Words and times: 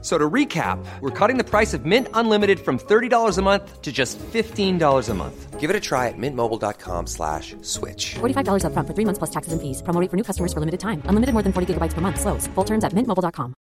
So 0.00 0.16
to 0.16 0.30
recap, 0.30 0.78
we're 1.00 1.10
cutting 1.10 1.38
the 1.38 1.44
price 1.44 1.74
of 1.74 1.84
Mint 1.84 2.06
Unlimited 2.14 2.60
from 2.60 2.78
$30 2.78 3.36
a 3.36 3.42
month 3.42 3.82
to 3.82 3.90
just 3.90 4.16
$15 4.18 5.08
a 5.08 5.14
month. 5.14 5.58
Give 5.58 5.70
it 5.70 5.74
a 5.74 5.80
try 5.80 6.06
at 6.06 6.14
mintmobile.com 6.16 7.08
slash 7.08 7.56
switch. 7.62 8.14
$45 8.20 8.62
upfront 8.62 8.86
for 8.86 8.94
three 8.94 9.04
months 9.04 9.18
plus 9.18 9.30
taxes 9.30 9.52
and 9.52 9.60
fees. 9.60 9.82
Promo 9.82 10.00
rate 10.00 10.08
for 10.08 10.16
new 10.16 10.22
customers 10.22 10.52
for 10.52 10.60
limited 10.60 10.78
time. 10.78 11.02
Unlimited 11.06 11.32
more 11.32 11.42
than 11.42 11.52
40 11.52 11.74
gigabytes 11.74 11.94
per 11.94 12.00
month. 12.00 12.20
Slows. 12.20 12.46
Full 12.54 12.64
terms 12.64 12.84
at 12.84 12.94
mintmobile.com. 12.94 13.54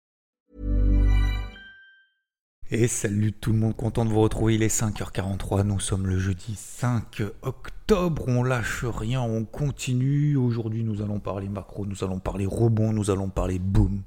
Et 2.69 2.89
salut 2.89 3.33
tout 3.33 3.53
le 3.53 3.59
monde, 3.59 3.77
content 3.77 4.05
de 4.05 4.11
vous 4.11 4.21
retrouver, 4.21 4.57
il 4.57 4.63
est 4.65 4.77
5h43, 4.77 5.63
nous 5.63 5.79
sommes 5.79 6.09
le 6.09 6.19
jeudi 6.19 6.57
5 6.57 7.23
octobre, 7.43 8.25
on 8.27 8.43
lâche 8.43 8.85
rien, 8.85 9.23
on 9.23 9.45
continue, 9.45 10.35
aujourd'hui 10.35 10.83
nous 10.83 11.01
allons 11.01 11.21
parler 11.21 11.49
macro, 11.49 11.87
nous 11.87 12.03
allons 12.03 12.19
parler 12.19 12.45
rebond, 12.45 12.93
nous 12.93 13.13
allons 13.13 13.29
parler 13.29 13.61
boom, 13.61 14.03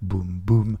boom, 0.00 0.26
boom, 0.26 0.78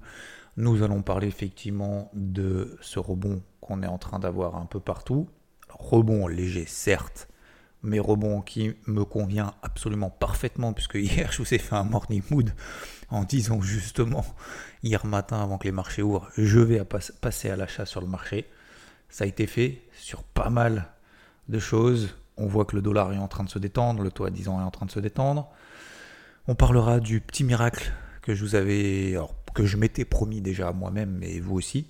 nous 0.58 0.82
allons 0.82 1.02
parler 1.02 1.28
effectivement 1.28 2.10
de 2.14 2.76
ce 2.80 2.98
rebond 2.98 3.42
qu'on 3.60 3.80
est 3.84 3.86
en 3.86 3.96
train 3.96 4.18
d'avoir 4.18 4.56
un 4.56 4.66
peu 4.66 4.80
partout, 4.80 5.28
rebond 5.68 6.26
léger 6.26 6.66
certes, 6.66 7.28
mais 7.84 8.00
rebond 8.00 8.40
qui 8.40 8.74
me 8.88 9.04
convient 9.04 9.54
absolument 9.62 10.10
parfaitement, 10.10 10.72
puisque 10.72 10.94
hier 10.96 11.30
je 11.30 11.38
vous 11.38 11.54
ai 11.54 11.58
fait 11.58 11.76
un 11.76 11.84
morning 11.84 12.24
mood 12.30 12.52
en 13.08 13.22
disant 13.22 13.60
justement 13.60 14.24
hier 14.82 15.06
matin 15.06 15.40
avant 15.40 15.58
que 15.58 15.64
les 15.64 15.72
marchés 15.72 16.02
ouvrent, 16.02 16.28
je 16.36 16.58
vais 16.58 16.82
passer 17.20 17.50
à 17.50 17.56
l'achat 17.56 17.86
sur 17.86 18.00
le 18.00 18.08
marché. 18.08 18.48
Ça 19.10 19.22
a 19.22 19.26
été 19.28 19.46
fait 19.46 19.80
sur 19.92 20.24
pas 20.24 20.50
mal 20.50 20.88
de 21.48 21.60
choses. 21.60 22.16
On 22.36 22.48
voit 22.48 22.64
que 22.64 22.74
le 22.74 22.82
dollar 22.82 23.12
est 23.12 23.18
en 23.18 23.28
train 23.28 23.44
de 23.44 23.48
se 23.48 23.60
détendre, 23.60 24.02
le 24.02 24.10
taux 24.10 24.24
à 24.24 24.30
10 24.30 24.48
ans 24.48 24.60
est 24.60 24.64
en 24.64 24.72
train 24.72 24.86
de 24.86 24.90
se 24.90 24.98
détendre. 24.98 25.48
On 26.48 26.56
parlera 26.56 26.98
du 26.98 27.20
petit 27.20 27.44
miracle 27.44 27.92
que 28.22 28.34
je 28.34 28.44
vous 28.44 28.56
avais, 28.56 29.16
que 29.58 29.66
je 29.66 29.76
m'étais 29.76 30.04
promis 30.04 30.40
déjà 30.40 30.68
à 30.68 30.72
moi-même, 30.72 31.16
mais 31.18 31.40
vous 31.40 31.56
aussi. 31.56 31.88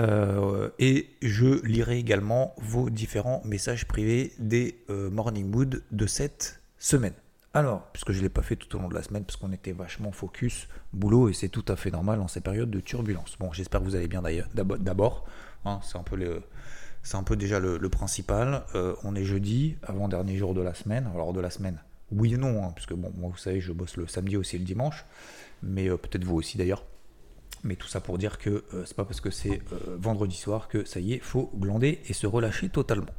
Euh, 0.00 0.70
et 0.80 1.08
je 1.22 1.64
lirai 1.64 1.98
également 1.98 2.52
vos 2.58 2.90
différents 2.90 3.42
messages 3.44 3.86
privés 3.86 4.32
des 4.40 4.82
euh, 4.90 5.08
Morning 5.08 5.48
Mood 5.48 5.84
de 5.92 6.06
cette 6.08 6.60
semaine. 6.80 7.12
Alors, 7.52 7.82
puisque 7.92 8.10
je 8.10 8.18
ne 8.18 8.22
l'ai 8.24 8.28
pas 8.28 8.42
fait 8.42 8.56
tout 8.56 8.74
au 8.74 8.80
long 8.80 8.88
de 8.88 8.94
la 8.94 9.04
semaine, 9.04 9.24
parce 9.24 9.36
qu'on 9.36 9.52
était 9.52 9.70
vachement 9.70 10.10
focus 10.10 10.66
boulot, 10.92 11.28
et 11.28 11.32
c'est 11.32 11.48
tout 11.48 11.64
à 11.68 11.76
fait 11.76 11.92
normal 11.92 12.18
dans 12.18 12.26
ces 12.26 12.40
périodes 12.40 12.72
de 12.72 12.80
turbulence. 12.80 13.36
Bon, 13.38 13.52
j'espère 13.52 13.80
que 13.80 13.84
vous 13.84 13.94
allez 13.94 14.08
bien 14.08 14.22
d'ailleurs. 14.22 14.48
D'abord, 14.52 15.26
hein, 15.64 15.78
c'est 15.84 15.96
un 15.96 16.02
peu 16.02 16.16
le, 16.16 16.42
c'est 17.04 17.16
un 17.16 17.22
peu 17.22 17.36
déjà 17.36 17.60
le, 17.60 17.88
principal. 17.88 18.64
Euh, 18.74 18.96
on 19.04 19.14
est 19.14 19.24
jeudi, 19.24 19.76
avant-dernier 19.84 20.36
jour 20.38 20.54
de 20.54 20.60
la 20.60 20.74
semaine. 20.74 21.08
Alors 21.14 21.32
de 21.32 21.40
la 21.40 21.50
semaine, 21.50 21.78
oui 22.10 22.34
et 22.34 22.36
non, 22.36 22.64
hein, 22.64 22.72
puisque 22.74 22.94
bon, 22.94 23.12
moi 23.16 23.30
vous 23.30 23.38
savez, 23.38 23.60
je 23.60 23.72
bosse 23.72 23.96
le 23.96 24.08
samedi 24.08 24.36
aussi 24.36 24.56
et 24.56 24.58
le 24.58 24.64
dimanche, 24.64 25.04
mais 25.64 25.88
euh, 25.88 25.96
peut-être 25.96 26.24
vous 26.24 26.36
aussi 26.36 26.58
d'ailleurs. 26.58 26.84
Mais 27.64 27.76
tout 27.76 27.88
ça 27.88 28.00
pour 28.00 28.18
dire 28.18 28.38
que 28.38 28.64
euh, 28.74 28.84
c'est 28.84 28.94
pas 28.94 29.06
parce 29.06 29.22
que 29.22 29.30
c'est 29.30 29.62
euh, 29.72 29.96
vendredi 29.98 30.36
soir 30.36 30.68
que 30.68 30.84
ça 30.84 31.00
y 31.00 31.14
est, 31.14 31.18
faut 31.18 31.50
glander 31.56 32.00
et 32.06 32.12
se 32.12 32.26
relâcher 32.26 32.68
totalement. 32.68 33.12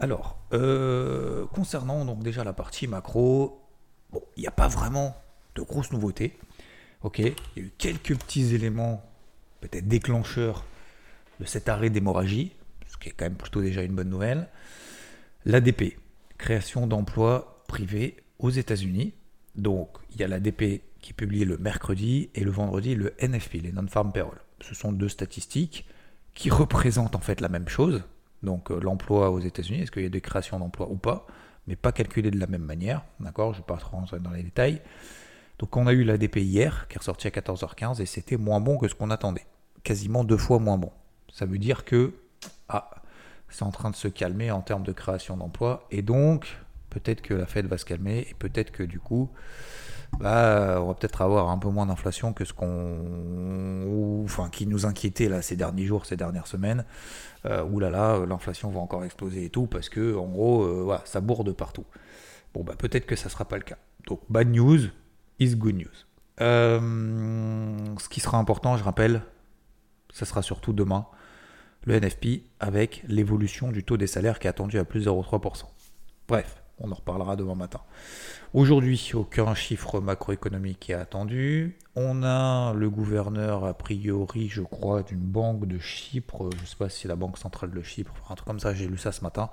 Alors, 0.00 0.38
euh, 0.52 1.44
concernant 1.46 2.04
donc 2.06 2.22
déjà 2.22 2.42
la 2.42 2.54
partie 2.54 2.86
macro, 2.86 3.62
bon, 4.10 4.22
il 4.36 4.40
n'y 4.40 4.46
a 4.46 4.52
pas 4.52 4.68
vraiment 4.68 5.14
de 5.54 5.62
grosses 5.62 5.92
nouveautés. 5.92 6.38
Ok, 7.02 7.18
il 7.18 7.34
y 7.56 7.60
a 7.60 7.62
eu 7.62 7.72
quelques 7.76 8.16
petits 8.16 8.54
éléments, 8.54 9.04
peut-être 9.60 9.86
déclencheurs 9.86 10.64
de 11.38 11.44
cet 11.44 11.68
arrêt 11.68 11.90
d'hémorragie, 11.90 12.52
ce 12.88 12.96
qui 12.96 13.10
est 13.10 13.12
quand 13.12 13.26
même 13.26 13.36
plutôt 13.36 13.60
déjà 13.60 13.82
une 13.82 13.94
bonne 13.94 14.08
nouvelle. 14.08 14.48
L'ADP, 15.44 15.98
création 16.38 16.86
d'emplois 16.86 17.62
privés 17.68 18.16
aux 18.38 18.50
États-Unis. 18.50 19.12
Donc, 19.54 19.90
il 20.12 20.20
y 20.20 20.24
a 20.24 20.28
l'ADP 20.28 20.82
qui 21.00 21.10
est 21.10 21.14
publié 21.14 21.44
le 21.44 21.58
mercredi 21.58 22.30
et 22.34 22.44
le 22.44 22.50
vendredi 22.50 22.94
le 22.94 23.14
NFP, 23.20 23.62
les 23.62 23.72
Non-Farm 23.72 24.12
Payroll. 24.12 24.40
Ce 24.60 24.74
sont 24.74 24.92
deux 24.92 25.08
statistiques 25.08 25.86
qui 26.34 26.50
représentent 26.50 27.16
en 27.16 27.20
fait 27.20 27.40
la 27.40 27.48
même 27.48 27.68
chose. 27.68 28.04
Donc, 28.42 28.70
euh, 28.70 28.78
l'emploi 28.80 29.30
aux 29.30 29.40
États-Unis, 29.40 29.82
est-ce 29.82 29.90
qu'il 29.90 30.02
y 30.02 30.06
a 30.06 30.10
des 30.10 30.20
créations 30.20 30.58
d'emplois 30.58 30.90
ou 30.90 30.96
pas, 30.96 31.26
mais 31.66 31.76
pas 31.76 31.92
calculé 31.92 32.30
de 32.30 32.38
la 32.38 32.46
même 32.46 32.62
manière. 32.62 33.04
D'accord? 33.20 33.52
Je 33.54 33.58
ne 33.58 33.62
vais 33.62 33.66
pas 33.66 33.76
rentrer 33.76 34.20
dans 34.20 34.30
les 34.30 34.42
détails. 34.42 34.82
Donc, 35.58 35.76
on 35.76 35.86
a 35.86 35.92
eu 35.92 36.04
l'ADP 36.04 36.36
hier 36.36 36.86
qui 36.88 36.96
est 36.96 36.98
ressorti 36.98 37.26
à 37.26 37.30
14h15 37.30 38.00
et 38.00 38.06
c'était 38.06 38.36
moins 38.36 38.60
bon 38.60 38.76
que 38.76 38.88
ce 38.88 38.94
qu'on 38.94 39.10
attendait. 39.10 39.46
Quasiment 39.82 40.24
deux 40.24 40.36
fois 40.36 40.58
moins 40.58 40.76
bon. 40.76 40.92
Ça 41.32 41.46
veut 41.46 41.58
dire 41.58 41.84
que 41.84 42.12
ah, 42.68 42.90
c'est 43.48 43.62
en 43.62 43.70
train 43.70 43.90
de 43.90 43.96
se 43.96 44.08
calmer 44.08 44.50
en 44.50 44.60
termes 44.60 44.82
de 44.82 44.92
création 44.92 45.36
d'emplois 45.36 45.86
et 45.90 46.02
donc 46.02 46.46
peut-être 46.90 47.22
que 47.22 47.34
la 47.34 47.46
Fed 47.46 47.66
va 47.66 47.78
se 47.78 47.84
calmer 47.84 48.26
et 48.30 48.34
peut-être 48.34 48.70
que 48.70 48.82
du 48.82 48.98
coup 48.98 49.30
bah, 50.18 50.78
on 50.80 50.86
va 50.86 50.94
peut-être 50.94 51.22
avoir 51.22 51.50
un 51.50 51.58
peu 51.58 51.68
moins 51.68 51.86
d'inflation 51.86 52.32
que 52.32 52.44
ce 52.44 52.52
qu'on 52.52 54.22
enfin 54.24 54.48
qui 54.48 54.66
nous 54.66 54.86
inquiétait 54.86 55.28
là 55.28 55.42
ces 55.42 55.56
derniers 55.56 55.84
jours 55.84 56.06
ces 56.06 56.16
dernières 56.16 56.46
semaines. 56.46 56.84
Euh, 57.44 57.80
là 57.80 58.24
l'inflation 58.26 58.70
va 58.70 58.80
encore 58.80 59.04
exploser 59.04 59.44
et 59.44 59.50
tout 59.50 59.66
parce 59.66 59.88
que 59.88 60.16
en 60.16 60.26
gros 60.26 60.64
euh, 60.64 60.98
ça 61.04 61.20
bourde 61.20 61.52
partout. 61.52 61.84
Bon 62.54 62.64
bah 62.64 62.74
peut-être 62.76 63.06
que 63.06 63.16
ça 63.16 63.28
sera 63.28 63.44
pas 63.44 63.56
le 63.56 63.64
cas. 63.64 63.78
Donc 64.06 64.20
bad 64.28 64.48
news 64.48 64.80
is 65.38 65.54
good 65.56 65.76
news. 65.76 65.86
Euh, 66.40 66.80
ce 67.98 68.08
qui 68.08 68.20
sera 68.20 68.38
important 68.38 68.76
je 68.76 68.84
rappelle 68.84 69.22
ça 70.12 70.26
sera 70.26 70.42
surtout 70.42 70.72
demain 70.72 71.06
le 71.84 71.98
NFP 71.98 72.42
avec 72.60 73.04
l'évolution 73.06 73.70
du 73.70 73.84
taux 73.84 73.96
des 73.96 74.06
salaires 74.06 74.38
qui 74.38 74.46
est 74.46 74.50
attendu 74.50 74.78
à 74.78 74.84
plus 74.84 75.06
0,3%. 75.06 75.64
Bref, 76.28 76.62
on 76.78 76.90
en 76.90 76.94
reparlera 76.94 77.36
demain 77.36 77.54
matin. 77.54 77.80
Aujourd'hui, 78.54 79.10
aucun 79.14 79.54
chiffre 79.54 80.00
macroéconomique 80.00 80.90
est 80.90 80.94
attendu. 80.94 81.76
On 81.94 82.22
a 82.22 82.72
le 82.74 82.90
gouverneur, 82.90 83.64
a 83.64 83.74
priori, 83.74 84.48
je 84.48 84.62
crois, 84.62 85.02
d'une 85.02 85.18
banque 85.18 85.66
de 85.66 85.78
Chypre, 85.78 86.50
je 86.54 86.60
ne 86.60 86.66
sais 86.66 86.76
pas 86.76 86.88
si 86.88 87.02
c'est 87.02 87.08
la 87.08 87.16
Banque 87.16 87.38
centrale 87.38 87.70
de 87.70 87.82
Chypre, 87.82 88.12
un 88.30 88.34
truc 88.34 88.46
comme 88.46 88.60
ça, 88.60 88.74
j'ai 88.74 88.86
lu 88.86 88.98
ça 88.98 89.12
ce 89.12 89.22
matin, 89.22 89.50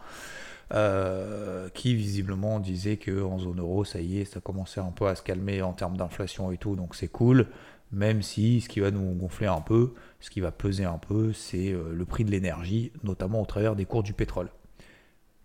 euh, 0.74 1.70
qui 1.70 1.96
visiblement 1.96 2.60
disait 2.60 2.98
qu'en 2.98 3.40
zone 3.40 3.60
euro, 3.60 3.86
ça 3.86 4.02
y 4.02 4.20
est, 4.20 4.26
ça 4.26 4.42
commençait 4.42 4.82
un 4.82 4.92
peu 4.92 5.08
à 5.08 5.16
se 5.16 5.24
calmer 5.24 5.62
en 5.62 5.74
termes 5.74 5.98
d'inflation 5.98 6.52
et 6.52 6.58
tout, 6.58 6.76
donc 6.76 6.96
c'est 6.96 7.08
cool. 7.08 7.48
Même 7.92 8.24
si 8.24 8.60
ce 8.60 8.70
qui 8.70 8.80
va 8.80 8.90
nous 8.90 9.14
gonfler 9.14 9.46
un 9.46 9.62
peu, 9.62 9.94
ce 10.20 10.32
qui 10.32 10.42
va 10.42 10.52
peser 10.52 10.84
un 10.84 10.98
peu, 10.98 11.32
c'est 11.32 11.72
euh, 11.72 11.94
le 11.94 12.06
prix 12.06 12.26
de 12.26 12.32
l'énergie, 12.32 12.92
notamment 13.04 13.42
au 13.42 13.46
travers 13.46 13.76
des 13.76 13.86
cours 13.86 14.02
du 14.02 14.14
pétrole. 14.14 14.50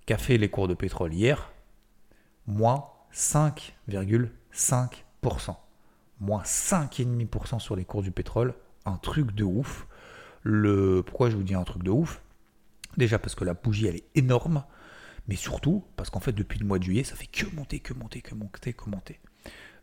Qu'a 0.06 0.16
fait 0.16 0.38
les 0.38 0.48
cours 0.48 0.66
de 0.66 0.72
pétrole 0.72 1.12
hier? 1.12 1.52
Moins 2.48 2.86
5,5%. 3.14 5.54
Moins 6.20 6.42
5,5% 6.42 7.60
sur 7.60 7.76
les 7.76 7.84
cours 7.84 8.02
du 8.02 8.10
pétrole. 8.10 8.54
Un 8.86 8.96
truc 8.96 9.32
de 9.34 9.44
ouf. 9.44 9.86
Le... 10.42 11.04
Pourquoi 11.06 11.30
je 11.30 11.36
vous 11.36 11.44
dis 11.44 11.54
un 11.54 11.62
truc 11.62 11.84
de 11.84 11.90
ouf? 11.90 12.20
Déjà 12.96 13.18
parce 13.18 13.34
que 13.34 13.44
la 13.44 13.52
bougie, 13.54 13.86
elle 13.86 13.96
est 13.96 14.08
énorme. 14.14 14.64
Mais 15.28 15.36
surtout 15.36 15.84
parce 15.96 16.10
qu'en 16.10 16.20
fait, 16.20 16.32
depuis 16.32 16.58
le 16.58 16.66
mois 16.66 16.78
de 16.78 16.84
juillet, 16.84 17.04
ça 17.04 17.14
fait 17.14 17.26
que 17.26 17.44
monter, 17.54 17.80
que 17.80 17.92
monter, 17.92 18.22
que 18.22 18.34
monter, 18.34 18.72
que 18.72 18.88
monter. 18.88 19.20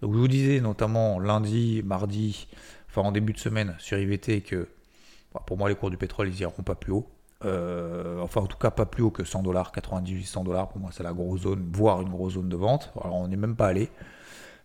Donc 0.01 0.13
je 0.13 0.17
vous 0.17 0.27
disais 0.27 0.59
notamment 0.59 1.19
lundi, 1.19 1.83
mardi, 1.85 2.47
enfin 2.89 3.03
en 3.03 3.11
début 3.11 3.33
de 3.33 3.37
semaine 3.37 3.75
sur 3.79 3.97
IVT 3.97 4.41
que 4.41 4.67
bah, 5.33 5.43
pour 5.45 5.57
moi 5.57 5.69
les 5.69 5.75
cours 5.75 5.89
du 5.89 5.97
pétrole 5.97 6.29
ils 6.29 6.39
iront 6.41 6.63
pas 6.63 6.75
plus 6.75 6.91
haut. 6.91 7.09
Euh, 7.43 8.21
enfin 8.21 8.41
en 8.41 8.47
tout 8.47 8.57
cas 8.57 8.71
pas 8.71 8.85
plus 8.85 9.03
haut 9.03 9.11
que 9.11 9.25
100 9.25 9.43
dollars, 9.43 9.73
98 9.73 10.23
100 10.23 10.43
dollars 10.45 10.69
pour 10.69 10.79
moi 10.79 10.91
c'est 10.93 11.03
la 11.03 11.11
grosse 11.11 11.41
zone, 11.41 11.69
voire 11.73 12.01
une 12.01 12.09
grosse 12.09 12.33
zone 12.33 12.49
de 12.49 12.55
vente. 12.55 12.93
Alors 13.01 13.15
on 13.15 13.27
n'est 13.27 13.35
même 13.35 13.55
pas 13.55 13.67
allé 13.67 13.89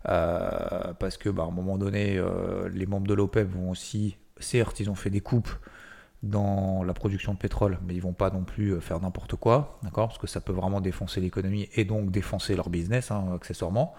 euh, 0.08 0.94
parce 0.98 1.16
que 1.16 1.28
bah, 1.28 1.42
à 1.42 1.46
un 1.46 1.50
moment 1.50 1.78
donné 1.78 2.16
euh, 2.16 2.68
les 2.68 2.86
membres 2.86 3.08
de 3.08 3.14
l'OPEP 3.14 3.48
vont 3.50 3.70
aussi, 3.70 4.16
certes 4.38 4.78
ils 4.80 4.88
ont 4.88 4.94
fait 4.94 5.10
des 5.10 5.20
coupes 5.20 5.50
dans 6.22 6.84
la 6.84 6.92
production 6.94 7.32
de 7.32 7.38
pétrole, 7.38 7.78
mais 7.86 7.94
ils 7.94 8.02
vont 8.02 8.12
pas 8.12 8.30
non 8.30 8.44
plus 8.44 8.78
faire 8.80 9.00
n'importe 9.00 9.36
quoi, 9.36 9.78
d'accord? 9.82 10.08
Parce 10.08 10.18
que 10.18 10.26
ça 10.26 10.42
peut 10.42 10.52
vraiment 10.52 10.82
défoncer 10.82 11.18
l'économie 11.20 11.70
et 11.74 11.86
donc 11.86 12.10
défoncer 12.10 12.54
leur 12.54 12.68
business, 12.68 13.10
hein, 13.10 13.24
accessoirement. 13.34 13.94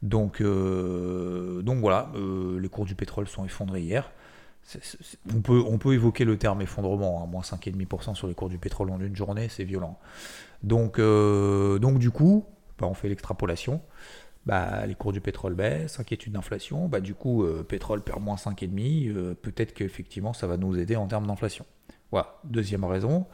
Donc, 0.00 0.42
donc 0.42 1.78
voilà, 1.78 2.10
les 2.14 2.68
cours 2.70 2.86
du 2.86 2.94
pétrole 2.94 3.28
sont 3.28 3.44
effondrés 3.44 3.82
hier. 3.82 4.10
On, 5.34 5.78
peut, 5.78 5.94
évoquer 5.94 6.24
le 6.24 6.36
terme 6.36 6.60
effondrement, 6.60 7.22
hein, 7.22 7.26
moins 7.26 7.42
5,5% 7.42 8.14
sur 8.14 8.26
les 8.26 8.34
cours 8.34 8.48
du 8.48 8.58
pétrole 8.58 8.90
en 8.90 9.00
une 9.00 9.16
journée, 9.16 9.48
c'est 9.48 9.64
violent. 9.64 9.98
Donc, 10.62 10.98
euh, 10.98 11.78
du 11.78 12.10
coup, 12.10 12.44
bah, 12.78 12.86
on 12.86 12.94
fait 12.94 13.08
l'extrapolation. 13.08 13.80
Bah, 14.46 14.86
les 14.86 14.94
cours 14.94 15.12
du 15.12 15.20
pétrole 15.20 15.54
baissent, 15.54 16.00
inquiétude 16.00 16.32
d'inflation, 16.32 16.88
bah, 16.88 17.00
du 17.00 17.14
coup, 17.14 17.44
euh, 17.44 17.62
pétrole 17.62 18.02
perd 18.02 18.22
moins 18.22 18.36
5,5%, 18.36 19.10
euh, 19.14 19.34
peut-être 19.34 19.74
qu'effectivement, 19.74 20.32
ça 20.32 20.46
va 20.46 20.56
nous 20.56 20.78
aider 20.78 20.96
en 20.96 21.06
termes 21.06 21.26
d'inflation. 21.26 21.66
Voilà, 22.10 22.38
deuxième 22.44 22.84
raison. 22.84 23.26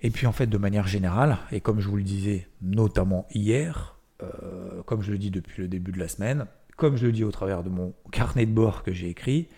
Et 0.00 0.10
puis 0.10 0.26
en 0.26 0.32
fait, 0.32 0.46
de 0.46 0.58
manière 0.58 0.86
générale, 0.86 1.38
et 1.50 1.60
comme 1.60 1.80
je 1.80 1.88
vous 1.88 1.96
le 1.96 2.04
disais 2.04 2.46
notamment 2.62 3.26
hier, 3.34 3.98
euh, 4.22 4.82
comme 4.84 5.02
je 5.02 5.10
le 5.10 5.18
dis 5.18 5.30
depuis 5.30 5.62
le 5.62 5.68
début 5.68 5.90
de 5.90 5.98
la 5.98 6.08
semaine, 6.08 6.46
comme 6.76 6.96
je 6.96 7.06
le 7.06 7.12
dis 7.12 7.24
au 7.24 7.32
travers 7.32 7.64
de 7.64 7.68
mon 7.68 7.94
carnet 8.12 8.46
de 8.46 8.52
bord 8.52 8.84
que 8.84 8.92
j'ai 8.92 9.08
écrit, 9.08 9.48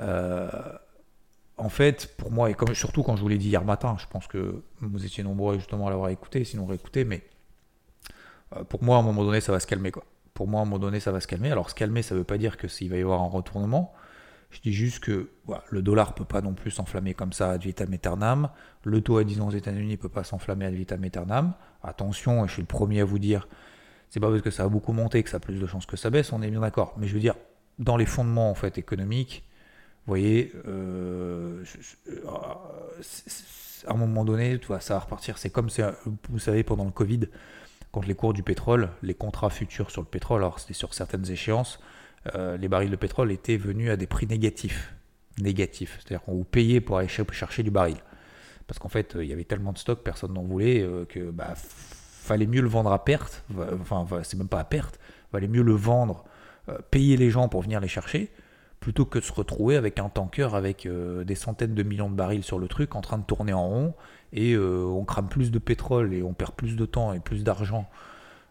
en 0.00 1.68
fait, 1.68 2.16
pour 2.16 2.32
moi, 2.32 2.50
et 2.50 2.56
surtout 2.72 3.02
quand 3.02 3.16
je 3.16 3.20
vous 3.20 3.28
l'ai 3.28 3.38
dit 3.38 3.48
hier 3.48 3.64
matin, 3.64 3.96
je 4.00 4.06
pense 4.06 4.26
que 4.26 4.62
vous 4.80 5.04
étiez 5.04 5.22
nombreux 5.22 5.56
justement 5.56 5.86
à 5.86 5.90
l'avoir 5.90 6.08
écouté, 6.08 6.44
sinon 6.44 6.64
réécouté, 6.66 7.04
mais 7.04 7.22
euh, 8.56 8.64
pour 8.64 8.82
moi, 8.82 8.96
à 8.96 9.00
un 9.00 9.02
moment 9.02 9.24
donné, 9.24 9.40
ça 9.40 9.52
va 9.52 9.60
se 9.60 9.66
calmer. 9.66 9.92
Pour 10.34 10.48
moi, 10.48 10.60
à 10.60 10.62
un 10.62 10.66
moment 10.66 10.78
donné, 10.78 11.00
ça 11.00 11.12
va 11.12 11.20
se 11.20 11.26
calmer. 11.26 11.50
Alors, 11.50 11.70
se 11.70 11.74
calmer, 11.74 12.02
ça 12.02 12.14
ne 12.14 12.20
veut 12.20 12.24
pas 12.24 12.38
dire 12.38 12.56
que 12.56 12.68
s'il 12.68 12.90
va 12.90 12.96
y 12.96 13.02
avoir 13.02 13.20
un 13.22 13.28
retournement. 13.28 13.92
Je 14.50 14.60
dis 14.60 14.72
juste 14.72 14.98
que 14.98 15.30
le 15.68 15.82
dollar 15.82 16.14
peut 16.14 16.24
pas 16.24 16.40
non 16.40 16.54
plus 16.54 16.72
s'enflammer 16.72 17.14
comme 17.14 17.32
ça 17.32 17.52
ad 17.52 17.62
vitam 17.62 17.92
aeternam. 17.92 18.50
Le 18.82 19.00
taux 19.00 19.18
à 19.18 19.24
10 19.24 19.40
ans 19.42 19.48
aux 19.48 19.52
États-Unis 19.52 19.96
peut 19.96 20.08
pas 20.08 20.24
s'enflammer 20.24 20.64
ad 20.66 20.74
vitam 20.74 21.04
aeternam. 21.04 21.54
Attention, 21.84 22.44
je 22.48 22.54
suis 22.54 22.62
le 22.62 22.66
premier 22.66 23.00
à 23.00 23.04
vous 23.04 23.20
dire, 23.20 23.46
c'est 24.08 24.18
pas 24.18 24.28
parce 24.28 24.42
que 24.42 24.50
ça 24.50 24.64
a 24.64 24.68
beaucoup 24.68 24.92
monté 24.92 25.22
que 25.22 25.30
ça 25.30 25.36
a 25.36 25.40
plus 25.40 25.60
de 25.60 25.66
chances 25.66 25.86
que 25.86 25.96
ça 25.96 26.10
baisse, 26.10 26.32
on 26.32 26.42
est 26.42 26.50
bien 26.50 26.60
d'accord. 26.60 26.94
Mais 26.96 27.06
je 27.06 27.14
veux 27.14 27.20
dire, 27.20 27.36
dans 27.78 27.96
les 27.96 28.06
fondements 28.06 28.50
en 28.50 28.54
fait 28.54 28.76
économiques, 28.76 29.44
vous 30.06 30.12
voyez, 30.12 30.52
euh, 30.66 31.62
à 33.86 33.92
un 33.92 33.96
moment 33.96 34.24
donné, 34.24 34.58
ça 34.80 34.94
va 34.94 35.00
repartir. 35.00 35.38
C'est 35.38 35.50
comme, 35.50 35.68
vous 36.28 36.38
savez, 36.38 36.62
pendant 36.64 36.84
le 36.84 36.90
Covid, 36.90 37.28
quand 37.92 38.06
les 38.06 38.14
cours 38.14 38.32
du 38.32 38.42
pétrole, 38.42 38.90
les 39.02 39.14
contrats 39.14 39.50
futurs 39.50 39.90
sur 39.90 40.00
le 40.00 40.06
pétrole, 40.06 40.42
alors 40.42 40.58
c'était 40.60 40.74
sur 40.74 40.94
certaines 40.94 41.30
échéances, 41.30 41.80
euh, 42.34 42.56
les 42.56 42.68
barils 42.68 42.90
de 42.90 42.96
pétrole 42.96 43.32
étaient 43.32 43.56
venus 43.56 43.90
à 43.90 43.96
des 43.96 44.06
prix 44.06 44.26
négatifs. 44.26 44.94
Négatifs. 45.38 45.98
C'est-à-dire 46.00 46.22
qu'on 46.22 46.34
vous 46.34 46.44
payait 46.44 46.80
pour 46.80 46.98
aller 46.98 47.08
chercher 47.08 47.62
du 47.62 47.70
baril. 47.70 47.96
Parce 48.66 48.78
qu'en 48.78 48.88
fait, 48.88 49.16
il 49.18 49.26
y 49.26 49.32
avait 49.32 49.44
tellement 49.44 49.72
de 49.72 49.78
stock, 49.78 50.02
personne 50.02 50.34
n'en 50.34 50.42
voulait, 50.42 50.80
euh, 50.80 51.04
que 51.04 51.30
bah, 51.30 51.54
fallait 51.56 52.46
mieux 52.46 52.60
le 52.60 52.68
vendre 52.68 52.92
à 52.92 53.04
perte. 53.04 53.42
Enfin, 53.80 54.06
c'est 54.22 54.36
même 54.36 54.48
pas 54.48 54.60
à 54.60 54.64
perte. 54.64 55.00
Fallait 55.32 55.48
mieux 55.48 55.62
le 55.62 55.72
vendre, 55.72 56.24
euh, 56.68 56.78
payer 56.90 57.16
les 57.16 57.30
gens 57.30 57.48
pour 57.48 57.62
venir 57.62 57.80
les 57.80 57.88
chercher, 57.88 58.30
plutôt 58.80 59.04
que 59.04 59.18
de 59.18 59.24
se 59.24 59.32
retrouver 59.32 59.76
avec 59.76 59.98
un 59.98 60.08
tanker 60.08 60.54
avec 60.54 60.88
des 60.88 61.34
centaines 61.34 61.74
de 61.74 61.82
millions 61.82 62.08
de 62.08 62.14
barils 62.14 62.42
sur 62.42 62.58
le 62.58 62.66
truc 62.66 62.96
en 62.96 63.02
train 63.02 63.18
de 63.18 63.24
tourner 63.24 63.52
en 63.52 63.68
rond 63.68 63.94
et 64.32 64.56
on 64.56 65.04
crame 65.04 65.28
plus 65.28 65.50
de 65.50 65.58
pétrole 65.58 66.14
et 66.14 66.22
on 66.22 66.32
perd 66.32 66.52
plus 66.52 66.76
de 66.76 66.86
temps 66.86 67.12
et 67.12 67.20
plus 67.20 67.44
d'argent 67.44 67.86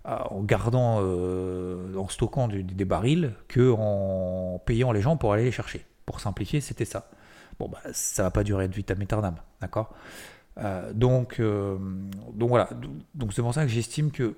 en 0.06 0.42
gardant, 0.42 1.00
euh, 1.02 1.96
en 1.96 2.08
stockant 2.08 2.48
des 2.48 2.86
barils 2.86 3.34
que 3.48 3.72
en 3.72 4.60
payant 4.66 4.92
les 4.92 5.02
gens 5.02 5.18
pour 5.18 5.34
aller 5.34 5.44
les 5.44 5.52
chercher. 5.52 5.86
Pour 6.06 6.20
simplifier, 6.20 6.62
c'était 6.62 6.86
ça. 6.86 7.10
Bon, 7.60 7.68
bah, 7.68 7.80
ça 7.92 8.24
va 8.24 8.32
pas 8.32 8.44
durer 8.44 8.68
de 8.68 8.74
vitam 8.74 9.02
aeternam, 9.02 9.36
d'accord? 9.62 9.94
Euh, 10.58 10.94
donc, 10.94 11.40
euh, 11.40 11.78
donc 12.34 12.50
voilà. 12.50 12.70
Donc 13.14 13.34
c'est 13.34 13.42
pour 13.42 13.54
ça 13.54 13.64
que 13.64 13.70
j'estime 13.70 14.12
que 14.12 14.36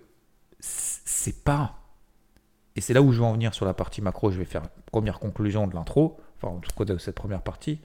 c'est 0.59 1.43
pas. 1.43 1.75
Et 2.75 2.81
c'est 2.81 2.94
là 2.94 3.01
où 3.01 3.12
je 3.12 3.19
vais 3.19 3.25
en 3.25 3.33
venir 3.33 3.53
sur 3.53 3.65
la 3.65 3.73
partie 3.73 4.01
macro. 4.01 4.31
Je 4.31 4.38
vais 4.38 4.45
faire 4.45 4.63
une 4.63 4.83
première 4.91 5.19
conclusion 5.19 5.68
de 5.68 5.75
l'intro, 5.75 6.19
enfin 6.38 6.56
en 6.56 6.59
tout 6.59 6.71
cas 6.77 6.85
de 6.85 6.97
cette 6.97 7.15
première 7.15 7.41
partie. 7.41 7.79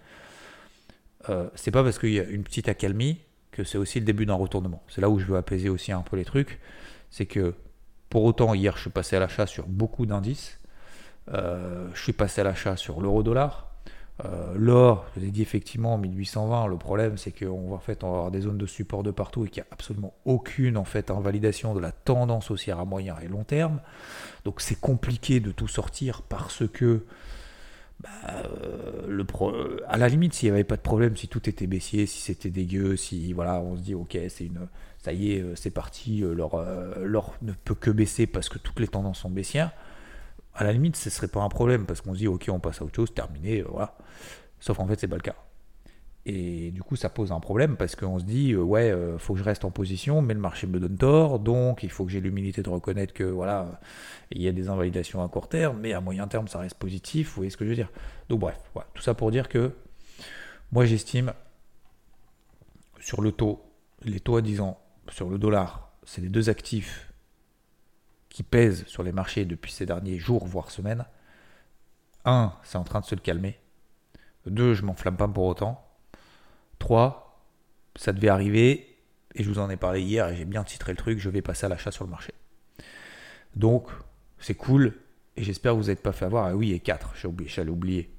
c'est 1.55 1.73
pas 1.73 1.83
parce 1.83 1.99
qu'il 1.99 2.13
y 2.13 2.21
a 2.21 2.25
une 2.25 2.45
petite 2.45 2.69
accalmie 2.69 3.19
que 3.51 3.65
c'est 3.65 3.79
aussi 3.79 3.99
le 3.99 4.05
début 4.05 4.27
d'un 4.27 4.35
retournement. 4.35 4.83
C'est 4.89 5.01
là 5.01 5.09
où 5.09 5.19
je 5.19 5.25
veux 5.25 5.37
apaiser 5.37 5.69
aussi 5.69 5.91
un 5.91 6.03
peu 6.03 6.17
les 6.17 6.25
trucs. 6.25 6.61
C'est 7.11 7.27
que 7.27 7.55
pour 8.11 8.25
autant, 8.25 8.55
hier, 8.55 8.77
je 8.77 8.83
suis 8.83 8.91
passé 8.91 9.17
à 9.17 9.21
l'achat 9.21 9.47
sur 9.47 9.67
beaucoup 9.67 10.07
d'indices. 10.07 10.61
Euh, 11.33 11.89
je 11.95 12.03
suis 12.03 12.13
passé 12.13 12.43
à 12.43 12.45
l'achat 12.45 12.77
sur 12.77 13.01
l'euro-dollar. 13.01 13.73
Euh, 14.25 14.55
l'or, 14.57 15.05
je 15.15 15.21
vous 15.21 15.27
ai 15.27 15.31
dit 15.31 15.43
effectivement 15.43 15.99
1820. 15.99 16.69
Le 16.69 16.77
problème, 16.79 17.19
c'est 17.19 17.33
qu'on 17.33 17.69
va, 17.69 17.77
en 17.77 17.81
fait, 17.81 18.03
on 18.03 18.11
va 18.11 18.17
avoir 18.17 18.31
des 18.31 18.43
zones 18.43 18.59
de 18.59 18.67
support 18.67 19.03
de 19.03 19.11
partout 19.11 19.45
et 19.45 19.49
qu'il 19.49 19.63
n'y 19.63 19.69
a 19.69 19.73
absolument 19.73 20.15
aucune 20.25 20.77
en 20.77 20.85
fait, 20.85 21.11
invalidation 21.11 21.75
de 21.75 21.81
la 21.81 21.93
tendance 21.93 22.51
haussière 22.51 22.81
à 22.81 22.85
moyen 22.85 23.17
et 23.23 23.29
long 23.29 23.45
terme. 23.45 23.81
Donc 24.45 24.61
c'est 24.61 24.81
compliqué 24.81 25.41
de 25.41 25.53
tout 25.53 25.69
sortir 25.69 26.23
parce 26.23 26.67
que 26.67 27.05
bah, 28.01 28.09
euh, 28.29 29.07
le 29.09 29.27
à 29.89 29.97
la 29.97 30.09
limite, 30.09 30.35
s'il 30.35 30.49
n'y 30.49 30.55
avait 30.55 30.65
pas 30.65 30.77
de 30.77 30.83
problème, 30.83 31.17
si 31.17 31.29
tout 31.29 31.49
était 31.49 31.67
baissier, 31.67 32.07
si 32.07 32.21
c'était 32.21 32.51
dégueu, 32.51 32.97
si 32.97 33.33
voilà, 33.33 33.61
on 33.61 33.77
se 33.77 33.83
dit 33.83 33.95
ok, 33.95 34.19
c'est 34.29 34.45
une, 34.45 34.69
ça 35.03 35.13
y 35.13 35.33
est, 35.33 35.41
euh, 35.41 35.55
c'est 35.55 35.71
parti, 35.71 36.23
euh, 36.23 36.35
l'or, 36.35 37.35
ne 37.43 37.53
peut 37.53 37.75
que 37.75 37.91
baisser 37.91 38.27
parce 38.27 38.49
que 38.49 38.59
toutes 38.59 38.81
les 38.81 38.89
tendances 38.89 39.21
sont 39.21 39.31
baissières. 39.31 39.73
À 40.57 40.65
la 40.65 40.73
limite, 40.73 40.97
ce 40.97 41.11
serait 41.11 41.29
pas 41.29 41.43
un 41.43 41.49
problème 41.51 41.85
parce 41.85 42.01
qu'on 42.01 42.15
se 42.15 42.19
dit 42.19 42.29
ok, 42.29 42.49
on 42.51 42.61
passe 42.61 42.81
à 42.81 42.85
autre 42.85 42.97
chose, 42.97 43.13
terminé, 43.13 43.63
voilà. 43.63 43.95
Sauf 44.59 44.79
qu'en 44.79 44.87
fait, 44.87 44.99
c'est 44.99 45.09
pas 45.09 45.17
le 45.17 45.23
cas. 45.23 45.37
Et 46.29 46.73
du 46.73 46.83
coup, 46.83 46.97
ça 46.97 47.09
pose 47.09 47.31
un 47.31 47.39
problème 47.39 47.77
parce 47.77 47.95
qu'on 47.95 48.19
se 48.19 48.25
dit, 48.25 48.53
euh, 48.53 48.61
ouais, 48.61 48.91
euh, 48.91 49.17
faut 49.17 49.35
que 49.35 49.39
je 49.39 49.45
reste 49.45 49.65
en 49.65 49.71
position, 49.71 50.23
mais 50.23 50.35
le 50.35 50.41
marché 50.41 50.67
me 50.67 50.81
donne 50.81 50.97
tort, 50.97 51.39
donc 51.39 51.85
il 51.85 51.91
faut 51.91 52.05
que 52.05 52.11
j'ai 52.11 52.21
l'humilité 52.21 52.63
de 52.63 52.69
reconnaître 52.69 53.15
que 53.15 53.23
voilà, 53.23 53.81
il 54.33 54.43
y 54.43 54.49
a 54.49 54.53
des 54.53 54.69
invalidations 54.69 55.23
à 55.23 55.29
court 55.29 55.49
terme, 55.49 55.79
mais 55.81 55.93
à 55.93 56.01
moyen 56.01 56.27
terme, 56.27 56.49
ça 56.49 56.59
reste 56.59 56.79
positif. 56.79 57.29
Vous 57.29 57.35
voyez 57.37 57.51
ce 57.51 57.57
que 57.57 57.65
je 57.65 57.71
veux 57.71 57.77
dire 57.77 57.93
Donc 58.29 58.41
bref, 58.41 58.59
tout 58.95 59.03
ça 59.03 59.15
pour 59.15 59.31
dire 59.31 59.49
que 59.49 59.71
moi, 60.73 60.85
j'estime 60.85 61.33
sur 62.99 63.23
le 63.23 63.31
taux, 63.31 63.63
les 64.03 64.19
taux 64.19 64.37
à 64.37 64.43
10 64.43 64.61
ans, 64.63 64.81
sur 65.11 65.31
le 65.31 65.39
dollar, 65.39 65.93
c'est 66.03 66.21
les 66.23 66.29
deux 66.29 66.51
actifs 66.51 67.06
qui 68.37 68.43
pèsent 68.43 68.85
sur 68.87 69.03
les 69.03 69.13
marchés 69.13 69.47
depuis 69.47 69.73
ces 69.73 69.87
derniers 69.87 70.19
jours, 70.19 70.47
voire 70.47 70.71
semaines. 70.71 71.07
Un, 72.27 72.53
c'est 72.65 72.77
en 72.77 72.85
train 72.85 73.01
de 73.01 73.07
se 73.07 73.15
calmer. 73.15 73.59
Deux, 74.45 74.75
je 74.75 74.83
m'enflamme 74.83 75.17
pas 75.17 75.27
pour 75.27 75.47
autant. 75.47 75.83
3, 76.79 77.43
ça 77.95 78.13
devait 78.13 78.29
arriver, 78.29 78.99
et 79.35 79.43
je 79.43 79.49
vous 79.49 79.59
en 79.59 79.71
ai 79.71 79.79
parlé 79.79 80.03
hier, 80.03 80.29
et 80.29 80.37
j'ai 80.37 80.45
bien 80.45 80.65
titré 80.65 80.93
le 80.93 80.99
truc, 80.99 81.19
je 81.19 81.31
vais 81.31 81.41
passer 81.41 81.65
à 81.65 81.71
l'achat 81.71 81.91
sur 81.91 82.05
le 82.05 82.11
marché. 82.11 82.35
Donc, 83.55 83.89
c'est 84.39 84.55
cool, 84.55 84.93
et 85.39 85.43
j'espère 85.43 85.73
que 85.73 85.79
vous 85.79 85.87
n'êtes 85.87 86.03
pas 86.03 86.13
fait 86.13 86.27
avoir. 86.27 86.45
Ah 86.45 86.55
oui, 86.55 86.73
et 86.73 86.81
4, 86.81 87.15
j'allais 87.47 87.71
oublier. 87.71 88.15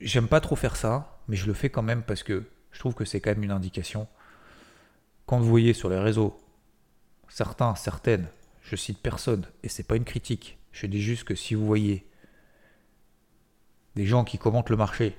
J'aime 0.00 0.26
pas 0.26 0.40
trop 0.40 0.56
faire 0.56 0.74
ça, 0.74 1.20
mais 1.28 1.36
je 1.36 1.46
le 1.46 1.54
fais 1.54 1.70
quand 1.70 1.84
même 1.84 2.02
parce 2.02 2.24
que 2.24 2.50
je 2.72 2.80
trouve 2.80 2.96
que 2.96 3.04
c'est 3.04 3.20
quand 3.20 3.30
même 3.30 3.44
une 3.44 3.52
indication. 3.52 4.08
Quand 5.26 5.38
vous 5.38 5.48
voyez 5.48 5.72
sur 5.72 5.88
les 5.88 6.00
réseaux, 6.00 6.36
certains, 7.28 7.74
certaines, 7.74 8.26
je 8.62 8.76
cite 8.76 8.98
personne, 8.98 9.46
et 9.62 9.68
c'est 9.68 9.82
pas 9.82 9.96
une 9.96 10.04
critique, 10.04 10.58
je 10.72 10.86
dis 10.86 11.00
juste 11.00 11.24
que 11.24 11.34
si 11.34 11.54
vous 11.54 11.66
voyez 11.66 12.06
des 13.94 14.06
gens 14.06 14.24
qui 14.24 14.38
commentent 14.38 14.70
le 14.70 14.76
marché 14.76 15.16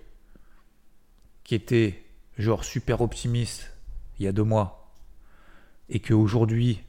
qui 1.44 1.56
était 1.56 2.04
genre 2.38 2.64
super 2.64 3.02
optimiste 3.02 3.72
il 4.20 4.26
y 4.26 4.28
a 4.28 4.32
deux 4.32 4.44
mois 4.44 4.94
et 5.90 6.00
qu'aujourd'hui 6.00 6.84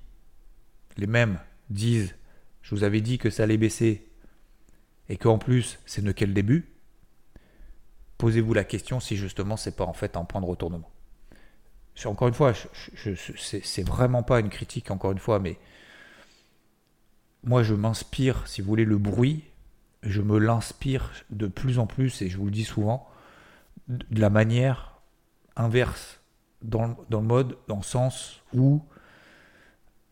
les 0.98 1.06
mêmes 1.06 1.40
disent 1.70 2.14
je 2.60 2.74
vous 2.74 2.84
avais 2.84 3.00
dit 3.00 3.16
que 3.16 3.30
ça 3.30 3.44
allait 3.44 3.56
baisser 3.56 4.06
et 5.08 5.16
qu'en 5.16 5.38
plus 5.38 5.78
c'est 5.86 6.02
ne 6.02 6.12
quel 6.12 6.34
début, 6.34 6.68
posez-vous 8.18 8.52
la 8.52 8.64
question 8.64 9.00
si 9.00 9.16
justement 9.16 9.56
c'est 9.56 9.76
pas 9.76 9.86
en 9.86 9.94
fait 9.94 10.16
un 10.18 10.26
point 10.26 10.42
de 10.42 10.46
retournement. 10.46 10.90
Encore 12.04 12.28
une 12.28 12.34
fois, 12.34 12.52
c'est 12.94 13.86
vraiment 13.86 14.22
pas 14.22 14.40
une 14.40 14.50
critique 14.50 14.90
encore 14.90 15.12
une 15.12 15.18
fois, 15.18 15.38
mais 15.38 15.58
moi 17.42 17.62
je 17.62 17.74
m'inspire, 17.74 18.46
si 18.46 18.60
vous 18.60 18.68
voulez, 18.68 18.84
le 18.84 18.98
bruit, 18.98 19.44
je 20.02 20.22
me 20.22 20.38
l'inspire 20.38 21.10
de 21.30 21.46
plus 21.46 21.78
en 21.78 21.86
plus 21.86 22.22
et 22.22 22.28
je 22.28 22.38
vous 22.38 22.46
le 22.46 22.50
dis 22.50 22.64
souvent 22.64 23.08
de 23.88 24.20
la 24.20 24.30
manière 24.30 25.00
inverse, 25.56 26.20
dans, 26.62 26.96
le 27.10 27.20
mode, 27.20 27.56
dans 27.68 27.76
le 27.76 27.82
sens 27.82 28.42
où 28.52 28.82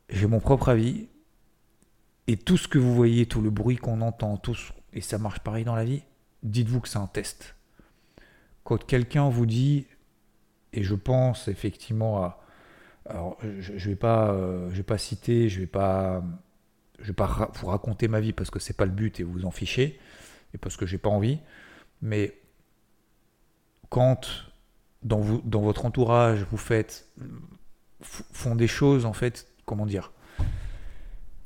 j'ai 0.09 0.26
mon 0.26 0.40
propre 0.40 0.69
avis, 0.69 1.09
et 2.28 2.37
tout 2.37 2.57
ce 2.57 2.69
que 2.69 2.78
vous 2.78 2.95
voyez, 2.95 3.26
tout 3.26 3.40
le 3.40 3.50
bruit 3.50 3.76
qu'on 3.76 4.00
entend, 4.00 4.37
tout 4.37 4.57
et 4.93 5.00
ça 5.00 5.19
marche 5.19 5.40
pareil 5.40 5.64
dans 5.64 5.76
la 5.76 5.85
vie, 5.85 6.02
dites-vous 6.43 6.81
que 6.81 6.88
c'est 6.88 6.99
un 6.99 7.07
test. 7.07 7.55
Quand 8.64 8.85
quelqu'un 8.85 9.28
vous 9.28 9.47
dit, 9.47 9.87
et 10.73 10.82
je 10.82 10.94
pense 10.94 11.49
effectivement 11.49 12.23
à... 12.23 12.42
Alors, 13.08 13.38
je 13.61 13.73
ne 13.73 13.78
vais, 13.78 13.94
pas, 13.94 14.32
euh, 14.32 14.66
vais 14.68 14.82
pas 14.82 14.99
citer, 14.99 15.49
je 15.49 15.61
vais 15.61 15.68
pas, 15.68 16.25
je 16.99 17.06
vais 17.06 17.12
pas 17.12 17.52
vous 17.54 17.68
raconter 17.68 18.08
ma 18.08 18.18
vie 18.18 18.32
parce 18.32 18.50
que 18.50 18.58
c'est 18.58 18.76
pas 18.76 18.85
le 18.85 18.90
but 18.90 19.20
et 19.20 19.23
vous 19.23 19.44
en 19.44 19.52
fichez, 19.52 20.00
et 20.54 20.58
parce 20.58 20.76
que 20.76 20.87
j'ai 20.87 20.99
pas 20.99 21.11
envie, 21.11 21.38
mais 22.02 22.35
quand 23.90 24.46
dans, 25.02 25.20
vous, 25.20 25.40
dans 25.44 25.61
votre 25.61 25.87
entourage 25.87 26.44
vous 26.50 26.56
faites 26.56 27.08
font 28.02 28.54
des 28.54 28.66
choses 28.66 29.06
en 29.06 29.12
fait 29.12 29.46
comment 29.64 29.87
dire 29.87 30.12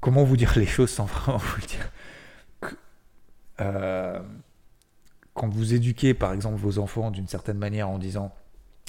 comment 0.01 0.25
vous 0.25 0.37
dire 0.37 0.53
les 0.57 0.67
choses 0.67 0.91
sans 0.91 1.05
vraiment 1.05 1.39
vous 1.39 1.61
le 1.61 1.67
dire 1.67 1.93
euh, 3.61 4.21
quand 5.35 5.49
vous 5.49 5.75
éduquez 5.75 6.15
par 6.15 6.33
exemple 6.33 6.57
vos 6.57 6.79
enfants 6.79 7.11
d'une 7.11 7.29
certaine 7.29 7.59
manière 7.59 7.89
en 7.89 7.99
disant 7.99 8.35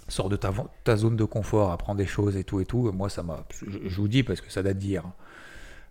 sors 0.07 0.29
de 0.29 0.35
ta, 0.35 0.97
zone 0.97 1.15
de 1.15 1.23
confort 1.23 1.71
apprends 1.71 1.95
des 1.95 2.05
choses 2.05 2.35
et 2.35 2.43
tout 2.43 2.59
et 2.59 2.65
tout 2.65 2.91
moi 2.91 3.09
ça 3.09 3.23
m'a 3.23 3.45
je, 3.65 3.95
vous 3.95 4.07
dis 4.07 4.23
parce 4.23 4.41
que 4.41 4.51
ça 4.51 4.63
date 4.63 4.77
d'hier 4.77 5.05
hein. 5.05 5.13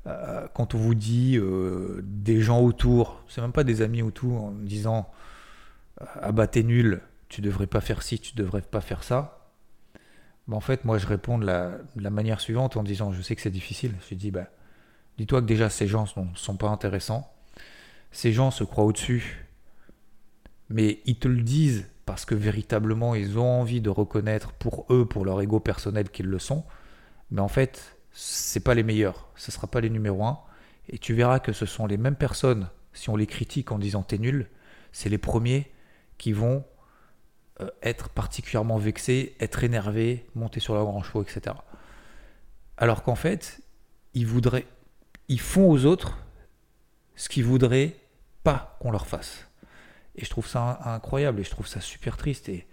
euh, 0.06 0.46
quand 0.54 0.74
on 0.74 0.78
vous 0.78 0.94
dit 0.94 1.38
euh, 1.38 2.02
des 2.04 2.40
gens 2.40 2.60
autour 2.60 3.22
c'est 3.28 3.40
même 3.40 3.52
pas 3.52 3.64
des 3.64 3.82
amis 3.82 4.02
autour 4.02 4.44
en 4.44 4.50
disant 4.52 5.10
ah 6.00 6.32
bah 6.32 6.46
t'es 6.46 6.62
nul 6.62 7.00
tu 7.30 7.40
devrais 7.40 7.68
pas 7.68 7.80
faire 7.80 8.02
ci, 8.02 8.18
tu 8.18 8.34
devrais 8.34 8.60
pas 8.60 8.82
faire 8.82 9.02
ça. 9.02 9.48
en 10.50 10.60
fait, 10.60 10.84
moi, 10.84 10.98
je 10.98 11.06
réponds 11.06 11.38
de 11.38 11.46
la, 11.46 12.10
manière 12.10 12.40
suivante 12.40 12.76
en 12.76 12.82
disant, 12.82 13.12
je 13.12 13.22
sais 13.22 13.36
que 13.36 13.40
c'est 13.40 13.50
difficile. 13.50 13.94
Je 14.10 14.16
dis, 14.16 14.32
bah, 14.32 14.48
dis-toi 15.16 15.40
que 15.40 15.46
déjà 15.46 15.70
ces 15.70 15.86
gens 15.86 16.04
ne 16.16 16.36
sont 16.36 16.56
pas 16.56 16.68
intéressants. 16.68 17.32
Ces 18.10 18.32
gens 18.32 18.50
se 18.50 18.64
croient 18.64 18.84
au-dessus, 18.84 19.46
mais 20.68 21.00
ils 21.06 21.16
te 21.16 21.28
le 21.28 21.42
disent 21.42 21.88
parce 22.06 22.24
que 22.24 22.34
véritablement 22.34 23.14
ils 23.14 23.38
ont 23.38 23.60
envie 23.60 23.80
de 23.80 23.90
reconnaître 23.90 24.52
pour 24.52 24.86
eux, 24.90 25.06
pour 25.06 25.24
leur 25.24 25.40
ego 25.40 25.60
personnel 25.60 26.10
qu'ils 26.10 26.26
le 26.26 26.38
sont. 26.38 26.64
Mais 27.30 27.40
en 27.40 27.48
fait, 27.48 27.96
c'est 28.12 28.60
pas 28.60 28.74
les 28.74 28.82
meilleurs, 28.82 29.28
ce 29.36 29.52
sera 29.52 29.66
pas 29.66 29.80
les 29.80 29.90
numéros 29.90 30.24
1. 30.24 30.38
Et 30.88 30.98
tu 30.98 31.14
verras 31.14 31.38
que 31.38 31.52
ce 31.52 31.66
sont 31.66 31.86
les 31.86 31.96
mêmes 31.96 32.16
personnes, 32.16 32.68
si 32.92 33.10
on 33.10 33.16
les 33.16 33.26
critique 33.26 33.70
en 33.70 33.78
disant 33.78 34.02
t'es 34.02 34.18
nul, 34.18 34.48
c'est 34.92 35.08
les 35.08 35.18
premiers 35.18 35.70
qui 36.18 36.32
vont 36.32 36.64
euh, 37.60 37.68
être 37.82 38.08
particulièrement 38.08 38.78
vexés, 38.78 39.36
être 39.40 39.62
énervés, 39.62 40.26
monter 40.34 40.60
sur 40.60 40.74
leur 40.74 40.84
grand 40.84 41.02
chevaux, 41.02 41.22
etc. 41.22 41.56
Alors 42.76 43.02
qu'en 43.02 43.14
fait, 43.14 43.60
ils 44.14 44.26
voudraient, 44.26 44.66
ils 45.28 45.40
font 45.40 45.70
aux 45.70 45.84
autres 45.84 46.18
ce 47.14 47.28
qu'ils 47.28 47.44
voudraient 47.44 47.96
pas 48.42 48.78
qu'on 48.80 48.90
leur 48.90 49.06
fasse. 49.06 49.49
Et 50.16 50.24
je 50.24 50.30
trouve 50.30 50.46
ça 50.46 50.80
incroyable 50.84 51.40
et 51.40 51.44
je 51.44 51.50
trouve 51.50 51.66
ça 51.66 51.80
super 51.80 52.16
triste. 52.16 52.48
Et, 52.48 52.66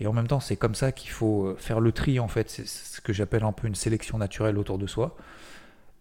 et 0.00 0.06
en 0.06 0.12
même 0.12 0.26
temps, 0.26 0.40
c'est 0.40 0.56
comme 0.56 0.74
ça 0.74 0.92
qu'il 0.92 1.10
faut 1.10 1.46
euh, 1.46 1.56
faire 1.56 1.80
le 1.80 1.92
tri, 1.92 2.18
en 2.20 2.28
fait. 2.28 2.50
C'est 2.50 2.66
ce 2.66 3.00
que 3.00 3.12
j'appelle 3.12 3.44
un 3.44 3.52
peu 3.52 3.66
une 3.66 3.74
sélection 3.74 4.18
naturelle 4.18 4.58
autour 4.58 4.78
de 4.78 4.86
soi. 4.86 5.16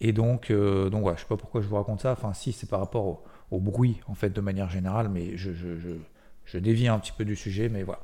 Et 0.02 0.14
donc, 0.14 0.50
euh, 0.50 0.90
donc 0.90 1.08
je 1.16 1.22
sais 1.22 1.28
pas 1.28 1.38
pourquoi 1.38 1.62
je 1.62 1.68
vous 1.68 1.76
raconte 1.76 2.02
ça. 2.02 2.12
Enfin, 2.12 2.34
si, 2.34 2.52
c'est 2.52 2.68
par 2.68 2.80
rapport 2.80 3.22
au, 3.52 3.60
bruit, 3.60 4.02
en 4.08 4.16
fait, 4.16 4.32
de 4.32 4.42
manière 4.42 4.70
générale, 4.70 5.10
mais 5.10 5.38
je, 5.38 5.54
je, 5.54 5.78
je, 5.78 5.90
je, 6.46 6.58
dévie 6.58 6.88
un 6.88 6.98
petit 6.98 7.12
peu 7.12 7.24
du 7.24 7.36
sujet, 7.36 7.70
mais 7.70 7.84
voilà. 7.84 8.02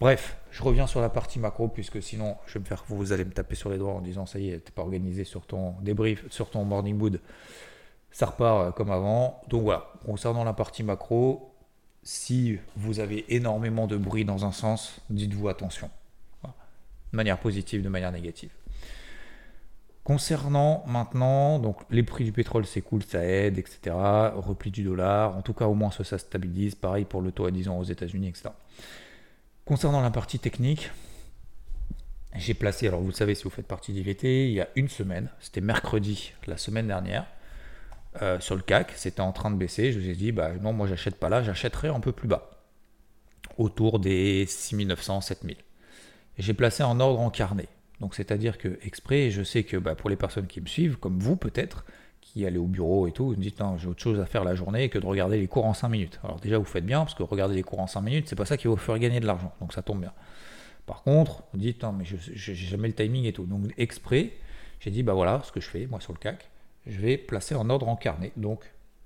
Bref, 0.00 0.36
je 0.50 0.62
reviens 0.62 0.88
sur 0.88 1.00
la 1.00 1.08
partie 1.08 1.38
macro, 1.38 1.68
puisque 1.68 2.02
sinon, 2.02 2.36
je 2.46 2.54
vais 2.54 2.60
me 2.60 2.64
faire, 2.64 2.84
vous 2.88 3.12
allez 3.12 3.24
me 3.24 3.30
taper 3.30 3.54
sur 3.54 3.70
les 3.70 3.78
doigts 3.78 3.92
en 3.92 4.00
disant, 4.00 4.26
ça 4.26 4.40
y 4.40 4.50
est, 4.50 4.58
t'es 4.58 4.72
pas 4.72 4.82
organisé 4.82 5.22
sur 5.22 5.46
ton 5.46 5.74
débrief, 5.80 6.24
sur 6.30 6.50
ton 6.50 6.64
morning 6.64 6.96
mood. 6.96 7.20
Ça 8.10 8.26
repart 8.26 8.68
euh, 8.68 8.70
comme 8.72 8.90
avant. 8.90 9.40
Donc 9.48 9.62
voilà, 9.62 9.92
concernant 10.04 10.42
la 10.42 10.54
partie 10.54 10.82
macro, 10.82 11.54
si 12.02 12.58
vous 12.76 13.00
avez 13.00 13.24
énormément 13.34 13.86
de 13.86 13.96
bruit 13.96 14.24
dans 14.24 14.44
un 14.44 14.52
sens, 14.52 15.00
dites-vous 15.10 15.48
attention. 15.48 15.90
De 16.44 17.16
manière 17.16 17.38
positive, 17.38 17.82
de 17.82 17.88
manière 17.88 18.12
négative. 18.12 18.50
Concernant 20.04 20.84
maintenant, 20.86 21.58
donc 21.58 21.82
les 21.90 22.02
prix 22.02 22.24
du 22.24 22.32
pétrole 22.32 22.64
c'est 22.64 22.80
cool, 22.80 23.02
ça 23.02 23.24
aide, 23.24 23.58
etc. 23.58 23.94
Repli 24.36 24.70
du 24.70 24.82
dollar, 24.82 25.36
en 25.36 25.42
tout 25.42 25.52
cas 25.52 25.66
au 25.66 25.74
moins 25.74 25.90
ça, 25.90 26.02
ça 26.02 26.16
stabilise. 26.16 26.74
Pareil 26.74 27.04
pour 27.04 27.20
le 27.20 27.30
taux 27.30 27.44
à 27.44 27.50
10 27.50 27.68
ans 27.68 27.78
aux 27.78 27.84
États-Unis, 27.84 28.28
etc. 28.28 28.50
Concernant 29.66 30.00
la 30.00 30.10
partie 30.10 30.38
technique, 30.38 30.90
j'ai 32.34 32.54
placé, 32.54 32.88
alors 32.88 33.00
vous 33.00 33.08
le 33.08 33.12
savez 33.12 33.34
si 33.34 33.44
vous 33.44 33.50
faites 33.50 33.66
partie 33.66 33.92
d'IVT, 33.92 34.48
il 34.48 34.54
y 34.54 34.60
a 34.62 34.68
une 34.76 34.88
semaine, 34.88 35.28
c'était 35.40 35.60
mercredi 35.60 36.32
la 36.46 36.56
semaine 36.56 36.86
dernière, 36.86 37.26
euh, 38.22 38.40
sur 38.40 38.56
le 38.56 38.62
CAC, 38.62 38.92
c'était 38.96 39.20
en 39.20 39.32
train 39.32 39.50
de 39.50 39.56
baisser. 39.56 39.92
Je 39.92 39.98
vous 39.98 40.08
ai 40.08 40.14
dit, 40.14 40.32
bah 40.32 40.52
non, 40.60 40.72
moi 40.72 40.86
j'achète 40.86 41.16
pas 41.16 41.28
là, 41.28 41.42
j'achèterai 41.42 41.88
un 41.88 42.00
peu 42.00 42.12
plus 42.12 42.28
bas, 42.28 42.50
autour 43.56 43.98
des 43.98 44.46
6900, 44.46 45.20
7000. 45.20 45.56
Et 45.56 46.42
j'ai 46.42 46.54
placé 46.54 46.82
en 46.82 47.00
ordre 47.00 47.20
en 47.20 47.30
carnet. 47.30 47.68
Donc 48.00 48.14
c'est-à-dire 48.14 48.58
que 48.58 48.78
exprès, 48.82 49.30
je 49.30 49.42
sais 49.42 49.64
que 49.64 49.76
bah, 49.76 49.94
pour 49.94 50.10
les 50.10 50.16
personnes 50.16 50.46
qui 50.46 50.60
me 50.60 50.66
suivent, 50.66 50.96
comme 50.96 51.18
vous 51.18 51.36
peut-être, 51.36 51.84
qui 52.20 52.46
allez 52.46 52.58
au 52.58 52.66
bureau 52.66 53.06
et 53.06 53.12
tout, 53.12 53.26
vous 53.26 53.36
me 53.36 53.42
dites 53.42 53.58
non, 53.60 53.78
j'ai 53.78 53.88
autre 53.88 54.02
chose 54.02 54.20
à 54.20 54.26
faire 54.26 54.44
la 54.44 54.54
journée 54.54 54.88
que 54.88 54.98
de 54.98 55.06
regarder 55.06 55.38
les 55.38 55.48
cours 55.48 55.64
en 55.64 55.74
5 55.74 55.88
minutes. 55.88 56.20
Alors 56.22 56.38
déjà 56.38 56.58
vous 56.58 56.64
faites 56.64 56.86
bien, 56.86 57.00
parce 57.00 57.14
que 57.14 57.22
regarder 57.22 57.54
les 57.54 57.62
cours 57.62 57.80
en 57.80 57.86
5 57.86 58.00
minutes, 58.02 58.28
c'est 58.28 58.36
pas 58.36 58.44
ça 58.44 58.56
qui 58.56 58.66
va 58.66 58.74
vous 58.74 58.76
faire 58.76 58.98
gagner 58.98 59.20
de 59.20 59.26
l'argent. 59.26 59.52
Donc 59.60 59.72
ça 59.72 59.82
tombe 59.82 60.00
bien. 60.00 60.12
Par 60.86 61.02
contre, 61.02 61.42
vous 61.52 61.58
dites 61.58 61.82
non 61.82 61.92
mais 61.92 62.04
je 62.04 62.16
j'ai 62.18 62.54
jamais 62.54 62.88
le 62.88 62.94
timing 62.94 63.24
et 63.24 63.32
tout. 63.32 63.44
Donc 63.44 63.72
exprès, 63.78 64.32
j'ai 64.80 64.90
dit 64.90 65.02
bah 65.02 65.14
voilà 65.14 65.42
ce 65.44 65.52
que 65.52 65.60
je 65.60 65.68
fais 65.68 65.86
moi 65.86 66.00
sur 66.00 66.12
le 66.12 66.18
CAC 66.18 66.48
je 66.88 67.00
vais 67.00 67.18
placer 67.18 67.54
en 67.54 67.70
ordre 67.70 67.88
en 67.88 67.96
carnet. 67.96 68.32
Donc, 68.36 68.64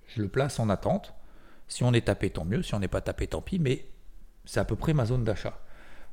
je 0.09 0.23
le 0.23 0.29
place 0.29 0.59
en 0.59 0.69
attente. 0.69 1.15
Si 1.69 1.85
on 1.85 1.93
est 1.93 2.07
tapé, 2.07 2.31
tant 2.31 2.45
mieux. 2.45 2.63
Si 2.63 2.75
on 2.75 2.79
n'est 2.79 2.89
pas 2.89 3.01
tapé, 3.01 3.27
tant 3.27 3.43
pis. 3.43 3.59
Mais 3.59 3.87
c'est 4.45 4.61
à 4.61 4.65
peu 4.65 4.77
près 4.77 4.95
ma 4.95 5.05
zone 5.05 5.25
d'achat. 5.25 5.61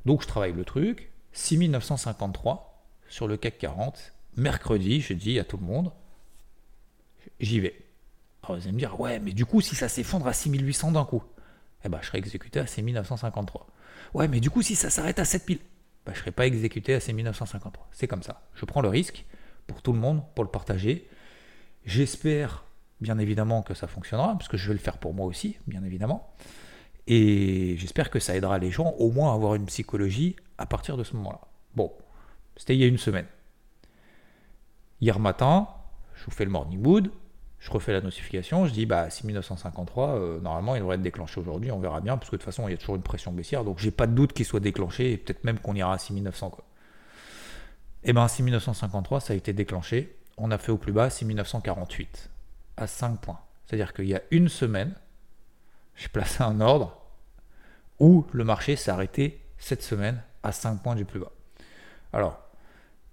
Donc, 0.04 0.22
je 0.22 0.26
travaille 0.26 0.52
le 0.52 0.64
truc. 0.64 1.10
6953 1.32 2.82
sur 3.08 3.28
le 3.28 3.36
CAC 3.36 3.58
40. 3.58 4.12
Mercredi, 4.36 5.00
je 5.00 5.12
dis 5.12 5.38
à 5.38 5.44
tout 5.44 5.56
le 5.56 5.64
monde, 5.64 5.92
j'y 7.40 7.60
vais. 7.60 7.84
Alors, 8.42 8.56
vous 8.56 8.62
allez 8.64 8.72
me 8.72 8.78
dire, 8.78 8.98
ouais, 8.98 9.18
mais 9.20 9.32
du 9.32 9.44
coup, 9.44 9.60
si 9.60 9.74
ça 9.74 9.88
s'effondre 9.88 10.26
à 10.26 10.32
6800 10.32 10.92
d'un 10.92 11.04
coup, 11.04 11.22
eh 11.84 11.88
ben, 11.88 11.98
je 12.00 12.06
serai 12.06 12.18
exécuté 12.18 12.60
à 12.60 12.66
6953. 12.66 13.66
Ouais, 14.14 14.28
mais 14.28 14.40
du 14.40 14.50
coup, 14.50 14.62
si 14.62 14.74
ça 14.76 14.90
s'arrête 14.90 15.18
à 15.18 15.24
7000, 15.24 15.58
ben, 15.58 16.12
je 16.12 16.18
ne 16.18 16.20
serai 16.20 16.30
pas 16.30 16.46
exécuté 16.46 16.94
à 16.94 17.00
6953. 17.00 17.88
C'est 17.92 18.06
comme 18.06 18.22
ça. 18.22 18.42
Je 18.54 18.64
prends 18.64 18.80
le 18.80 18.88
risque 18.88 19.24
pour 19.66 19.82
tout 19.82 19.92
le 19.92 19.98
monde, 19.98 20.22
pour 20.34 20.44
le 20.44 20.50
partager. 20.50 21.08
J'espère 21.84 22.64
bien 23.00 23.18
évidemment 23.18 23.62
que 23.62 23.74
ça 23.74 23.86
fonctionnera, 23.86 24.32
parce 24.32 24.48
que 24.48 24.56
je 24.56 24.68
vais 24.68 24.74
le 24.74 24.80
faire 24.80 24.98
pour 24.98 25.14
moi 25.14 25.26
aussi, 25.26 25.56
bien 25.66 25.82
évidemment. 25.84 26.32
Et 27.06 27.76
j'espère 27.78 28.10
que 28.10 28.20
ça 28.20 28.36
aidera 28.36 28.58
les 28.58 28.70
gens 28.70 28.94
au 28.98 29.10
moins 29.10 29.32
à 29.32 29.34
avoir 29.34 29.54
une 29.54 29.66
psychologie 29.66 30.36
à 30.58 30.66
partir 30.66 30.96
de 30.96 31.04
ce 31.04 31.16
moment-là. 31.16 31.40
Bon, 31.74 31.92
c'était 32.56 32.74
il 32.74 32.80
y 32.80 32.84
a 32.84 32.86
une 32.86 32.98
semaine. 32.98 33.26
Hier 35.00 35.18
matin, 35.18 35.68
je 36.14 36.24
vous 36.26 36.30
fais 36.30 36.44
le 36.44 36.50
morning 36.50 36.80
mood, 36.80 37.10
je 37.58 37.70
refais 37.70 37.92
la 37.92 38.02
notification, 38.02 38.66
je 38.66 38.72
dis 38.72 38.84
bah 38.84 39.08
6953, 39.08 40.08
euh, 40.08 40.40
normalement 40.40 40.74
il 40.76 40.80
devrait 40.80 40.96
être 40.96 41.02
déclenché 41.02 41.40
aujourd'hui, 41.40 41.72
on 41.72 41.78
verra 41.78 42.00
bien, 42.00 42.18
parce 42.18 42.30
que 42.30 42.36
de 42.36 42.40
toute 42.40 42.44
façon 42.44 42.68
il 42.68 42.72
y 42.72 42.74
a 42.74 42.76
toujours 42.76 42.96
une 42.96 43.02
pression 43.02 43.32
baissière, 43.32 43.64
donc 43.64 43.78
j'ai 43.78 43.90
pas 43.90 44.06
de 44.06 44.12
doute 44.12 44.34
qu'il 44.34 44.44
soit 44.44 44.60
déclenché, 44.60 45.12
et 45.12 45.16
peut-être 45.16 45.44
même 45.44 45.58
qu'on 45.58 45.74
ira 45.74 45.94
à 45.94 45.98
6900 45.98 46.50
quoi. 46.50 46.64
Et 48.04 48.12
ben 48.12 48.28
6953 48.28 49.20
ça 49.20 49.32
a 49.32 49.36
été 49.36 49.52
déclenché, 49.52 50.19
on 50.40 50.50
a 50.50 50.58
fait 50.58 50.72
au 50.72 50.78
plus 50.78 50.92
bas 50.92 51.10
6948 51.10 52.30
à 52.76 52.86
5 52.86 53.20
points. 53.20 53.40
C'est-à-dire 53.66 53.92
qu'il 53.92 54.06
y 54.06 54.14
a 54.14 54.22
une 54.30 54.48
semaine, 54.48 54.94
j'ai 55.94 56.08
placé 56.08 56.42
un 56.42 56.60
ordre 56.60 56.98
où 57.98 58.26
le 58.32 58.42
marché 58.42 58.74
s'est 58.74 58.90
arrêté 58.90 59.44
cette 59.58 59.82
semaine 59.82 60.22
à 60.42 60.50
5 60.50 60.82
points 60.82 60.96
du 60.96 61.04
plus 61.04 61.20
bas. 61.20 61.30
Alors, 62.12 62.42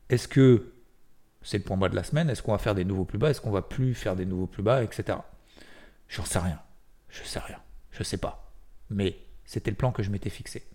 est-ce 0.09 0.27
que 0.27 0.71
c'est 1.43 1.57
le 1.57 1.63
point 1.63 1.77
bas 1.77 1.89
de 1.89 1.95
la 1.95 2.03
semaine? 2.03 2.29
Est-ce 2.29 2.41
qu'on 2.41 2.53
va 2.53 2.57
faire 2.57 2.75
des 2.75 2.85
nouveaux 2.85 3.05
plus 3.05 3.17
bas? 3.17 3.29
Est-ce 3.29 3.41
qu'on 3.41 3.51
va 3.51 3.61
plus 3.61 3.93
faire 3.93 4.15
des 4.15 4.25
nouveaux 4.25 4.47
plus 4.47 4.63
bas 4.63 4.81
Etc. 4.83 5.17
J'en 6.07 6.25
sais 6.25 6.39
rien. 6.39 6.61
Je 7.09 7.23
sais 7.23 7.39
rien. 7.39 7.59
Je 7.91 8.03
sais 8.03 8.17
pas. 8.17 8.51
Mais 8.89 9.17
c'était 9.43 9.71
le 9.71 9.77
plan 9.77 9.91
que 9.91 10.01
je 10.01 10.09
m'étais 10.09 10.29
fixé. 10.29 10.65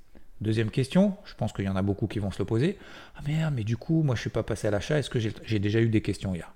Deuxième 0.42 0.70
question, 0.70 1.16
je 1.24 1.34
pense 1.34 1.52
qu'il 1.52 1.64
y 1.64 1.68
en 1.68 1.76
a 1.76 1.82
beaucoup 1.82 2.08
qui 2.08 2.18
vont 2.18 2.32
se 2.32 2.38
le 2.40 2.44
poser. 2.44 2.76
Ah 3.16 3.20
merde, 3.26 3.54
mais 3.54 3.62
du 3.62 3.76
coup, 3.76 4.02
moi 4.02 4.16
je 4.16 4.20
ne 4.20 4.22
suis 4.22 4.30
pas 4.30 4.42
passé 4.42 4.66
à 4.66 4.70
l'achat, 4.72 4.98
est-ce 4.98 5.08
que 5.08 5.20
j'ai 5.20 5.58
déjà 5.58 5.80
eu 5.80 5.88
des 5.88 6.02
questions 6.02 6.34
hier 6.34 6.52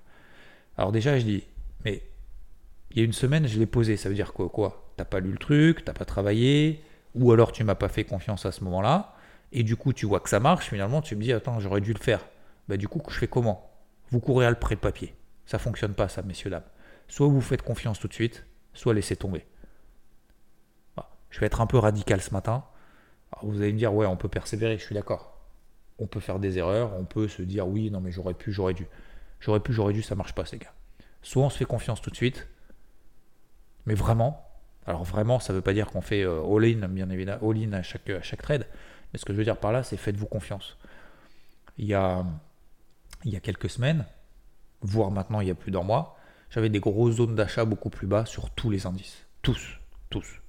Alors 0.77 0.91
déjà, 0.91 1.17
je 1.17 1.23
dis, 1.23 1.43
mais 1.85 2.03
il 2.91 2.97
y 2.97 3.01
a 3.01 3.05
une 3.05 3.13
semaine, 3.13 3.47
je 3.47 3.57
l'ai 3.57 3.65
posé, 3.65 3.95
ça 3.95 4.09
veut 4.09 4.15
dire 4.15 4.33
quoi 4.33 4.49
Quoi? 4.49 4.91
T'as 4.97 5.05
pas 5.05 5.21
lu 5.21 5.31
le 5.31 5.37
truc, 5.37 5.85
t'as 5.85 5.93
pas 5.93 6.03
travaillé, 6.03 6.83
ou 7.15 7.31
alors 7.31 7.53
tu 7.53 7.63
m'as 7.63 7.75
pas 7.75 7.87
fait 7.87 8.03
confiance 8.03 8.45
à 8.45 8.51
ce 8.51 8.63
moment-là, 8.65 9.15
et 9.53 9.63
du 9.63 9.77
coup 9.77 9.93
tu 9.93 10.05
vois 10.05 10.19
que 10.19 10.29
ça 10.29 10.41
marche, 10.41 10.67
finalement 10.67 11.01
tu 11.01 11.15
me 11.15 11.23
dis, 11.23 11.31
attends, 11.31 11.59
j'aurais 11.61 11.81
dû 11.81 11.93
le 11.93 11.99
faire. 11.99 12.25
Bah 12.67 12.75
du 12.75 12.89
coup, 12.89 13.01
je 13.07 13.15
fais 13.15 13.27
comment? 13.27 13.71
Vous 14.11 14.19
courez 14.19 14.45
à 14.45 14.49
le 14.49 14.57
prêt 14.57 14.75
de 14.75 14.81
papier. 14.81 15.15
Ça 15.45 15.59
fonctionne 15.59 15.93
pas 15.93 16.09
ça, 16.09 16.21
messieurs, 16.23 16.49
dames. 16.49 16.63
Soit 17.07 17.27
vous 17.27 17.39
faites 17.39 17.61
confiance 17.61 17.99
tout 17.99 18.09
de 18.09 18.13
suite, 18.13 18.45
soit 18.73 18.93
laissez 18.93 19.15
tomber. 19.15 19.45
Je 21.29 21.39
vais 21.39 21.45
être 21.45 21.61
un 21.61 21.67
peu 21.67 21.77
radical 21.77 22.21
ce 22.21 22.33
matin 22.33 22.63
vous 23.41 23.61
allez 23.61 23.73
me 23.73 23.77
dire, 23.77 23.93
ouais, 23.93 24.05
on 24.05 24.15
peut 24.15 24.29
persévérer, 24.29 24.77
je 24.77 24.83
suis 24.83 24.95
d'accord. 24.95 25.37
On 25.99 26.07
peut 26.07 26.19
faire 26.19 26.39
des 26.39 26.57
erreurs, 26.57 26.93
on 26.97 27.05
peut 27.05 27.27
se 27.27 27.41
dire, 27.41 27.67
oui, 27.67 27.89
non, 27.91 28.01
mais 28.01 28.11
j'aurais 28.11 28.33
pu, 28.33 28.51
j'aurais 28.51 28.73
dû. 28.73 28.87
J'aurais 29.39 29.59
pu, 29.59 29.73
j'aurais 29.73 29.93
dû, 29.93 30.01
ça 30.01 30.15
marche 30.15 30.33
pas, 30.33 30.45
ces 30.45 30.57
gars. 30.57 30.73
Soit 31.21 31.43
on 31.43 31.49
se 31.49 31.57
fait 31.57 31.65
confiance 31.65 32.01
tout 32.01 32.09
de 32.09 32.15
suite, 32.15 32.47
mais 33.85 33.95
vraiment, 33.95 34.45
alors 34.85 35.03
vraiment, 35.03 35.39
ça 35.39 35.53
veut 35.53 35.61
pas 35.61 35.73
dire 35.73 35.87
qu'on 35.87 36.01
fait 36.01 36.23
euh, 36.23 36.43
all-in, 36.43 36.87
bien 36.87 37.09
évidemment, 37.09 37.49
all-in 37.49 37.73
à 37.73 37.83
chaque, 37.83 38.09
à 38.09 38.21
chaque 38.21 38.41
trade, 38.41 38.67
mais 39.11 39.19
ce 39.19 39.25
que 39.25 39.33
je 39.33 39.37
veux 39.37 39.43
dire 39.43 39.57
par 39.57 39.71
là, 39.71 39.83
c'est 39.83 39.97
faites-vous 39.97 40.25
confiance. 40.25 40.77
Il 41.77 41.85
y 41.85 41.93
a, 41.93 42.25
il 43.23 43.31
y 43.31 43.35
a 43.35 43.39
quelques 43.39 43.69
semaines, 43.69 44.05
voire 44.81 45.11
maintenant 45.11 45.41
il 45.41 45.47
y 45.47 45.51
a 45.51 45.55
plus 45.55 45.71
d'un 45.71 45.83
mois, 45.83 46.17
j'avais 46.49 46.69
des 46.69 46.79
grosses 46.79 47.15
zones 47.15 47.35
d'achat 47.35 47.65
beaucoup 47.65 47.89
plus 47.89 48.07
bas 48.07 48.25
sur 48.25 48.49
tous 48.51 48.69
les 48.69 48.85
indices. 48.85 49.25
Tous, 49.41 49.79
tous 50.09 50.41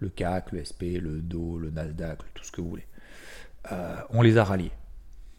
le 0.00 0.08
CAC, 0.08 0.52
le 0.52 0.64
SP, 0.64 1.00
le 1.00 1.20
DO, 1.20 1.58
le 1.58 1.70
Nasdaq, 1.70 2.18
tout 2.34 2.44
ce 2.44 2.52
que 2.52 2.60
vous 2.60 2.70
voulez. 2.70 2.86
Euh, 3.72 3.96
on 4.10 4.22
les 4.22 4.38
a 4.38 4.44
ralliés. 4.44 4.72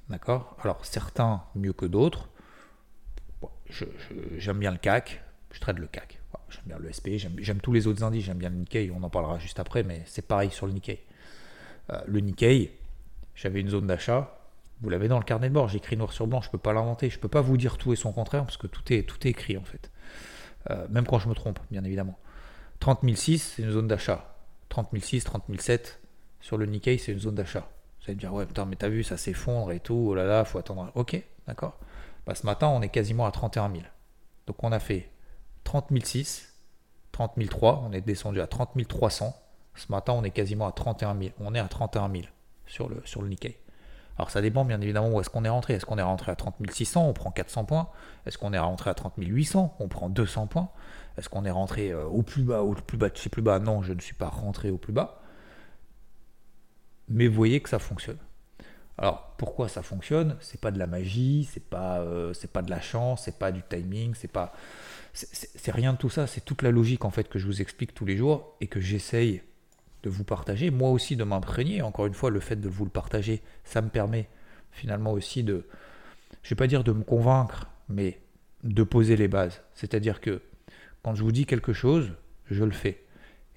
D'accord? 0.10 0.58
Alors, 0.62 0.86
certains 0.86 1.44
mieux 1.56 1.74
que 1.74 1.86
d'autres. 1.86 2.30
j'aime 4.38 4.60
bien 4.60 4.72
le 4.72 4.78
CAC, 4.78 5.22
je 5.52 5.60
traite 5.60 5.78
le 5.78 5.88
CAC. 5.88 6.20
j'aime 6.50 6.64
bien 6.66 6.80
le 6.80 6.92
SP, 6.92 7.18
j'aime, 7.18 7.62
tous 7.62 7.74
les 7.74 7.88
autres 7.88 8.04
indices, 8.04 8.26
j'aime 8.26 8.38
bien 8.38 8.50
le 8.50 8.56
Nikkei, 8.56 8.92
on 8.92 9.04
en 9.04 9.10
parlera 9.10 9.38
juste 9.40 9.60
après, 9.60 9.84
mais 9.84 10.02
c'est 10.06 10.28
pareil 10.28 10.50
sur 10.50 10.66
le 10.66 10.74
Nikkei. 10.74 11.04
Euh, 11.92 12.02
le 12.08 12.20
Nikkei, 12.20 12.72
j'avais 13.36 13.62
une 13.62 13.70
zone 13.70 13.88
d'achat, 13.88 14.40
vous 14.82 14.90
l'avez 14.90 15.08
dans 15.08 15.20
le 15.20 15.24
carnet 15.24 15.50
de 15.50 15.54
bord, 15.54 15.68
j'écris 15.68 15.98
noir 15.98 16.12
sur 16.14 16.26
blanc, 16.26 16.42
je 16.42 16.48
ne 16.48 16.52
peux 16.52 16.58
pas 16.58 16.74
l'inventer, 16.74 17.10
je 17.10 17.18
ne 17.18 17.22
peux 17.22 17.28
pas 17.28 17.42
vous 17.42 17.58
dire 17.58 17.78
tout 17.78 17.94
et 17.94 17.96
son 17.96 18.12
contraire, 18.12 18.46
parce 18.46 18.58
que 18.58 18.68
tout 18.68 18.94
est, 18.94 19.04
tout 19.04 19.28
est 19.28 19.32
écrit 19.32 19.58
en 19.58 19.64
fait. 19.64 19.92
Euh, 20.70 20.88
même 20.90 21.06
quand 21.06 21.20
je 21.20 21.30
me 21.30 21.36
trompe, 21.36 21.60
bien 21.70 21.84
évidemment. 21.84 22.18
30 22.80 23.02
006, 23.04 23.54
c'est 23.56 23.62
une 23.64 23.72
zone 23.72 23.88
d'achat. 23.88 24.39
30 24.70 24.90
006, 24.98 25.24
30 25.24 25.44
007 25.60 26.00
sur 26.42 26.58
le 26.58 26.66
Nikkei, 26.66 26.98
c'est 26.98 27.12
une 27.12 27.20
zone 27.20 27.36
d'achat. 27.36 27.68
Vous 28.00 28.06
allez 28.08 28.16
dire, 28.16 28.34
ouais, 28.34 28.46
putain, 28.46 28.66
mais 28.66 28.76
t'as 28.76 28.90
vu, 28.90 29.04
ça 29.04 29.18
s'effondre 29.18 29.72
et 29.72 29.80
tout, 29.80 30.08
oh 30.10 30.16
là 30.16 30.26
là, 30.26 30.46
faut 30.46 30.58
attendre. 30.58 30.92
Ok, 30.96 31.22
d'accord. 31.48 31.78
Bah, 32.26 32.36
ce 32.36 32.46
matin, 32.46 32.68
on 32.68 32.82
est 32.82 32.90
quasiment 32.90 33.26
à 33.26 33.32
31 33.32 33.72
000. 33.72 33.84
Donc 34.48 34.64
on 34.64 34.72
a 34.72 34.80
fait 34.80 35.10
30 35.64 35.92
006, 36.04 36.54
30 37.12 37.34
003, 37.38 37.84
on 37.86 37.92
est 37.92 38.02
descendu 38.02 38.42
à 38.42 38.48
30 38.48 38.88
300. 38.88 39.36
Ce 39.76 39.92
matin, 39.92 40.14
on 40.14 40.24
est 40.24 40.32
quasiment 40.32 40.68
à 40.68 40.72
31 40.72 41.18
000. 41.18 41.32
On 41.40 41.54
est 41.56 41.60
à 41.60 41.68
31 41.68 42.10
000 42.12 42.24
sur 42.66 42.90
le, 42.90 43.02
sur 43.06 43.22
le 43.22 43.30
Nikkei. 43.30 43.60
Alors 44.18 44.32
ça 44.32 44.42
dépend 44.42 44.66
bien 44.66 44.82
évidemment 44.82 45.08
où 45.10 45.22
est-ce 45.22 45.30
qu'on 45.30 45.46
est 45.46 45.50
rentré. 45.50 45.76
Est-ce 45.76 45.86
qu'on 45.86 45.98
est 45.98 46.04
rentré 46.04 46.32
à 46.32 46.36
30 46.36 46.56
600, 46.70 47.08
on 47.08 47.14
prend 47.14 47.32
400 47.32 47.64
points 47.64 47.90
Est-ce 48.26 48.38
qu'on 48.38 48.52
est 48.52 48.60
rentré 48.60 48.90
à 48.90 48.94
30 48.94 49.14
800, 49.18 49.78
on 49.80 49.88
prend 49.88 50.10
200 50.10 50.48
points 50.48 50.70
Est-ce 51.18 51.30
qu'on 51.30 51.46
est 51.46 51.52
rentré 51.52 51.92
euh, 51.92 52.06
au 52.06 52.22
plus 52.22 52.44
bas, 52.44 52.64
au 52.64 52.74
plus 52.74 52.98
bas, 52.98 53.10
chez 53.14 53.30
plus 53.30 53.42
bas? 53.42 53.60
Non, 53.60 53.82
je 53.82 53.94
ne 53.94 54.00
suis 54.00 54.16
pas 54.16 54.30
rentré 54.30 54.70
au 54.70 54.78
plus 54.78 54.94
bas. 54.94 55.22
Mais 57.08 57.28
vous 57.28 57.36
voyez 57.36 57.60
que 57.60 57.70
ça 57.70 57.80
fonctionne. 57.80 58.20
Alors 58.98 59.34
pourquoi 59.38 59.70
ça 59.70 59.82
fonctionne? 59.82 60.36
C'est 60.42 60.60
pas 60.60 60.72
de 60.72 60.78
la 60.78 60.86
magie, 60.86 61.50
c'est 61.52 61.64
pas, 61.64 62.00
euh, 62.00 62.34
pas 62.52 62.62
de 62.62 62.70
la 62.70 62.82
chance, 62.82 63.24
c'est 63.24 63.40
pas 63.40 63.52
du 63.52 63.62
timing, 63.64 64.14
c'est 64.14 64.32
pas, 64.32 64.54
c'est 65.14 65.72
rien 65.72 65.94
de 65.94 65.98
tout 65.98 66.10
ça. 66.10 66.28
C'est 66.28 66.44
toute 66.44 66.62
la 66.62 66.72
logique 66.72 67.06
en 67.06 67.10
fait 67.10 67.30
que 67.30 67.40
je 67.40 67.46
vous 67.46 67.62
explique 67.62 67.94
tous 67.94 68.06
les 68.06 68.18
jours 68.18 68.56
et 68.60 68.68
que 68.68 68.82
j'essaye 68.82 69.42
de 70.04 70.10
vous 70.10 70.24
partager, 70.24 70.70
moi 70.70 70.90
aussi 70.90 71.16
de 71.16 71.24
m'imprégner. 71.24 71.82
Encore 71.82 72.08
une 72.08 72.14
fois, 72.14 72.30
le 72.30 72.40
fait 72.40 72.58
de 72.58 72.70
vous 72.70 72.84
le 72.84 72.92
partager, 72.92 73.42
ça 73.64 73.82
me 73.82 73.90
permet 73.90 74.28
finalement 74.72 75.12
aussi 75.12 75.44
de, 75.44 75.66
je 76.44 76.50
vais 76.50 76.56
pas 76.58 76.68
dire 76.68 76.84
de 76.84 76.92
me 76.92 77.04
convaincre, 77.04 77.68
mais 77.88 78.20
de 78.64 78.84
poser 78.84 79.16
les 79.16 79.28
bases. 79.28 79.62
C'est-à-dire 79.74 80.20
que 80.22 80.42
quand 81.04 81.16
je 81.16 81.24
vous 81.24 81.32
dis 81.32 81.46
quelque 81.46 81.74
chose, 81.74 82.12
je 82.50 82.64
le 82.64 82.72
fais. 82.72 83.04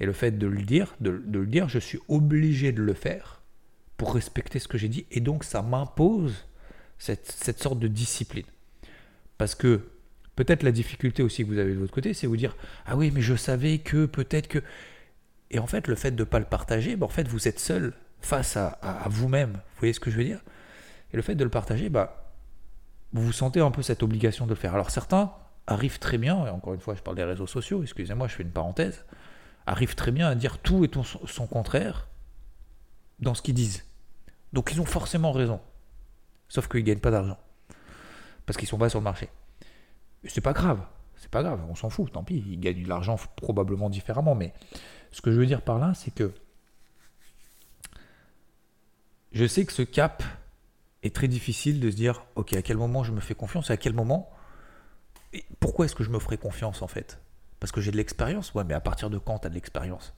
Et 0.01 0.07
le 0.07 0.13
fait 0.13 0.33
de 0.33 0.47
le 0.47 0.63
dire, 0.63 0.95
de, 1.01 1.11
le 1.11 1.47
dire, 1.47 1.69
je 1.69 1.79
suis 1.79 1.99
obligé 2.09 2.73
de 2.73 2.83
le 2.83 2.95
faire 2.95 3.43
pour 3.97 4.15
respecter 4.15 4.59
ce 4.59 4.69
que 4.69 4.79
j'ai 4.79 4.89
dit. 4.89 5.07
Et 5.11 5.21
donc 5.21 5.45
ça 5.45 5.63
m'impose 5.63 6.49
cette, 6.99 7.31
cette 7.31 7.63
sorte 7.63 7.79
de 7.79 7.89
discipline. 7.89 8.47
Parce 9.39 9.55
que 9.55 9.81
peut-être 10.37 10.63
la 10.63 10.73
difficulté 10.73 11.23
aussi 11.23 11.45
que 11.45 11.49
vous 11.49 11.59
avez 11.59 11.75
de 11.75 11.79
votre 11.79 11.93
côté, 11.93 12.15
c'est 12.15 12.27
vous 12.27 12.37
dire, 12.37 12.57
ah 12.87 12.97
oui, 12.97 13.11
mais 13.13 13.23
je 13.23 13.35
savais 13.35 13.79
que 13.79 14.07
peut-être 14.07 14.49
que... 14.49 14.63
Et 15.51 15.59
en 15.59 15.67
fait, 15.67 15.87
le 15.87 15.95
fait 15.95 16.13
de 16.13 16.23
ne 16.23 16.25
pas 16.25 16.39
le 16.39 16.47
partager, 16.47 16.97
bah, 16.97 17.07
en 17.07 17.11
fait, 17.11 17.29
vous 17.29 17.47
êtes 17.47 17.61
seul 17.61 17.93
face 18.21 18.57
à, 18.57 19.07
vous-même. 19.11 19.53
Vous 19.53 19.81
voyez 19.81 19.93
ce 19.93 20.01
que 20.01 20.11
je 20.11 20.17
veux 20.17 20.25
dire? 20.25 20.41
Et 21.13 21.17
le 21.17 21.23
fait 21.23 21.35
de 21.35 21.45
le 21.45 21.51
partager, 21.51 21.91
bah, 21.91 22.33
vous 23.13 23.23
vous 23.23 23.33
sentez 23.33 23.61
un 23.61 23.71
peu 23.71 23.83
cette 23.83 24.03
obligation 24.03 24.47
de 24.47 24.51
le 24.51 24.57
faire. 24.57 24.75
Alors 24.75 24.91
certains 24.91 25.33
arrivent 25.67 25.99
très 25.99 26.19
bien, 26.19 26.47
et 26.47 26.51
encore 26.51 26.75
une 26.75 26.81
fois, 26.81 26.95
je 26.95 27.03
parle 27.03 27.17
des 27.17 27.25
réseaux 27.25 27.47
sociaux, 27.47 27.83
excusez-moi, 27.83 28.29
je 28.29 28.35
fais 28.35 28.43
une 28.43 28.51
parenthèse, 28.51 29.05
arrivent 29.67 29.95
très 29.95 30.11
bien 30.11 30.29
à 30.29 30.35
dire 30.35 30.59
tout 30.59 30.85
et 30.85 30.91
son 31.27 31.47
contraire 31.47 32.09
dans 33.21 33.35
ce 33.35 33.43
qu'ils 33.43 33.55
disent. 33.55 33.85
Donc 34.53 34.73
ils 34.73 34.81
ont 34.81 34.85
forcément 34.85 35.33
raison. 35.33 35.61
Sauf 36.49 36.69
qu'ils 36.69 36.81
ne 36.81 36.87
gagnent 36.87 36.99
pas 36.99 37.11
d'argent. 37.11 37.39
Parce 38.45 38.57
qu'ils 38.57 38.69
sont 38.69 38.79
pas 38.79 38.89
sur 38.89 38.99
le 38.99 39.05
marché. 39.05 39.29
C'est 40.25 40.41
pas 40.41 40.53
grave. 40.53 40.85
C'est 41.17 41.31
pas 41.31 41.45
grave, 41.45 41.61
on 41.69 41.77
s'en 41.77 41.89
fout, 41.89 42.11
tant 42.11 42.25
pis, 42.25 42.43
ils 42.49 42.59
gagnent 42.59 42.83
de 42.83 42.89
l'argent 42.89 43.17
probablement 43.37 43.89
différemment, 43.89 44.35
mais 44.35 44.53
ce 45.13 45.21
que 45.21 45.31
je 45.31 45.39
veux 45.39 45.47
dire 45.47 45.63
par 45.63 45.79
là, 45.79 45.93
c'est 45.95 46.13
que 46.13 46.33
je 49.31 49.47
sais 49.47 49.65
que 49.65 49.73
ce 49.73 49.83
cap 49.83 50.25
est 51.05 51.15
très 51.15 51.29
difficile 51.29 51.79
de 51.79 51.91
se 51.93 51.95
dire, 51.95 52.25
ok, 52.35 52.55
à 52.55 52.63
quel 52.63 52.77
moment 52.77 53.05
je 53.05 53.13
me 53.13 53.21
fais 53.21 53.37
confiance 53.37 53.71
et 53.71 53.73
à 53.73 53.77
quel 53.77 53.93
moment... 53.93 54.31
Pourquoi 55.61 55.87
est-ce 55.87 55.95
que 55.95 56.05
je 56.05 56.11
me 56.11 56.19
ferai 56.19 56.37
confiance 56.37 56.83
en 56.83 56.89
fait? 56.89 57.19
Parce 57.61 57.73
que 57.73 57.81
j'ai 57.81 57.91
de 57.91 57.97
l'expérience 57.97 58.55
Ouais, 58.55 58.65
mais 58.65 58.75
à 58.75 58.81
partir 58.81 59.11
de 59.11 59.19
quand 59.19 59.39
tu 59.41 59.47
as 59.47 59.51
de 59.51 59.55
l'expérience? 59.55 60.15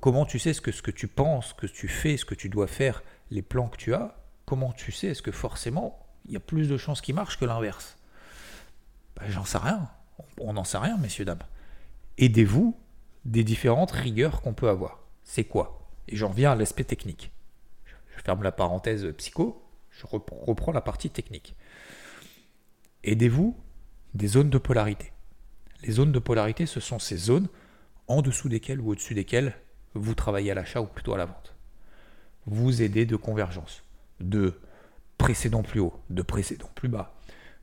Comment 0.00 0.24
tu 0.24 0.38
sais 0.38 0.54
ce 0.54 0.62
que, 0.62 0.90
tu 0.90 1.06
penses, 1.06 1.48
ce 1.48 1.54
que 1.54 1.66
tu 1.66 1.86
fais, 1.86 2.16
ce 2.16 2.24
que 2.24 2.34
tu 2.34 2.48
dois 2.48 2.66
faire, 2.66 3.02
les 3.30 3.42
plans 3.42 3.68
que 3.68 3.76
tu 3.76 3.94
as? 3.94 4.16
Comment 4.46 4.72
tu 4.72 4.90
sais? 4.90 5.08
Est-ce 5.08 5.22
que 5.22 5.32
forcément, 5.32 6.06
il 6.26 6.32
y 6.32 6.36
a 6.36 6.40
plus 6.40 6.68
de 6.68 6.78
chances 6.78 7.02
qu'il 7.02 7.14
marche 7.14 7.38
que 7.38 7.44
l'inverse? 7.44 7.98
Ben, 9.16 9.28
J'en 9.28 9.44
sais 9.44 9.58
rien. 9.58 9.90
On 10.38 10.54
n'en 10.54 10.64
sait 10.64 10.78
rien, 10.78 10.96
messieurs, 10.96 11.26
dames. 11.26 11.42
Aidez-vous 12.16 12.74
des 13.26 13.44
différentes 13.44 13.90
rigueurs 13.90 14.40
qu'on 14.40 14.54
peut 14.54 14.68
avoir. 14.68 15.00
C'est 15.24 15.44
quoi? 15.44 15.86
Et 16.08 16.16
j'en 16.16 16.30
viens 16.30 16.52
à 16.52 16.54
l'aspect 16.54 16.84
technique. 16.84 17.30
Je 18.16 18.22
ferme 18.22 18.42
la 18.42 18.52
parenthèse 18.52 19.06
psycho, 19.18 19.62
je 19.90 20.06
reprends 20.06 20.72
la 20.72 20.80
partie 20.80 21.10
technique. 21.10 21.54
Aidez-vous 23.04 23.56
des 24.14 24.26
zones 24.26 24.50
de 24.50 24.58
polarité. 24.58 25.12
Les 25.82 25.92
zones 25.92 26.12
de 26.12 26.18
polarité, 26.18 26.66
ce 26.66 26.80
sont 26.80 26.98
ces 26.98 27.16
zones 27.16 27.48
en 28.08 28.22
dessous 28.22 28.48
desquelles 28.48 28.80
ou 28.80 28.90
au-dessus 28.90 29.14
desquelles 29.14 29.54
vous 29.94 30.14
travaillez 30.14 30.50
à 30.50 30.54
l'achat 30.54 30.80
ou 30.80 30.86
plutôt 30.86 31.14
à 31.14 31.18
la 31.18 31.24
vente. 31.24 31.54
Vous 32.46 32.82
aidez 32.82 33.06
de 33.06 33.16
convergence, 33.16 33.82
de 34.20 34.58
précédent 35.18 35.62
plus 35.62 35.80
haut, 35.80 35.94
de 36.10 36.22
précédent 36.22 36.70
plus 36.74 36.88
bas, 36.88 37.14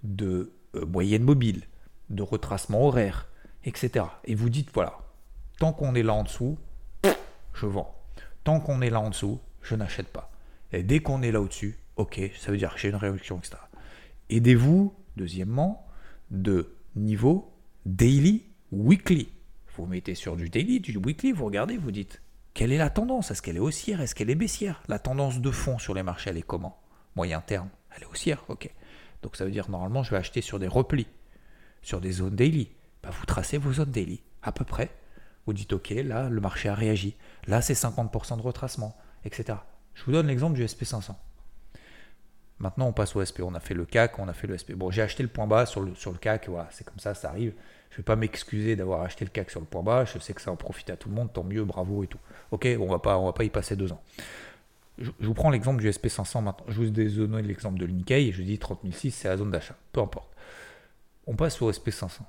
de 0.04 0.54
euh, 0.76 0.86
moyenne 0.86 1.24
mobile, 1.24 1.64
de 2.10 2.24
retracement 2.24 2.86
horaire, 2.86 3.28
etc. 3.66 4.06
Et 4.26 4.36
vous 4.36 4.50
dites, 4.50 4.70
voilà, 4.74 5.00
Tant 5.58 5.74
qu'on 5.74 5.96
est 5.96 6.04
là 6.04 6.14
en 6.14 6.24
dessous, 6.24 6.58
je 7.54 7.66
vends. 7.66 7.96
Tant 8.44 8.60
qu'on 8.60 8.82
est 8.82 8.92
là 8.92 9.00
en 9.00 9.10
dessous, 9.10 9.40
je 9.64 9.76
n'achète 9.76 10.08
pas. 10.08 10.32
Et 10.72 10.84
dès 10.84 11.00
qu'on 11.00 11.24
est 11.24 11.32
là 11.32 11.42
au-dessus, 11.42 11.80
ok, 11.96 12.20
ça 12.38 12.52
veut 12.52 12.58
dire 12.58 12.74
que 12.74 12.80
j'ai 12.80 12.90
une 12.90 12.96
réduction, 12.96 13.40
etc. 13.40 13.56
Aidez-vous, 14.30 14.94
deuxièmement, 15.16 15.87
de 16.32 16.76
niveau 16.96 17.54
daily, 17.86 18.44
weekly. 18.72 19.30
Vous 19.76 19.86
mettez 19.86 20.16
sur 20.16 20.36
du 20.36 20.50
daily, 20.50 20.80
du 20.80 20.98
weekly, 20.98 21.32
vous 21.32 21.46
regardez, 21.46 21.78
vous 21.78 21.92
dites, 21.92 22.22
quelle 22.54 22.72
est 22.72 22.78
la 22.78 22.90
tendance? 22.90 23.30
Est-ce 23.30 23.42
qu'elle 23.42 23.58
est 23.58 23.60
haussière? 23.60 24.02
Est-ce 24.02 24.16
qu'elle 24.16 24.30
est 24.30 24.36
baissière? 24.36 24.82
La 24.88 24.98
tendance 24.98 25.40
de 25.40 25.52
fond 25.52 25.78
sur 25.78 25.94
les 25.94 26.04
marchés, 26.04 26.32
elle 26.32 26.38
est 26.38 26.42
comment? 26.42 26.82
Moyen 27.16 27.42
terme, 27.42 27.70
elle 27.96 28.04
est 28.04 28.08
haussière, 28.08 28.44
ok. 28.50 28.70
Donc 29.22 29.36
ça 29.36 29.46
veut 29.46 29.52
dire, 29.52 29.70
normalement, 29.70 30.04
je 30.04 30.12
vais 30.12 30.18
acheter 30.18 30.42
sur 30.42 30.58
des 30.60 30.68
replis, 30.68 31.08
sur 31.82 32.02
des 32.02 32.12
zones 32.12 32.36
daily. 32.36 32.70
Bah, 33.04 33.10
vous 33.12 33.26
tracez 33.26 33.58
vos 33.58 33.74
zones 33.74 33.92
daily, 33.92 34.22
à 34.42 34.52
peu 34.52 34.66
près. 34.66 34.90
Vous 35.46 35.54
dites, 35.54 35.72
OK, 35.74 35.90
là, 35.90 36.30
le 36.30 36.42
marché 36.42 36.68
a 36.68 36.76
réagi. 36.76 37.16
Là, 37.46 37.62
c'est 37.62 37.74
50% 37.74 38.38
de 38.38 38.42
retracement, 38.42 38.98
etc. 39.24 39.60
Je 39.94 40.04
vous 40.06 40.12
donne 40.12 40.28
l'exemple 40.28 40.56
du 40.56 40.66
SP500. 40.66 41.16
Maintenant, 42.60 42.88
on 42.88 42.94
passe 42.94 43.16
au 43.16 43.24
SP. 43.24 43.42
On 43.42 43.54
a 43.54 43.60
fait 43.60 43.74
le 43.74 43.86
CAC, 43.86 44.20
on 44.20 44.28
a 44.28 44.34
fait 44.34 44.48
le 44.48 44.58
SP. 44.58 44.74
Bon, 44.74 44.90
j'ai 44.90 45.02
acheté 45.02 45.24
le 45.24 45.30
point 45.30 45.48
bas 45.48 45.66
sur 45.66 45.82
le, 45.82 45.94
sur 45.96 46.12
le 46.12 46.18
CAC. 46.18 46.50
Voilà, 46.50 46.68
c'est 46.72 46.84
comme 46.84 47.00
ça, 47.00 47.14
ça 47.14 47.30
arrive. 47.30 47.54
Je 47.90 47.96
ne 47.96 47.98
vais 47.98 48.04
pas 48.04 48.16
m'excuser 48.16 48.76
d'avoir 48.76 49.02
acheté 49.02 49.26
le 49.26 49.32
CAC 49.32 49.52
sur 49.52 49.60
le 49.60 49.66
point 49.66 49.84
bas. 49.84 50.06
Je 50.06 50.20
sais 50.20 50.34
que 50.34 50.42
ça 50.42 50.52
en 50.52 50.56
profite 50.56 50.90
à 50.90 50.98
tout 50.98 51.10
le 51.10 51.16
monde. 51.16 51.32
Tant 51.32 51.44
mieux, 51.44 51.64
bravo 51.64 52.04
et 52.04 52.08
tout. 52.08 52.20
OK, 52.52 52.68
on 52.80 52.88
va 52.88 53.00
pas, 53.00 53.18
on 53.18 53.26
va 53.26 53.34
pas 53.34 53.44
y 53.44 53.50
passer 53.50 53.76
deux 53.76 53.92
ans. 53.92 54.02
Je, 54.98 55.12
vous 55.20 55.34
prends 55.36 55.52
l'exemple 55.52 55.82
du 55.82 55.90
SP500 55.90 56.44
maintenant. 56.44 56.66
Je 56.68 56.82
vous 56.82 56.90
donne 56.90 57.38
l'exemple 57.46 57.80
de 57.80 57.86
l'Unikai 57.86 58.28
et 58.28 58.32
je 58.32 58.42
dis 58.42 58.58
30006, 58.58 59.12
c'est 59.12 59.28
la 59.28 59.38
zone 59.38 59.52
d'achat. 59.52 59.76
Peu 59.92 60.02
importe. 60.02 60.30
On 61.28 61.36
passe 61.36 61.62
au 61.62 61.72
SP500 61.72 62.22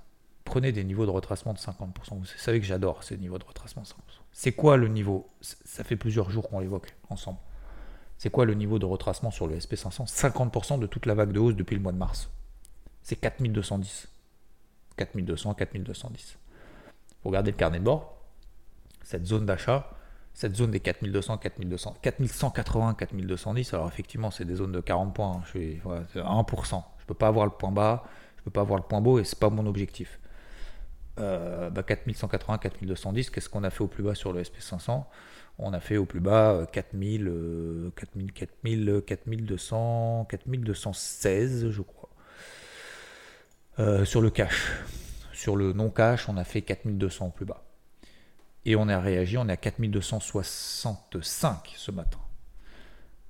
prenez 0.48 0.72
des 0.72 0.82
niveaux 0.82 1.06
de 1.06 1.10
retracement 1.10 1.52
de 1.52 1.58
50%. 1.58 1.88
Vous 2.12 2.24
savez 2.24 2.58
que 2.58 2.66
j'adore 2.66 3.04
ces 3.04 3.16
niveaux 3.16 3.38
de 3.38 3.44
retracement 3.44 3.82
de 3.82 3.86
50%. 3.86 3.92
C'est 4.32 4.52
quoi 4.52 4.76
le 4.76 4.88
niveau? 4.88 5.28
Ça 5.40 5.84
fait 5.84 5.96
plusieurs 5.96 6.30
jours 6.30 6.48
qu'on 6.48 6.60
l'évoque 6.60 6.94
ensemble. 7.10 7.38
C'est 8.18 8.30
quoi 8.30 8.44
le 8.44 8.54
niveau 8.54 8.78
de 8.78 8.84
retracement 8.84 9.30
sur 9.30 9.46
le 9.46 9.56
SP500 9.56 10.12
50% 10.12 10.80
de 10.80 10.86
toute 10.86 11.06
la 11.06 11.14
vague 11.14 11.32
de 11.32 11.38
hausse 11.38 11.54
depuis 11.54 11.76
le 11.76 11.82
mois 11.82 11.92
de 11.92 11.98
mars. 11.98 12.28
C'est 13.02 13.16
4210. 13.16 14.08
4200, 14.96 15.54
4210. 15.54 16.38
Vous 17.22 17.30
regardez 17.30 17.52
le 17.52 17.56
carnet 17.56 17.78
de 17.78 17.84
bord. 17.84 18.16
Cette 19.04 19.24
zone 19.24 19.46
d'achat, 19.46 19.90
cette 20.34 20.56
zone 20.56 20.72
des 20.72 20.80
4200, 20.80 21.38
4200, 21.38 21.96
4180, 22.02 22.94
4210. 22.94 23.74
Alors 23.74 23.88
effectivement, 23.88 24.30
c'est 24.30 24.44
des 24.44 24.56
zones 24.56 24.72
de 24.72 24.80
40 24.80 25.14
points. 25.14 25.36
Hein. 25.36 25.42
Je 25.44 25.50
suis 25.50 25.80
1%. 25.80 25.84
Je 26.18 26.74
ne 26.74 27.06
peux 27.06 27.14
pas 27.14 27.28
avoir 27.28 27.46
le 27.46 27.52
point 27.52 27.70
bas, 27.70 28.04
je 28.36 28.40
ne 28.40 28.44
peux 28.44 28.50
pas 28.50 28.60
avoir 28.62 28.78
le 28.78 28.84
point 28.84 29.00
beau 29.00 29.18
et 29.18 29.24
c'est 29.24 29.38
pas 29.38 29.48
mon 29.48 29.66
objectif. 29.66 30.18
4180, 31.18 32.58
4210, 32.58 33.30
qu'est-ce 33.30 33.48
qu'on 33.48 33.64
a 33.64 33.70
fait 33.70 33.82
au 33.82 33.88
plus 33.88 34.02
bas 34.02 34.14
sur 34.14 34.32
le 34.32 34.42
SP500 34.42 35.04
On 35.58 35.72
a 35.72 35.80
fait 35.80 35.96
au 35.96 36.04
plus 36.04 36.20
bas 36.20 36.66
4000, 36.72 37.90
4000, 37.96 38.32
4000, 38.32 39.02
4200, 39.06 40.26
4216, 40.28 41.70
je 41.70 41.82
crois. 41.82 42.10
Euh, 43.78 44.04
sur 44.04 44.20
le 44.20 44.30
cash. 44.30 44.72
Sur 45.32 45.56
le 45.56 45.72
non-cash, 45.72 46.28
on 46.28 46.36
a 46.36 46.44
fait 46.44 46.62
4200 46.62 47.26
au 47.26 47.30
plus 47.30 47.46
bas. 47.46 47.62
Et 48.64 48.74
on 48.74 48.88
a 48.88 48.98
réagi, 48.98 49.38
on 49.38 49.48
est 49.48 49.52
à 49.52 49.56
4265 49.56 51.74
ce 51.76 51.92
matin. 51.92 52.18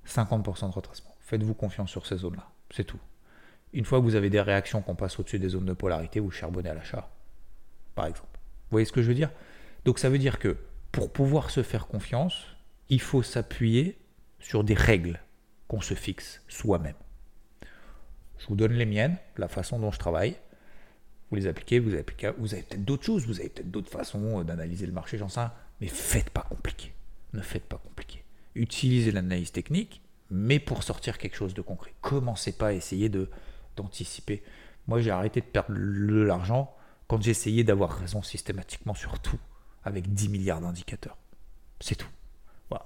50% 0.07 0.69
de 0.69 0.73
retracement. 0.73 1.15
Faites-vous 1.21 1.53
confiance 1.53 1.91
sur 1.91 2.07
ces 2.07 2.17
zones-là. 2.17 2.49
C'est 2.71 2.83
tout. 2.83 2.99
Une 3.73 3.85
fois 3.85 3.99
que 3.99 4.03
vous 4.03 4.15
avez 4.15 4.31
des 4.31 4.41
réactions 4.41 4.81
qu'on 4.81 4.95
passe 4.95 5.19
au-dessus 5.19 5.37
des 5.37 5.49
zones 5.49 5.65
de 5.65 5.73
polarité, 5.73 6.19
vous 6.19 6.31
charbonnez 6.31 6.69
à 6.69 6.73
l'achat 6.73 7.07
exemple. 8.07 8.29
Vous 8.33 8.75
voyez 8.75 8.85
ce 8.85 8.91
que 8.91 9.01
je 9.01 9.07
veux 9.07 9.15
dire? 9.15 9.31
Donc 9.85 9.99
ça 9.99 10.09
veut 10.09 10.17
dire 10.17 10.39
que 10.39 10.57
pour 10.91 11.11
pouvoir 11.11 11.49
se 11.49 11.63
faire 11.63 11.87
confiance, 11.87 12.45
il 12.89 13.01
faut 13.01 13.23
s'appuyer 13.23 13.97
sur 14.39 14.63
des 14.63 14.73
règles 14.73 15.21
qu'on 15.67 15.81
se 15.81 15.93
fixe 15.93 16.41
soi-même. 16.47 16.95
Je 18.39 18.47
vous 18.47 18.55
donne 18.55 18.73
les 18.73 18.85
miennes, 18.85 19.17
la 19.37 19.47
façon 19.47 19.79
dont 19.79 19.91
je 19.91 19.99
travaille. 19.99 20.35
Vous 21.29 21.35
les 21.35 21.47
appliquez, 21.47 21.79
vous, 21.79 21.95
appliquez, 21.95 22.31
vous 22.37 22.53
avez 22.53 22.63
peut-être 22.63 22.85
d'autres 22.85 23.03
choses, 23.03 23.27
vous 23.27 23.39
avez 23.39 23.49
peut-être 23.49 23.69
d'autres 23.69 23.91
façons 23.91 24.43
d'analyser 24.43 24.87
le 24.87 24.93
marché, 24.93 25.17
j'en 25.17 25.29
sais 25.29 25.41
rien, 25.41 25.53
mais 25.79 25.87
faites 25.87 26.31
pas 26.31 26.41
compliqué. 26.41 26.93
Ne 27.33 27.41
faites 27.41 27.65
pas 27.65 27.77
compliqué. 27.77 28.23
Utilisez 28.55 29.11
l'analyse 29.11 29.51
technique, 29.51 30.01
mais 30.31 30.59
pour 30.59 30.81
sortir 30.83 31.19
quelque 31.19 31.35
chose 31.35 31.53
de 31.53 31.61
concret. 31.61 31.93
Commencez 32.01 32.51
pas 32.51 32.67
à 32.67 32.73
essayer 32.73 33.09
de, 33.09 33.29
d'anticiper 33.75 34.41
Moi, 34.87 35.01
j'ai 35.01 35.11
arrêté 35.11 35.41
de 35.41 35.45
perdre 35.45 35.73
l'argent 35.73 36.75
quand 37.09 37.27
essayé 37.27 37.65
d'avoir 37.65 37.91
raison 37.91 38.21
systématiquement 38.21 38.93
sur 38.93 39.19
tout, 39.19 39.39
avec 39.83 40.13
10 40.13 40.29
milliards 40.29 40.61
d'indicateurs. 40.61 41.17
C'est 41.81 41.95
tout. 41.95 42.07
Voilà. 42.69 42.85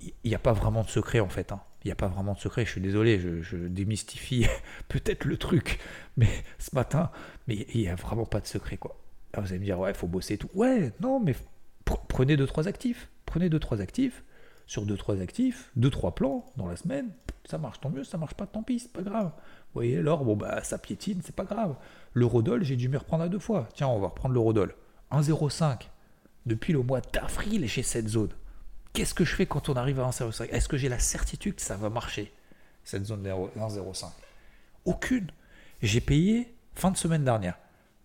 Il 0.00 0.12
n'y 0.30 0.34
a 0.34 0.38
pas 0.38 0.52
vraiment 0.52 0.82
de 0.82 0.88
secret 0.88 1.20
en 1.20 1.28
fait. 1.28 1.52
hein. 1.52 1.60
Il 1.84 1.88
n'y 1.88 1.92
a 1.92 1.96
pas 1.96 2.08
vraiment 2.08 2.32
de 2.34 2.38
secret. 2.38 2.64
Je 2.64 2.70
suis 2.70 2.80
désolé, 2.80 3.18
je, 3.18 3.56
démystifie 3.56 4.46
peut-être 4.88 5.24
le 5.24 5.36
truc, 5.36 5.78
mais 6.16 6.28
ce 6.58 6.74
matin, 6.74 7.10
mais 7.48 7.66
il 7.74 7.80
n'y 7.82 7.88
a 7.88 7.94
vraiment 7.96 8.26
pas 8.26 8.40
de 8.40 8.46
secret 8.46 8.76
quoi. 8.78 8.96
Vous 9.36 9.46
allez 9.48 9.58
me 9.58 9.64
dire, 9.64 9.78
ouais, 9.78 9.94
faut 9.94 10.08
bosser 10.08 10.38
tout. 10.38 10.48
Ouais, 10.54 10.92
non, 11.00 11.20
mais 11.20 11.34
pr- 11.86 12.00
prenez 12.08 12.36
2-3 12.36 12.66
actifs. 12.66 13.08
Prenez 13.26 13.48
2-3 13.48 13.80
actifs. 13.80 14.24
Sur 14.66 14.84
2-3 14.86 15.20
actifs, 15.20 15.70
2-3 15.78 16.14
plans 16.14 16.46
dans 16.56 16.66
la 16.66 16.76
semaine. 16.76 17.10
Ça 17.44 17.58
marche, 17.58 17.80
tant 17.80 17.90
mieux. 17.90 18.04
Ça 18.04 18.18
marche 18.18 18.34
pas, 18.34 18.46
tant 18.46 18.62
pis, 18.62 18.78
c'est 18.80 18.92
pas 18.92 19.02
grave. 19.02 19.26
Vous 19.26 19.74
voyez, 19.74 19.96
l'or, 20.02 20.24
bon, 20.24 20.36
bah, 20.36 20.62
ça 20.62 20.78
piétine, 20.78 21.20
c'est 21.24 21.34
pas 21.34 21.44
grave. 21.44 21.74
L'eurodoll, 22.14 22.62
j'ai 22.64 22.76
dû 22.76 22.88
m'y 22.88 22.96
reprendre 22.96 23.24
à 23.24 23.28
deux 23.28 23.38
fois. 23.38 23.68
Tiens, 23.74 23.88
on 23.88 23.98
va 23.98 24.08
reprendre 24.08 24.34
l'eurodoll. 24.34 24.74
1,05. 25.10 25.88
Depuis 26.46 26.72
le 26.72 26.82
mois 26.82 27.00
d'avril, 27.00 27.66
j'ai 27.66 27.82
cette 27.82 28.08
zone. 28.08 28.30
Qu'est-ce 28.92 29.14
que 29.14 29.24
je 29.24 29.34
fais 29.36 29.46
quand 29.46 29.68
on 29.68 29.74
arrive 29.74 30.00
à 30.00 30.08
1,05 30.08 30.48
Est-ce 30.50 30.68
que 30.68 30.76
j'ai 30.76 30.88
la 30.88 30.98
certitude 30.98 31.54
que 31.56 31.62
ça 31.62 31.76
va 31.76 31.90
marcher, 31.90 32.32
cette 32.84 33.04
zone 33.06 33.22
de 33.22 33.30
1,05 33.30 34.06
Aucune. 34.84 35.30
J'ai 35.82 36.00
payé 36.00 36.54
fin 36.74 36.90
de 36.90 36.96
semaine 36.96 37.24
dernière. 37.24 37.56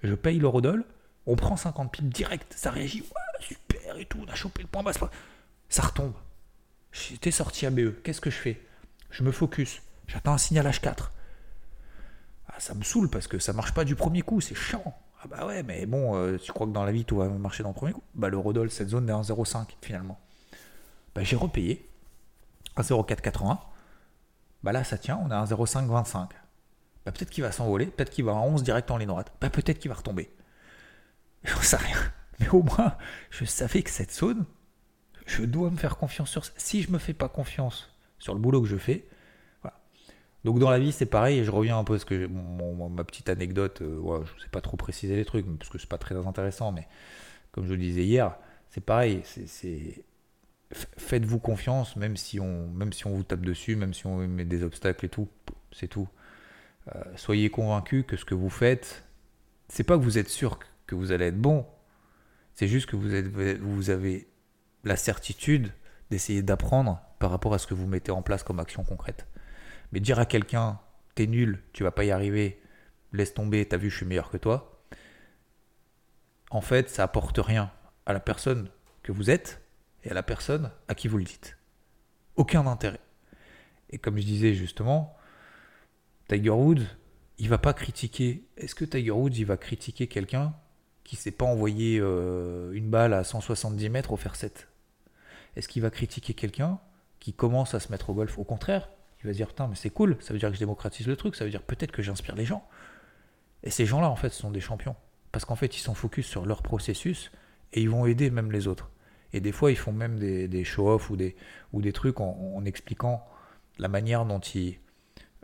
Je 0.04 0.14
paye 0.14 0.38
l'eurodoll, 0.40 0.86
on 1.26 1.36
prend 1.36 1.56
50 1.58 1.92
pips 1.92 2.04
direct, 2.14 2.54
ça 2.56 2.70
réagit, 2.72 3.04
super 3.40 3.98
et 3.98 4.06
tout, 4.06 4.20
on 4.26 4.30
a 4.32 4.36
chopé 4.36 4.62
le 4.62 4.68
point 4.68 4.84
bas, 4.84 4.94
c'est 4.94 5.00
pas- 5.00 5.10
ça 5.70 5.82
retombe. 5.82 6.14
J'étais 6.92 7.32
sorti 7.32 7.66
à 7.66 7.72
BE, 7.72 7.96
qu'est-ce 8.04 8.22
que 8.22 8.30
je 8.30 8.36
fais? 8.38 8.62
Je 9.10 9.24
me 9.24 9.32
focus, 9.32 9.82
j'attends 10.08 10.34
un 10.34 10.38
signal 10.38 10.68
H4. 10.68 11.10
Ah, 12.48 12.60
ça 12.60 12.74
me 12.74 12.84
saoule 12.84 13.10
parce 13.10 13.28
que 13.28 13.40
ça 13.40 13.54
marche 13.54 13.74
pas 13.74 13.84
du 13.84 13.96
premier 13.96 14.22
coup, 14.22 14.42
c'est 14.42 14.56
chiant. 14.56 14.96
Ah 15.22 15.28
bah 15.28 15.46
ouais, 15.46 15.64
mais 15.64 15.86
bon, 15.86 16.16
euh, 16.16 16.38
tu 16.38 16.52
crois 16.52 16.68
que 16.68 16.72
dans 16.72 16.84
la 16.84 16.92
vie 16.92 17.04
tout 17.04 17.18
va 17.18 17.28
marcher 17.28 17.64
dans 17.64 17.70
le 17.70 17.76
premier 17.76 17.94
coup? 17.94 18.04
Bah 18.14 18.30
l'eurodoll, 18.30 18.70
cette 18.70 18.90
zone 18.90 19.10
est 19.10 19.14
1,05 19.14 19.68
finalement. 19.82 20.20
Bah 21.16 21.24
j'ai 21.24 21.36
repayé, 21.36 21.90
1,0480. 22.78 23.58
Bah 24.64 24.72
là 24.72 24.84
ça 24.84 24.98
tient, 24.98 25.20
on 25.24 25.32
a 25.32 25.44
1,0525. 25.46 26.30
Bah 27.06 27.12
peut-être 27.12 27.30
qu'il 27.30 27.44
va 27.44 27.52
s'envoler, 27.52 27.88
peut-être 27.88 28.10
qu'il 28.10 28.26
va 28.26 28.34
à 28.34 28.36
11 28.36 28.64
direct 28.64 28.90
en 28.92 28.98
ligne 28.98 29.08
droite, 29.08 29.32
bah 29.42 29.50
peut-être 29.50 29.80
qu'il 29.80 29.90
va 29.90 29.96
retomber. 29.96 30.30
J'en 31.44 31.62
sais 31.62 31.78
rien. 31.78 31.98
Mais 32.40 32.50
au 32.50 32.64
moins, 32.64 32.96
je 33.30 33.46
savais 33.46 33.82
que 33.82 33.90
cette 33.90 34.14
zone, 34.14 34.46
je 35.26 35.44
dois 35.44 35.70
me 35.70 35.78
faire 35.78 35.98
confiance 35.98 36.30
sur 36.30 36.46
ça. 36.46 36.52
Si 36.58 36.84
je 36.84 36.92
me 36.92 37.00
fais 37.00 37.14
pas 37.14 37.30
confiance 37.30 37.95
sur 38.20 38.34
le 38.34 38.40
boulot 38.40 38.62
que 38.62 38.68
je 38.68 38.78
fais. 38.78 39.06
Donc 40.46 40.60
dans 40.60 40.70
la 40.70 40.78
vie, 40.78 40.92
c'est 40.92 41.08
pareil, 41.08 41.40
et 41.40 41.44
je 41.44 41.50
reviens 41.50 41.80
un 41.80 41.84
peu 41.84 41.96
à 41.96 42.00
ce 42.00 42.06
que 42.06 42.28
mon- 42.28 42.88
ma 42.88 43.04
petite 43.04 43.30
anecdote, 43.30 43.82
euh, 43.82 44.24
je 44.26 44.36
ne 44.36 44.40
sais 44.40 44.50
pas 44.52 44.62
trop 44.62 44.78
préciser 44.78 45.16
les 45.16 45.26
trucs, 45.26 45.46
parce 45.58 45.72
que 45.72 45.80
c'est 45.80 45.90
pas 45.90 45.98
très 45.98 46.16
intéressant, 46.16 46.72
mais 46.72 46.88
comme 47.52 47.66
je 47.66 47.72
le 47.72 47.80
disais 47.80 48.04
hier, 48.04 48.38
c'est 48.70 48.86
pareil, 48.86 49.24
faites-vous 50.72 51.40
confiance, 51.40 51.96
même 51.96 52.16
si 52.16 52.40
on, 52.40 52.70
vous 53.06 53.24
tape 53.24 53.42
dessus, 53.42 53.76
même 53.76 53.96
si 53.96 54.06
on 54.06 54.28
met 54.28 54.46
des 54.46 54.62
obstacles 54.62 55.08
et 55.08 55.10
tout, 55.10 55.28
c'est 55.72 55.88
tout. 55.88 56.08
Euh, 56.96 57.02
soyez 57.16 57.50
convaincus 57.50 58.06
que 58.08 58.16
ce 58.16 58.24
que 58.24 58.36
vous 58.36 58.52
faites, 58.52 59.04
c'est 59.68 59.84
pas 59.84 59.98
que 59.98 60.04
vous 60.04 60.20
êtes 60.20 60.30
sûr 60.30 60.60
que 60.86 60.94
vous 60.94 61.12
allez 61.12 61.26
être 61.26 61.42
bon, 61.42 61.66
c'est 62.54 62.68
juste 62.68 62.86
que 62.86 62.96
vous 62.96 63.90
avez 63.90 64.28
la 64.84 64.96
certitude 64.96 65.72
d'essayer 66.12 66.44
d'apprendre 66.44 67.02
par 67.26 67.32
rapport 67.32 67.56
à 67.56 67.58
ce 67.58 67.66
que 67.66 67.74
vous 67.74 67.88
mettez 67.88 68.12
en 68.12 68.22
place 68.22 68.44
comme 68.44 68.60
action 68.60 68.84
concrète. 68.84 69.26
Mais 69.92 70.00
dire 70.00 70.20
à 70.20 70.28
quelqu'un, 70.28 70.80
t'es 71.16 71.26
nul, 71.26 71.64
tu 71.74 71.82
vas 71.82 71.90
pas 71.90 72.04
y 72.04 72.12
arriver, 72.12 72.62
laisse 73.14 73.34
tomber, 73.34 73.66
t'as 73.66 73.78
vu, 73.78 73.90
je 73.90 73.98
suis 73.98 74.06
meilleur 74.06 74.30
que 74.30 74.38
toi, 74.38 74.80
en 76.52 76.62
fait, 76.62 76.88
ça 76.88 77.02
apporte 77.02 77.40
rien 77.40 77.72
à 78.06 78.14
la 78.14 78.20
personne 78.20 78.70
que 79.02 79.12
vous 79.12 79.32
êtes 79.32 79.60
et 80.04 80.12
à 80.12 80.14
la 80.14 80.22
personne 80.22 80.70
à 80.88 80.94
qui 80.94 81.08
vous 81.08 81.18
le 81.18 81.24
dites. 81.24 81.58
Aucun 82.36 82.68
intérêt. 82.68 83.00
Et 83.90 83.98
comme 83.98 84.20
je 84.20 84.24
disais 84.24 84.54
justement, 84.54 85.18
Tiger 86.28 86.52
Woods, 86.52 86.86
il 87.40 87.50
va 87.50 87.58
pas 87.58 87.74
critiquer. 87.74 88.48
Est-ce 88.56 88.76
que 88.76 88.86
Tiger 88.86 89.10
Woods, 89.10 89.34
il 89.36 89.48
va 89.48 89.58
critiquer 89.58 90.06
quelqu'un 90.06 90.54
qui 91.04 91.16
s'est 91.16 91.32
pas 91.32 91.46
envoyé 91.46 91.98
euh, 92.00 92.72
une 92.74 92.92
balle 92.92 93.16
à 93.16 93.24
170 93.24 93.90
mètres 93.90 94.12
au 94.12 94.16
fer 94.16 94.36
7 94.36 94.68
Est-ce 95.56 95.68
qu'il 95.68 95.82
va 95.82 95.90
critiquer 95.90 96.36
quelqu'un 96.36 96.80
qui 97.26 97.34
commence 97.34 97.74
à 97.74 97.80
se 97.80 97.92
mettre 97.92 98.12
au 98.12 98.14
golf 98.14 98.38
Au 98.38 98.44
contraire, 98.44 98.88
il 99.20 99.26
va 99.26 99.34
se 99.34 99.38
dire 99.38 99.48
putain, 99.48 99.68
mais 99.68 99.74
c'est 99.74 99.90
cool, 99.90 100.16
ça 100.20 100.32
veut 100.32 100.38
dire 100.38 100.50
que 100.50 100.54
je 100.54 100.60
démocratise 100.60 101.08
le 101.08 101.16
truc, 101.16 101.36
ça 101.36 101.44
veut 101.44 101.50
dire 101.50 101.64
peut-être 101.64 101.92
que 101.92 102.04
j'inspire 102.04 102.36
les 102.36 102.46
gens. 102.46 102.64
Et 103.64 103.72
ces 103.72 103.88
gens-là, 103.88 104.12
en 104.12 104.16
fait, 104.16 104.30
sont 104.30 104.52
des 104.52 104.60
champions. 104.62 104.96
Parce 105.32 105.44
qu'en 105.44 105.56
fait, 105.56 105.76
ils 105.76 105.80
sont 105.80 105.96
focus 105.96 106.28
sur 106.28 106.46
leur 106.46 106.62
processus 106.62 107.32
et 107.74 107.82
ils 107.82 107.90
vont 107.90 108.06
aider 108.06 108.30
même 108.30 108.52
les 108.52 108.68
autres. 108.68 108.92
Et 109.34 109.40
des 109.40 109.52
fois, 109.52 109.72
ils 109.72 109.76
font 109.76 109.92
même 109.92 110.20
des, 110.20 110.64
show-off 110.64 111.10
ou 111.10 111.16
des, 111.16 111.36
ou 111.74 111.82
des 111.82 111.94
trucs 111.94 112.20
en, 112.20 112.64
expliquant 112.64 113.26
la 113.80 113.88
manière 113.88 114.24
dont 114.28 114.40
ils, 114.40 114.78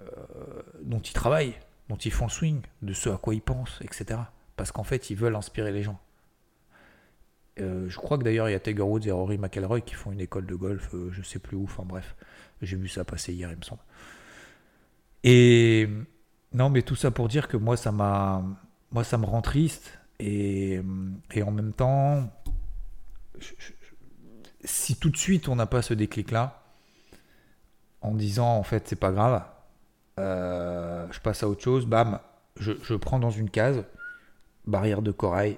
euh, 0.01 0.03
dont 0.83 0.99
ils 0.99 1.13
travaillent, 1.13 1.55
dont 1.89 1.95
ils 1.95 2.11
font 2.11 2.29
swing, 2.29 2.61
de 2.83 2.93
ce 2.93 3.09
à 3.09 3.17
quoi 3.17 3.33
ils 3.33 3.41
pensent, 3.41 3.79
etc. 3.81 4.19
Parce 4.55 4.71
qu'en 4.71 4.83
fait, 4.83 5.09
ils 5.09 5.17
veulent 5.17 5.35
inspirer 5.35 5.71
les 5.71 5.81
gens. 5.81 5.99
Euh, 7.59 7.89
je 7.89 7.97
crois 7.97 8.17
que 8.17 8.23
d'ailleurs, 8.23 8.49
il 8.49 8.53
y 8.53 8.55
a 8.55 8.59
Tiger 8.59 8.81
Woods 8.81 9.07
et 9.07 9.11
Rory 9.11 9.37
McIlroy 9.37 9.81
qui 9.81 9.93
font 9.95 10.11
une 10.11 10.21
école 10.21 10.45
de 10.45 10.55
golf, 10.55 10.93
euh, 10.93 11.09
je 11.11 11.21
sais 11.21 11.39
plus 11.39 11.57
où, 11.57 11.63
enfin 11.63 11.83
bref. 11.85 12.15
J'ai 12.61 12.77
vu 12.77 12.87
ça 12.87 13.03
passer 13.03 13.33
hier, 13.33 13.51
il 13.51 13.57
me 13.57 13.63
semble. 13.63 13.81
Et 15.23 15.89
non, 16.53 16.69
mais 16.69 16.81
tout 16.81 16.95
ça 16.95 17.11
pour 17.11 17.27
dire 17.27 17.47
que 17.47 17.57
moi, 17.57 17.77
ça 17.77 17.91
m'a, 17.91 18.43
moi, 18.91 19.03
ça 19.03 19.17
me 19.17 19.25
rend 19.25 19.41
triste. 19.41 19.99
Et, 20.19 20.81
et 21.33 21.43
en 21.43 21.51
même 21.51 21.73
temps, 21.73 22.29
si 24.63 24.95
tout 24.95 25.09
de 25.09 25.17
suite 25.17 25.47
on 25.47 25.55
n'a 25.55 25.65
pas 25.65 25.81
ce 25.81 25.93
déclic-là, 25.93 26.63
en 28.01 28.13
disant 28.13 28.55
en 28.55 28.63
fait 28.63 28.87
c'est 28.87 28.95
pas 28.95 29.11
grave, 29.11 29.43
euh, 30.19 31.07
je 31.11 31.19
passe 31.19 31.43
à 31.43 31.49
autre 31.49 31.63
chose, 31.63 31.85
bam, 31.85 32.19
je, 32.59 32.73
je 32.83 32.93
prends 32.95 33.19
dans 33.19 33.31
une 33.31 33.49
case, 33.49 33.83
barrière 34.65 35.01
de 35.01 35.11
corail, 35.11 35.57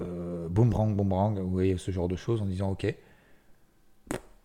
euh, 0.00 0.48
boomerang, 0.48 0.94
boomerang, 0.94 1.38
voyez 1.38 1.76
ce 1.78 1.90
genre 1.90 2.08
de 2.08 2.16
choses, 2.16 2.42
en 2.42 2.46
disant 2.46 2.70
ok, 2.70 2.94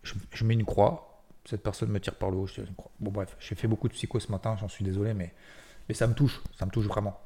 je, 0.02 0.44
mets 0.44 0.54
une 0.54 0.64
croix, 0.64 1.24
cette 1.44 1.62
personne 1.62 1.90
me 1.90 2.00
tire 2.00 2.14
par 2.14 2.30
le 2.30 2.36
haut, 2.36 2.46
je 2.46 2.60
une 2.60 2.74
croix. 2.74 2.92
Bon 3.00 3.10
bref, 3.10 3.36
j'ai 3.40 3.54
fait 3.54 3.68
beaucoup 3.68 3.88
de 3.88 3.92
psycho 3.92 4.20
ce 4.20 4.30
matin, 4.30 4.56
j'en 4.60 4.68
suis 4.68 4.84
désolé, 4.84 5.14
mais, 5.14 5.34
ça 5.92 6.06
me 6.06 6.14
touche, 6.14 6.40
ça 6.56 6.66
me 6.66 6.70
touche 6.70 6.86
vraiment. 6.86 7.18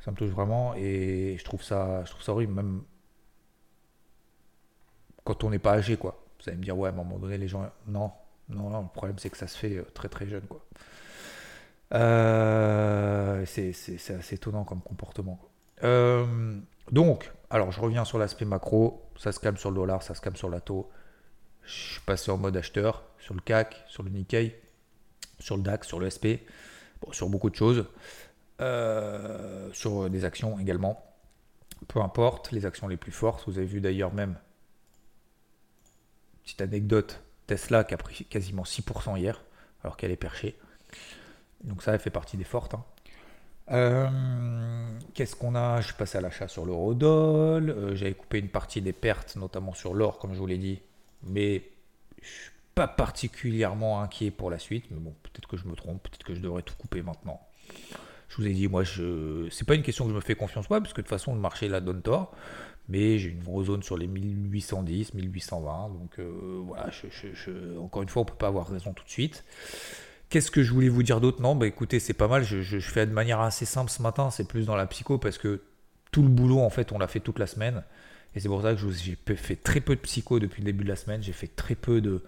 Ça 0.00 0.10
me 0.10 0.16
touche 0.16 0.30
vraiment 0.30 0.74
et 0.74 1.36
je 1.38 1.44
trouve 1.44 1.62
ça, 1.62 2.04
je 2.04 2.10
trouve 2.10 2.22
ça 2.22 2.32
horrible, 2.32 2.52
même 2.52 2.82
quand 5.24 5.44
on 5.44 5.50
n'est 5.50 5.60
pas 5.60 5.74
âgé, 5.74 5.96
quoi. 5.96 6.20
Vous 6.40 6.48
allez 6.48 6.58
me 6.58 6.64
dire, 6.64 6.76
ouais, 6.76 6.88
à 6.88 6.92
un 6.92 6.96
moment 6.96 7.20
donné, 7.20 7.38
les 7.38 7.46
gens. 7.46 7.70
Non, 7.86 8.10
non, 8.48 8.70
non, 8.70 8.82
le 8.82 8.88
problème, 8.88 9.18
c'est 9.18 9.30
que 9.30 9.36
ça 9.36 9.46
se 9.46 9.56
fait 9.56 9.76
euh, 9.76 9.84
très 9.94 10.08
très 10.08 10.26
jeune, 10.26 10.42
quoi. 10.46 10.64
Euh, 11.94 13.44
c'est 13.46 13.70
assez 13.70 14.34
étonnant 14.34 14.64
comme 14.64 14.80
comportement. 14.80 15.36
quoi. 15.36 15.51
Euh, 15.84 16.58
donc, 16.90 17.30
alors 17.50 17.72
je 17.72 17.80
reviens 17.80 18.04
sur 18.04 18.18
l'aspect 18.18 18.44
macro. 18.44 19.02
Ça 19.16 19.32
se 19.32 19.40
calme 19.40 19.56
sur 19.56 19.70
le 19.70 19.76
dollar, 19.76 20.02
ça 20.02 20.14
se 20.14 20.20
calme 20.20 20.36
sur 20.36 20.48
la 20.50 20.60
taux. 20.60 20.90
Je 21.62 21.72
suis 21.72 22.00
passé 22.00 22.30
en 22.30 22.38
mode 22.38 22.56
acheteur 22.56 23.04
sur 23.18 23.34
le 23.34 23.40
CAC, 23.40 23.84
sur 23.86 24.02
le 24.02 24.10
Nikkei, 24.10 24.60
sur 25.38 25.56
le 25.56 25.62
DAX, 25.62 25.86
sur 25.86 26.00
le 26.00 26.10
SP, 26.10 26.42
bon, 27.00 27.12
sur 27.12 27.28
beaucoup 27.28 27.50
de 27.50 27.54
choses. 27.54 27.86
Euh, 28.60 29.72
sur 29.72 30.08
des 30.10 30.24
actions 30.24 30.58
également. 30.58 31.04
Peu 31.88 32.00
importe, 32.00 32.52
les 32.52 32.64
actions 32.66 32.86
les 32.88 32.96
plus 32.96 33.12
fortes. 33.12 33.44
Vous 33.46 33.58
avez 33.58 33.66
vu 33.66 33.80
d'ailleurs 33.80 34.12
même 34.12 34.36
Petite 36.44 36.60
anecdote, 36.60 37.22
Tesla 37.46 37.84
qui 37.84 37.94
a 37.94 37.96
pris 37.96 38.24
quasiment 38.24 38.64
6% 38.64 39.16
hier, 39.18 39.44
alors 39.84 39.96
qu'elle 39.96 40.10
est 40.10 40.16
perchée. 40.16 40.58
Donc 41.62 41.82
ça, 41.82 41.92
elle 41.94 42.00
fait 42.00 42.10
partie 42.10 42.36
des 42.36 42.44
fortes. 42.44 42.74
hein. 42.74 42.84
Euh, 43.70 44.08
Qu'est-ce 45.14 45.36
qu'on 45.36 45.54
a? 45.54 45.80
Je 45.80 45.86
suis 45.86 45.94
passé 45.94 46.18
à 46.18 46.20
l'achat 46.20 46.48
sur 46.48 46.64
l'eurodoll. 46.64 47.70
Euh, 47.70 47.94
J'avais 47.94 48.14
coupé 48.14 48.38
une 48.38 48.48
partie 48.48 48.80
des 48.80 48.92
pertes, 48.92 49.36
notamment 49.36 49.74
sur 49.74 49.94
l'or, 49.94 50.18
comme 50.18 50.32
je 50.34 50.38
vous 50.38 50.46
l'ai 50.46 50.58
dit. 50.58 50.80
Mais 51.22 51.62
je 52.22 52.28
suis 52.28 52.50
pas 52.74 52.88
particulièrement 52.88 54.00
inquiet 54.00 54.30
pour 54.30 54.50
la 54.50 54.58
suite. 54.58 54.86
Mais 54.90 54.98
bon, 54.98 55.14
peut-être 55.22 55.48
que 55.48 55.56
je 55.56 55.66
me 55.66 55.74
trompe, 55.74 56.02
peut-être 56.02 56.24
que 56.24 56.34
je 56.34 56.40
devrais 56.40 56.62
tout 56.62 56.74
couper 56.78 57.02
maintenant. 57.02 57.40
Je 58.28 58.36
vous 58.36 58.46
ai 58.46 58.52
dit, 58.52 58.68
moi, 58.68 58.82
je... 58.82 59.48
c'est 59.50 59.66
pas 59.66 59.74
une 59.74 59.82
question 59.82 60.04
que 60.04 60.10
je 60.10 60.16
me 60.16 60.20
fais 60.20 60.34
confiance, 60.34 60.68
ouais, 60.70 60.80
parce 60.80 60.92
que 60.94 61.02
de 61.02 61.06
toute 61.06 61.10
façon, 61.10 61.34
le 61.34 61.40
marché 61.40 61.68
la 61.68 61.80
donne 61.80 62.02
tort. 62.02 62.32
Mais 62.88 63.18
j'ai 63.18 63.28
une 63.30 63.42
grosse 63.42 63.66
zone 63.66 63.82
sur 63.82 63.96
les 63.96 64.06
1810, 64.08 65.14
1820. 65.14 65.88
Donc 65.90 66.18
euh, 66.18 66.60
voilà, 66.66 66.90
encore 67.78 68.02
une 68.02 68.08
fois, 68.08 68.22
on 68.22 68.24
peut 68.24 68.34
pas 68.34 68.48
avoir 68.48 68.68
raison 68.68 68.92
tout 68.92 69.04
de 69.04 69.10
suite. 69.10 69.44
Qu'est-ce 70.32 70.50
que 70.50 70.62
je 70.62 70.72
voulais 70.72 70.88
vous 70.88 71.02
dire 71.02 71.20
d'autre? 71.20 71.42
Non, 71.42 71.54
bah 71.54 71.66
écoutez, 71.66 72.00
c'est 72.00 72.14
pas 72.14 72.26
mal. 72.26 72.42
Je, 72.42 72.62
je- 72.62 72.78
fais 72.78 73.06
de 73.06 73.12
manière 73.12 73.40
assez 73.40 73.66
simple 73.66 73.90
ce 73.90 74.00
matin. 74.00 74.30
C'est 74.30 74.48
plus 74.48 74.64
dans 74.64 74.76
la 74.76 74.86
psycho 74.86 75.18
parce 75.18 75.36
que 75.36 75.60
tout 76.10 76.22
le 76.22 76.28
boulot, 76.30 76.60
en 76.60 76.70
fait, 76.70 76.90
on 76.92 76.98
l'a 76.98 77.06
fait 77.06 77.20
toute 77.20 77.38
la 77.38 77.46
semaine. 77.46 77.84
Et 78.34 78.40
c'est 78.40 78.48
pour 78.48 78.62
ça 78.62 78.74
que 78.74 78.80
j'ai 78.92 79.18
fait 79.36 79.56
très 79.56 79.82
peu 79.82 79.94
de 79.94 80.00
psycho 80.00 80.38
depuis 80.40 80.62
le 80.62 80.64
début 80.64 80.84
de 80.84 80.88
la 80.88 80.96
semaine. 80.96 81.22
J'ai 81.22 81.34
fait 81.34 81.48
très 81.48 81.74
peu 81.74 82.00
de, 82.00 82.24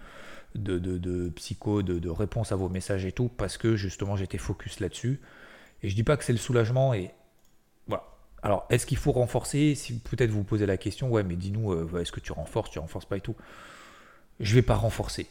de, 0.56 0.78
de, 0.78 0.98
de 0.98 1.30
psycho, 1.30 1.82
de, 1.82 1.98
de 1.98 2.10
réponse 2.10 2.52
à 2.52 2.56
vos 2.56 2.68
messages 2.68 3.06
et 3.06 3.12
tout, 3.12 3.28
parce 3.28 3.58
que 3.58 3.76
justement, 3.76 4.16
j'étais 4.16 4.38
focus 4.38 4.80
là-dessus. 4.80 5.20
Et 5.82 5.88
je 5.90 5.96
dis 5.96 6.04
pas 6.04 6.16
que 6.16 6.24
c'est 6.24 6.32
le 6.32 6.38
soulagement 6.38 6.94
et 6.94 7.12
voilà. 7.88 8.04
Alors, 8.42 8.66
est-ce 8.70 8.86
qu'il 8.86 8.98
faut 8.98 9.12
renforcer? 9.12 9.74
Si 9.76 9.98
peut-être 10.00 10.30
vous 10.30 10.44
posez 10.44 10.66
la 10.66 10.78
question, 10.78 11.10
ouais, 11.10 11.24
mais 11.24 11.36
dis-nous, 11.36 11.72
euh, 11.72 12.00
est-ce 12.00 12.12
que 12.12 12.20
tu 12.20 12.32
renforces, 12.32 12.70
tu 12.70 12.78
renforces 12.80 13.06
pas 13.06 13.18
et 13.18 13.22
tout? 13.22 13.36
Je 14.40 14.54
vais 14.54 14.62
pas 14.62 14.74
renforcer. 14.74 15.28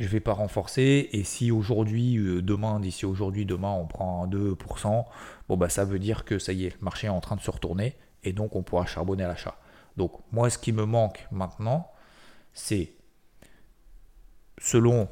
Je 0.00 0.08
vais 0.08 0.20
pas 0.20 0.32
renforcer. 0.32 1.10
Et 1.12 1.24
si 1.24 1.52
aujourd'hui, 1.52 2.16
euh, 2.16 2.40
demain, 2.40 2.80
d'ici 2.80 3.04
aujourd'hui, 3.04 3.44
demain, 3.44 3.70
on 3.70 3.86
prend 3.86 4.24
un 4.24 4.28
2%, 4.28 5.04
bon 5.46 5.56
bah 5.58 5.68
ça 5.68 5.84
veut 5.84 5.98
dire 5.98 6.24
que 6.24 6.38
ça 6.38 6.54
y 6.54 6.64
est, 6.64 6.70
le 6.70 6.82
marché 6.82 7.06
est 7.06 7.10
en 7.10 7.20
train 7.20 7.36
de 7.36 7.42
se 7.42 7.50
retourner 7.50 7.96
et 8.24 8.32
donc 8.32 8.56
on 8.56 8.62
pourra 8.62 8.86
charbonner 8.86 9.24
à 9.24 9.28
l'achat. 9.28 9.56
Donc 9.98 10.12
moi, 10.32 10.48
ce 10.48 10.56
qui 10.56 10.72
me 10.72 10.86
manque 10.86 11.28
maintenant, 11.30 11.92
c'est 12.54 12.94
selon 14.58 15.08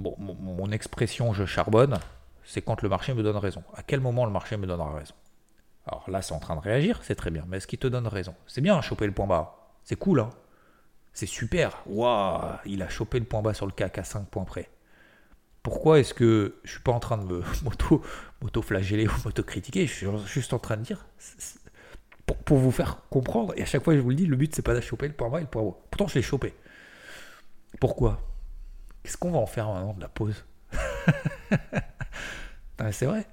mon, 0.00 0.16
mon 0.18 0.72
expression 0.72 1.32
je 1.32 1.44
charbonne, 1.46 1.98
c'est 2.44 2.60
quand 2.60 2.82
le 2.82 2.88
marché 2.88 3.14
me 3.14 3.22
donne 3.22 3.36
raison. 3.36 3.62
À 3.76 3.84
quel 3.84 4.00
moment 4.00 4.26
le 4.26 4.32
marché 4.32 4.56
me 4.56 4.66
donnera 4.66 4.94
raison? 4.94 5.14
Alors 5.86 6.10
là, 6.10 6.22
c'est 6.22 6.34
en 6.34 6.40
train 6.40 6.56
de 6.56 6.60
réagir, 6.60 6.98
c'est 7.04 7.14
très 7.14 7.30
bien. 7.30 7.44
Mais 7.46 7.58
est-ce 7.58 7.68
qu'il 7.68 7.78
te 7.78 7.86
donne 7.86 8.08
raison? 8.08 8.34
C'est 8.48 8.62
bien, 8.62 8.80
choper 8.80 9.06
le 9.06 9.12
point 9.12 9.28
bas. 9.28 9.70
C'est 9.84 9.96
cool, 9.96 10.18
hein 10.18 10.30
C'est 11.12 11.26
super. 11.26 11.82
Waouh 11.86 12.58
Il 12.66 12.82
a 12.82 12.88
chopé 12.88 13.18
le 13.18 13.24
point 13.24 13.42
bas 13.42 13.54
sur 13.54 13.66
le 13.66 13.72
CAC 13.72 13.98
à 13.98 14.04
5 14.04 14.28
points 14.28 14.44
près. 14.44 14.70
Pourquoi 15.62 15.98
est-ce 15.98 16.14
que 16.14 16.60
je 16.64 16.72
suis 16.72 16.80
pas 16.80 16.92
en 16.92 17.00
train 17.00 17.18
de 17.18 17.24
me 17.24 17.42
m'auto, 17.62 18.02
m'auto-flageller 18.40 19.08
ou 19.08 19.12
m'auto-critiquer? 19.24 19.86
Je 19.86 19.92
suis 19.92 20.06
juste 20.26 20.52
en 20.52 20.58
train 20.58 20.76
de 20.76 20.82
dire 20.82 21.06
pour, 22.26 22.36
pour, 22.38 22.58
vous 22.58 22.70
faire 22.70 23.02
comprendre. 23.10 23.54
Et 23.56 23.62
à 23.62 23.66
chaque 23.66 23.82
fois, 23.82 23.94
je 23.94 24.00
vous 24.00 24.10
le 24.10 24.16
dis, 24.16 24.26
le 24.26 24.36
but 24.36 24.54
c'est 24.54 24.62
pas 24.62 24.74
de 24.74 24.80
choper 24.80 25.08
le 25.08 25.14
point 25.14 25.28
bas 25.28 25.38
et 25.38 25.42
le 25.42 25.48
point 25.48 25.62
haut. 25.62 25.80
Pourtant, 25.90 26.08
je 26.08 26.14
l'ai 26.14 26.22
chopé. 26.22 26.54
Pourquoi? 27.80 28.20
Qu'est-ce 29.02 29.16
qu'on 29.16 29.30
va 29.30 29.38
en 29.38 29.46
faire 29.46 29.68
maintenant 29.68 29.94
de 29.94 30.00
la 30.00 30.08
pause? 30.08 30.44
C'est 32.92 33.06
vrai. 33.06 33.26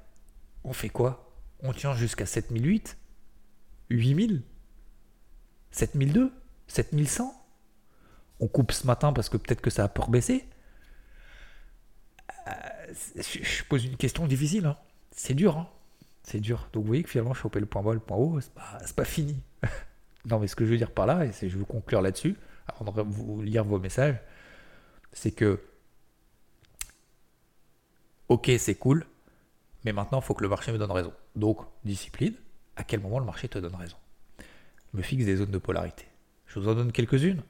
On 0.64 0.74
fait 0.74 0.90
quoi? 0.90 1.32
On 1.62 1.74
tient 1.74 1.96
jusqu'à 1.96 2.26
7008 2.26 2.98
8000 3.90 4.44
7002 5.72 6.32
7100 6.68 7.45
On 8.40 8.48
coupe 8.48 8.72
ce 8.72 8.86
matin 8.86 9.14
parce 9.14 9.30
que 9.30 9.38
peut-être 9.38 9.62
que 9.62 9.70
ça 9.70 9.84
a 9.84 9.88
peur 9.88 10.10
baisser 10.10 10.48
euh, 12.48 12.52
je, 13.16 13.64
pose 13.64 13.86
une 13.86 13.98
question 13.98 14.28
difficile. 14.28 14.66
Hein. 14.66 14.78
C'est 15.12 15.34
dur. 15.34 15.58
Hein. 15.58 15.68
C'est 16.24 16.40
dur. 16.40 16.68
Donc 16.74 16.84
vous 16.84 16.88
voyez 16.88 17.04
que 17.04 17.10
finalement, 17.10 17.34
choper 17.34 17.60
le 17.60 17.66
point 17.66 17.82
bas, 17.82 17.94
le 17.94 18.00
point 18.00 18.18
haut, 18.18 18.40
c'est 18.40 18.54
pas, 18.54 18.80
pas 18.96 19.06
fini. 19.06 19.38
non, 20.26 20.40
mais 20.40 20.48
ce 20.48 20.56
que 20.56 20.66
je 20.66 20.72
veux 20.72 20.78
dire 20.78 20.92
par 20.92 21.06
là, 21.06 21.26
et 21.26 21.32
je 21.32 21.58
veux 21.58 21.66
conclure 21.66 22.02
là-dessus, 22.02 22.36
avant 22.68 22.92
de 22.92 23.02
vous 23.02 23.42
lire 23.42 23.64
vos 23.64 23.80
messages, 23.80 24.18
c'est 25.14 25.32
que, 25.32 25.62
ok, 28.28 28.52
c'est 28.58 28.76
cool, 28.76 29.06
mais 29.84 29.94
maintenant, 29.94 30.20
il 30.20 30.24
faut 30.24 30.34
que 30.34 30.44
le 30.44 30.50
marché 30.50 30.72
me 30.72 30.78
donne 30.78 30.92
raison. 30.92 31.14
Donc, 31.36 31.62
discipline, 31.84 32.36
à 32.76 32.84
quel 32.84 33.00
moment 33.00 33.20
le 33.20 33.26
marché 33.26 33.48
te 33.48 33.60
donne 33.60 33.76
raison? 33.76 33.98
Je 34.92 34.98
me 34.98 35.04
fixe 35.04 35.26
des 35.26 35.36
zones 35.38 35.52
de 35.52 35.58
polarité. 35.58 36.06
Je 36.48 36.60
vous 36.60 36.68
en 36.68 36.76
donne 36.76 36.92
quelques-unes. 36.92 37.44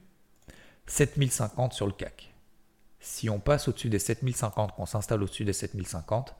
7050 0.86 1.72
sur 1.72 1.86
le 1.86 1.92
CAC. 1.92 2.32
Si 3.00 3.30
on 3.30 3.38
passe 3.38 3.68
au-dessus 3.68 3.88
des 3.88 3.98
7050, 3.98 4.74
qu'on 4.74 4.86
s'installe 4.86 5.22
au-dessus 5.22 5.44
des 5.44 5.52
7050, 5.52 6.34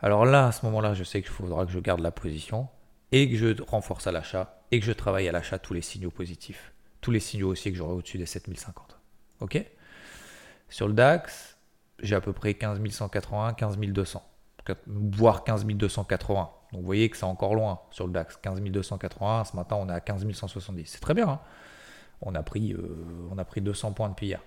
alors 0.00 0.24
là, 0.24 0.46
à 0.46 0.52
ce 0.52 0.64
moment-là, 0.66 0.94
je 0.94 1.04
sais 1.04 1.20
qu'il 1.20 1.30
faudra 1.30 1.66
que 1.66 1.72
je 1.72 1.78
garde 1.78 2.00
la 2.00 2.10
position 2.10 2.68
et 3.12 3.28
que 3.28 3.36
je 3.36 3.62
renforce 3.62 4.06
à 4.06 4.12
l'achat 4.12 4.62
et 4.70 4.80
que 4.80 4.86
je 4.86 4.92
travaille 4.92 5.28
à 5.28 5.32
l'achat 5.32 5.58
tous 5.58 5.74
les 5.74 5.82
signaux 5.82 6.10
positifs. 6.10 6.72
Tous 7.00 7.10
les 7.10 7.20
signaux 7.20 7.48
aussi 7.48 7.70
que 7.70 7.76
j'aurai 7.76 7.94
au-dessus 7.94 8.18
des 8.18 8.26
7050. 8.26 8.98
OK? 9.40 9.64
Sur 10.68 10.86
le 10.86 10.94
DAX, 10.94 11.58
j'ai 12.00 12.14
à 12.14 12.20
peu 12.20 12.32
près 12.32 12.54
15 12.54 12.80
181, 12.88 13.54
15 13.54 13.78
200 13.78 14.22
voire 14.86 15.44
15 15.44 15.64
280. 15.64 16.50
Donc 16.72 16.80
vous 16.80 16.86
voyez 16.86 17.10
que 17.10 17.16
c'est 17.16 17.24
encore 17.24 17.54
loin 17.54 17.80
sur 17.90 18.06
le 18.06 18.12
DAX. 18.12 18.36
15 18.36 18.60
280, 18.60 19.44
ce 19.44 19.56
matin 19.56 19.76
on 19.76 19.88
est 19.88 19.92
à 19.92 20.00
15 20.00 20.30
170. 20.32 20.84
C'est 20.86 21.00
très 21.00 21.14
bien. 21.14 21.28
Hein? 21.28 21.40
On, 22.22 22.34
a 22.34 22.42
pris, 22.42 22.72
euh, 22.72 23.28
on 23.30 23.38
a 23.38 23.44
pris 23.44 23.60
200 23.60 23.92
points 23.92 24.08
depuis 24.08 24.28
hier, 24.28 24.40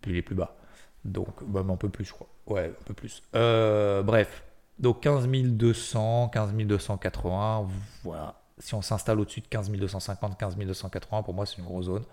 puis 0.00 0.12
les 0.12 0.22
plus 0.22 0.34
bas. 0.34 0.56
Donc, 1.04 1.42
bah, 1.44 1.64
un 1.68 1.76
peu 1.76 1.88
plus, 1.88 2.04
je 2.04 2.12
crois. 2.12 2.28
Ouais, 2.46 2.66
un 2.66 2.84
peu 2.84 2.94
plus. 2.94 3.22
Euh, 3.34 4.02
bref, 4.02 4.44
donc 4.78 5.00
15 5.00 5.28
200, 5.28 6.28
15 6.28 6.54
280, 6.54 7.68
voilà. 8.04 8.34
Si 8.58 8.74
on 8.74 8.82
s'installe 8.82 9.18
au-dessus 9.18 9.40
de 9.40 9.46
15 9.46 9.70
250, 9.70 10.38
15 10.38 10.56
280, 10.56 11.22
pour 11.22 11.34
moi 11.34 11.46
c'est 11.46 11.58
une 11.58 11.64
grosse 11.64 11.86
zone. 11.86 12.04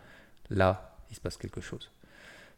Là, 0.50 0.96
il 1.10 1.16
se 1.16 1.22
passe 1.22 1.38
quelque 1.38 1.62
chose. 1.62 1.92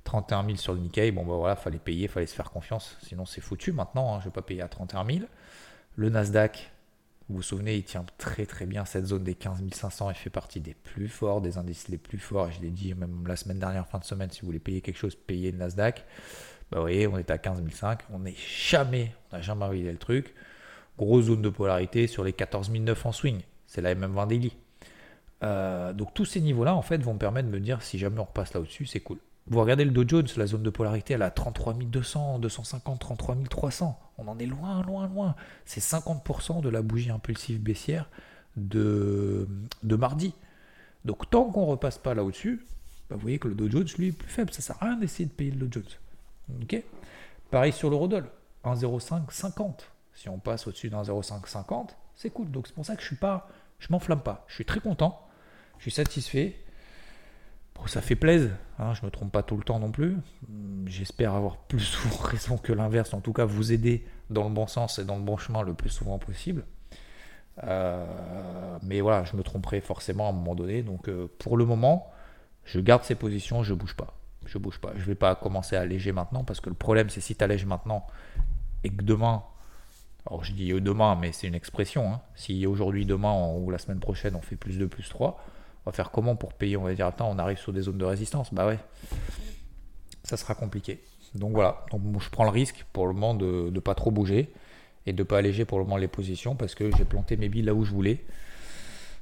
31 0.04 0.46
000 0.46 0.58
sur 0.58 0.74
le 0.74 0.80
Nikkei, 0.80 1.12
bon 1.12 1.24
bah 1.26 1.36
voilà, 1.36 1.56
fallait 1.56 1.78
payer, 1.78 2.08
fallait 2.08 2.26
se 2.26 2.34
faire 2.34 2.50
confiance, 2.50 2.98
sinon 3.04 3.26
c'est 3.26 3.42
foutu 3.42 3.72
maintenant, 3.72 4.16
hein, 4.16 4.20
je 4.20 4.26
ne 4.26 4.30
vais 4.30 4.34
pas 4.34 4.42
payer 4.42 4.62
à 4.62 4.68
31 4.68 5.06
000. 5.06 5.20
Le 5.96 6.10
Nasdaq, 6.10 6.72
vous 7.32 7.38
vous 7.38 7.44
souvenez, 7.44 7.76
il 7.76 7.84
tient 7.84 8.06
très 8.18 8.46
très 8.46 8.66
bien 8.66 8.86
cette 8.86 9.06
zone 9.06 9.24
des 9.24 9.36
15 9.36 9.64
500, 9.72 10.10
il 10.10 10.16
fait 10.16 10.30
partie 10.30 10.60
des 10.60 10.74
plus 10.74 11.08
forts, 11.08 11.42
des 11.42 11.58
indices 11.58 11.88
les 11.88 11.98
plus 11.98 12.20
forts, 12.20 12.52
je 12.52 12.62
l'ai 12.62 12.70
dit 12.70 12.94
même 12.94 13.26
la 13.28 13.36
semaine 13.36 13.60
dernière, 13.60 13.88
fin 13.88 14.00
de 14.00 14.04
semaine, 14.04 14.30
si 14.30 14.42
vous 14.42 14.48
voulez 14.48 14.60
payer 14.60 14.82
quelque 14.82 14.98
chose, 14.98 15.16
payez 15.16 15.52
le 15.52 15.58
Nasdaq. 15.58 16.06
Bah 16.72 16.78
vous 16.78 16.84
voyez, 16.84 17.08
on 17.08 17.18
est 17.18 17.32
à 17.32 17.38
15 17.38 17.62
500, 17.70 17.98
on 18.12 18.20
n'est 18.20 18.36
jamais, 18.36 19.14
on 19.32 19.38
n'a 19.38 19.42
jamais 19.42 19.66
arrivé 19.66 19.92
le 19.92 19.98
truc. 19.98 20.34
Grosse 20.98 21.26
zone 21.26 21.42
de 21.42 21.50
polarité 21.50 22.08
sur 22.08 22.24
les 22.24 22.34
14 22.34 22.70
900 22.70 23.10
en 23.10 23.12
swing, 23.12 23.42
c'est 23.66 23.82
la 23.82 23.96
MM20 23.96 24.28
daily. 24.28 24.54
Euh, 25.44 25.94
donc 25.94 26.14
tous 26.14 26.26
ces 26.26 26.42
niveaux-là, 26.42 26.76
en 26.76 26.82
fait, 26.82 26.98
vont 27.02 27.14
me 27.14 27.20
permettre 27.20 27.48
de 27.48 27.54
me 27.54 27.60
dire 27.60 27.82
si 27.82 27.98
jamais 27.98 28.20
on 28.20 28.26
repasse 28.26 28.54
là 28.54 28.60
au-dessus, 28.60 28.86
c'est 28.86 29.00
cool. 29.00 29.18
Vous 29.48 29.60
regardez 29.60 29.86
le 29.86 29.92
Dow 29.92 30.08
Jones, 30.08 30.28
la 30.38 30.46
zone 30.46 30.64
de 30.64 30.70
polarité, 30.70 31.16
elle 31.16 31.24
a 31.24 31.32
33 31.32 31.74
200, 31.74 32.40
250, 32.40 33.00
33 33.00 33.38
300. 33.50 34.00
On 34.18 34.28
en 34.28 34.38
est 34.40 34.46
loin, 34.46 34.82
loin, 34.84 35.08
loin. 35.08 35.36
C'est 35.66 35.82
50% 35.82 36.62
de 36.62 36.70
la 36.70 36.82
bougie 36.82 37.10
impulsive 37.10 37.62
baissière 37.62 38.10
de, 38.56 39.48
mardi. 39.84 40.34
Donc 41.06 41.30
tant 41.30 41.46
qu'on 41.46 41.66
ne 41.66 41.72
repasse 41.72 41.98
pas 41.98 42.14
là 42.14 42.24
au-dessus, 42.24 42.66
bah, 43.10 43.16
vous 43.16 43.22
voyez 43.22 43.40
que 43.40 43.48
le 43.48 43.56
Dow 43.56 43.70
Jones, 43.70 43.88
lui, 43.98 44.10
est 44.10 44.12
plus 44.12 44.30
faible. 44.30 44.54
Ça 44.54 44.62
sert 44.62 44.78
à 44.80 44.86
rien 44.86 44.98
d'essayer 44.98 45.26
de 45.26 45.34
payer 45.34 45.52
le 45.52 45.68
Dow 45.68 45.82
Jones. 45.82 46.82
Pareil 47.50 47.74
sur 47.74 47.90
l'eurodoll, 47.90 48.30
1,0550. 48.64 49.80
Si 50.14 50.30
on 50.30 50.40
passe 50.40 50.68
au-dessus 50.68 50.90
d'un 50.90 51.04
0,550, 51.04 51.98
c'est 52.16 52.30
cool. 52.30 52.52
Donc 52.52 52.68
c'est 52.68 52.74
pour 52.74 52.86
ça 52.86 52.96
que 52.96 53.02
je 53.02 53.08
suis 53.08 53.16
pas, 53.16 53.50
je 53.80 53.88
m'enflamme 53.90 54.22
pas. 54.22 54.46
Je 54.48 54.56
suis 54.56 54.66
très 54.66 54.80
content, 54.80 55.28
je 55.78 55.84
suis 55.84 55.92
satisfait 55.92 56.60
ça 57.90 58.02
fait 58.02 58.16
plaisir, 58.16 58.52
hein, 58.80 58.94
je 58.94 59.02
ne 59.02 59.08
me 59.08 59.12
trompe 59.12 59.32
pas 59.32 59.44
tout 59.44 59.58
le 59.58 59.64
temps 59.64 59.80
non 59.80 59.92
plus. 59.92 60.18
J'espère 60.86 61.34
avoir 61.34 61.58
plus 61.58 61.80
souvent 61.80 62.18
raison 62.24 62.58
que 62.58 62.74
l'inverse, 62.74 63.14
en 63.14 63.22
tout 63.22 63.34
cas 63.34 63.46
vous 63.46 63.72
aider 63.72 64.06
dans 64.30 64.44
le 64.44 64.54
bon 64.54 64.68
sens 64.68 65.00
et 65.00 65.06
dans 65.06 65.18
le 65.18 65.24
bon 65.24 65.38
chemin 65.38 65.62
le 65.62 65.74
plus 65.74 65.90
souvent 65.90 66.20
possible. 66.20 66.66
Euh, 67.64 68.78
mais 68.84 69.02
voilà, 69.02 69.24
je 69.24 69.36
me 69.36 69.44
tromperai 69.44 69.82
forcément 69.82 70.28
à 70.28 70.30
un 70.30 70.34
moment 70.34 70.56
donné. 70.56 70.84
Donc 70.84 71.08
euh, 71.10 71.28
pour 71.40 71.58
le 71.58 71.66
moment, 71.66 72.12
je 72.64 72.80
garde 72.80 73.04
ces 73.04 73.16
positions, 73.16 73.64
je 73.64 73.74
bouge 73.74 73.96
pas. 73.96 74.16
Je 74.46 74.58
bouge 74.58 74.80
pas. 74.80 74.92
Je 74.96 75.06
vais 75.06 75.16
pas 75.16 75.36
commencer 75.36 75.76
à 75.76 75.82
alléger 75.82 76.12
maintenant 76.12 76.44
parce 76.44 76.60
que 76.60 76.70
le 76.70 76.76
problème 76.76 77.10
c'est 77.10 77.22
si 77.22 77.36
tu 77.36 77.44
allèges 77.44 77.66
maintenant 77.66 78.08
et 78.84 78.90
que 78.90 79.04
demain, 79.04 79.44
alors 80.26 80.44
je 80.44 80.54
dis 80.54 80.72
demain, 80.82 81.16
mais 81.16 81.32
c'est 81.32 81.48
une 81.48 81.56
expression, 81.56 82.14
hein, 82.14 82.22
si 82.36 82.66
aujourd'hui, 82.66 83.06
demain 83.06 83.54
ou 83.56 83.70
la 83.70 83.78
semaine 83.78 84.00
prochaine 84.00 84.36
on 84.36 84.42
fait 84.42 84.56
plus 84.56 84.78
de 84.78 84.86
plus 84.86 85.08
3, 85.10 85.44
on 85.86 85.90
va 85.90 85.96
faire 85.96 86.12
comment 86.12 86.36
pour 86.36 86.54
payer 86.54 86.78
On 86.78 86.84
va 86.84 86.94
dire, 86.94 87.08
attends, 87.08 87.30
on 87.30 87.40
arrive 87.40 87.58
sur 87.58 87.74
des 87.74 87.82
zones 87.82 87.98
de 87.98 88.06
résistance. 88.06 88.54
Bah 88.54 88.68
ouais, 88.68 88.80
ça 90.24 90.38
sera 90.38 90.56
compliqué. 90.56 91.02
Donc 91.36 91.54
voilà, 91.54 91.86
donc 91.92 92.02
je 92.22 92.30
prends 92.30 92.44
le 92.44 92.50
risque 92.50 92.86
pour 92.92 93.08
le 93.08 93.14
moment 93.14 93.34
de 93.34 93.70
ne 93.72 93.80
pas 93.80 93.96
trop 93.96 94.12
bouger 94.12 94.54
et 95.06 95.14
de 95.14 95.24
ne 95.24 95.24
pas 95.24 95.38
alléger 95.38 95.66
pour 95.66 95.80
le 95.80 95.86
moment 95.86 95.98
les 95.98 96.10
positions 96.10 96.56
parce 96.56 96.76
que 96.76 96.92
j'ai 96.98 97.06
planté 97.06 97.38
mes 97.38 97.50
billes 97.50 97.64
là 97.64 97.74
où 97.74 97.86
je 97.86 97.92
voulais. 97.92 98.24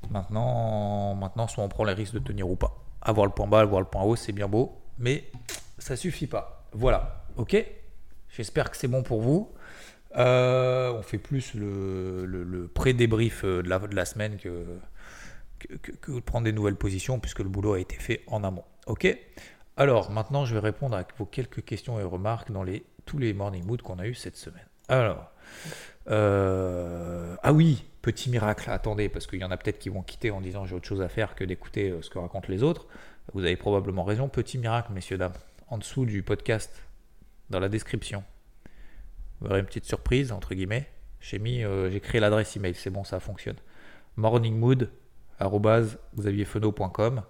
Maintenant, 0.10 1.14
maintenant, 1.16 1.48
soit 1.48 1.64
on 1.64 1.70
prend 1.70 1.84
les 1.84 1.94
risques 1.94 2.14
de 2.14 2.20
tenir 2.20 2.50
ou 2.50 2.56
pas. 2.56 2.76
Avoir 3.02 3.26
le 3.26 3.32
point 3.32 3.48
bas, 3.48 3.60
avoir 3.60 3.82
le 3.82 3.88
point 3.88 4.04
haut, 4.04 4.16
c'est 4.16 4.32
bien 4.32 4.48
beau, 4.48 4.82
mais 4.98 5.30
ça 5.78 5.96
suffit 5.96 6.28
pas. 6.28 6.66
Voilà, 6.74 7.26
ok? 7.38 7.64
J'espère 8.30 8.72
que 8.72 8.78
c'est 8.78 8.88
bon 8.88 9.04
pour 9.04 9.22
vous. 9.22 9.52
Euh, 10.18 10.92
on 10.94 11.02
fait 11.04 11.18
plus 11.18 11.54
le, 11.54 12.26
le 12.26 12.68
pré-débrief 12.68 13.46
de 13.46 13.70
la, 13.70 13.80
de 13.80 13.96
la 13.96 14.06
semaine 14.06 14.38
que, 14.38 14.66
que, 15.60 16.12
de 16.12 16.20
prendre 16.20 16.46
des 16.46 16.54
nouvelles 16.54 16.76
positions 16.76 17.20
puisque 17.20 17.40
le 17.40 17.50
boulot 17.50 17.74
a 17.74 17.80
été 17.80 17.96
fait 17.96 18.24
en 18.28 18.44
amont. 18.44 18.66
Ok? 18.88 19.08
Alors 19.78 20.12
maintenant 20.12 20.46
je 20.46 20.54
vais 20.54 20.60
répondre 20.60 20.96
à 20.96 21.06
vos 21.18 21.26
quelques 21.26 21.64
questions 21.64 22.00
et 22.00 22.04
remarques 22.04 22.52
dans 22.52 22.64
les, 22.64 22.84
tous 23.06 23.18
les 23.18 23.34
morning 23.34 23.66
moods 23.66 23.78
qu'on 23.78 24.00
a 24.00 24.08
eu 24.08 24.14
cette 24.14 24.38
semaine. 24.38 24.66
Alors, 24.90 25.32
euh, 26.10 27.36
ah 27.44 27.54
oui, 27.54 27.86
petit 28.02 28.30
miracle, 28.30 28.70
attendez, 28.72 29.08
parce 29.08 29.28
qu'il 29.28 29.40
y 29.40 29.44
en 29.44 29.52
a 29.52 29.58
peut-être 29.58 29.80
qui 29.80 29.90
vont 29.90 30.02
quitter 30.02 30.32
en 30.32 30.42
disant 30.42 30.66
j'ai 30.66 30.76
autre 30.76 30.88
chose 30.88 31.02
à 31.02 31.10
faire 31.10 31.36
que 31.36 31.44
d'écouter 31.44 31.92
euh, 31.92 32.02
ce 32.02 32.10
que 32.10 32.18
racontent 32.18 32.48
les 32.50 32.64
autres. 32.64 32.88
Vous 33.34 33.44
avez 33.44 33.56
probablement 33.56 34.04
raison, 34.04 34.28
petit 34.28 34.58
miracle, 34.58 34.92
messieurs, 34.92 35.18
dames. 35.18 35.34
En 35.70 35.78
dessous 35.78 36.06
du 36.06 36.24
podcast, 36.24 36.74
dans 37.52 37.60
la 37.60 37.70
description, 37.70 38.24
vous 39.40 39.52
aurez 39.52 39.60
une 39.60 39.68
petite 39.68 39.86
surprise, 39.86 40.32
entre 40.32 40.56
guillemets. 40.56 40.88
J'ai 41.20 41.38
mis, 41.38 41.64
euh, 41.64 41.92
j'ai 41.92 42.00
créé 42.00 42.20
l'adresse 42.20 42.56
email, 42.56 42.74
c'est 42.74 42.90
bon, 42.90 43.04
ça 43.04 43.20
fonctionne. 43.20 43.58
Morning 44.16 44.60
Mood 45.40 45.98
xavierfenot.com. 46.18 47.22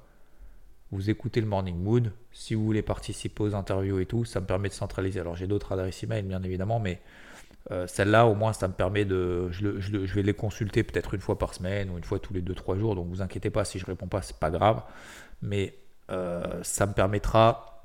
Vous 0.91 1.09
écoutez 1.11 1.39
le 1.41 1.47
Morning 1.47 1.77
Mood. 1.77 2.11
Si 2.31 2.55
vous 2.55 2.65
voulez 2.65 2.81
participer 2.81 3.43
aux 3.43 3.53
interviews 3.55 3.99
et 3.99 4.05
tout, 4.07 4.25
ça 4.25 4.39
me 4.41 4.45
permet 4.47 4.69
de 4.69 4.73
centraliser. 4.73 5.19
Alors 5.19 5.35
j'ai 5.35 5.45
d'autres 5.47 5.71
adresses 5.73 6.03
email 6.03 6.23
bien 6.23 6.41
évidemment, 6.43 6.79
mais 6.79 7.01
Euh, 7.71 7.87
Celle-là, 7.87 8.25
au 8.27 8.35
moins, 8.35 8.53
ça 8.53 8.67
me 8.67 8.73
permet 8.73 9.05
de. 9.05 9.49
Je 9.51 9.67
vais 10.15 10.23
les 10.23 10.33
consulter 10.33 10.83
peut-être 10.83 11.13
une 11.13 11.21
fois 11.21 11.37
par 11.37 11.53
semaine 11.53 11.89
ou 11.91 11.97
une 11.97 12.03
fois 12.03 12.19
tous 12.19 12.33
les 12.33 12.41
2-3 12.41 12.77
jours. 12.79 12.95
Donc, 12.95 13.07
vous 13.09 13.21
inquiétez 13.21 13.49
pas, 13.51 13.65
si 13.65 13.79
je 13.79 13.85
réponds 13.85 14.07
pas, 14.07 14.21
c'est 14.21 14.37
pas 14.39 14.49
grave. 14.49 14.83
Mais 15.41 15.75
euh, 16.09 16.63
ça 16.63 16.85
me 16.87 16.93
permettra 16.93 17.83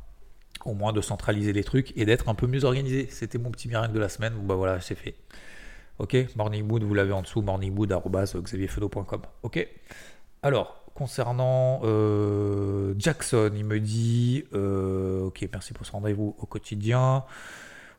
au 0.65 0.75
moins 0.75 0.93
de 0.93 1.01
centraliser 1.01 1.53
les 1.53 1.65
trucs 1.65 1.93
et 1.97 2.05
d'être 2.07 2.29
un 2.29 2.35
peu 2.35 2.47
mieux 2.47 2.65
organisé. 2.65 3.09
C'était 3.11 3.39
mon 3.39 3.51
petit 3.51 3.69
miracle 3.69 3.93
de 3.93 4.01
la 4.01 4.09
semaine. 4.09 4.35
Bon, 4.35 4.45
bah 4.45 4.55
voilà, 4.55 4.81
c'est 4.81 4.95
fait. 4.95 5.17
Ok, 5.99 6.17
Morning 6.37 6.67
Mood, 6.67 6.83
vous 6.83 6.95
l'avez 6.95 7.13
en 7.13 7.23
dessous, 7.23 7.43
morningmood.xavierfedo.com. 7.43 9.23
Ok? 9.43 9.69
Alors, 10.45 10.77
concernant 10.95 11.81
euh, 11.85 12.93
Jackson, 12.99 13.51
il 13.57 13.65
me 13.65 13.81
dit 13.81 14.45
euh, 14.53 15.23
Ok, 15.23 15.49
merci 15.51 15.73
pour 15.73 15.87
ce 15.87 15.93
rendez-vous 15.93 16.37
au 16.39 16.45
quotidien. 16.45 17.25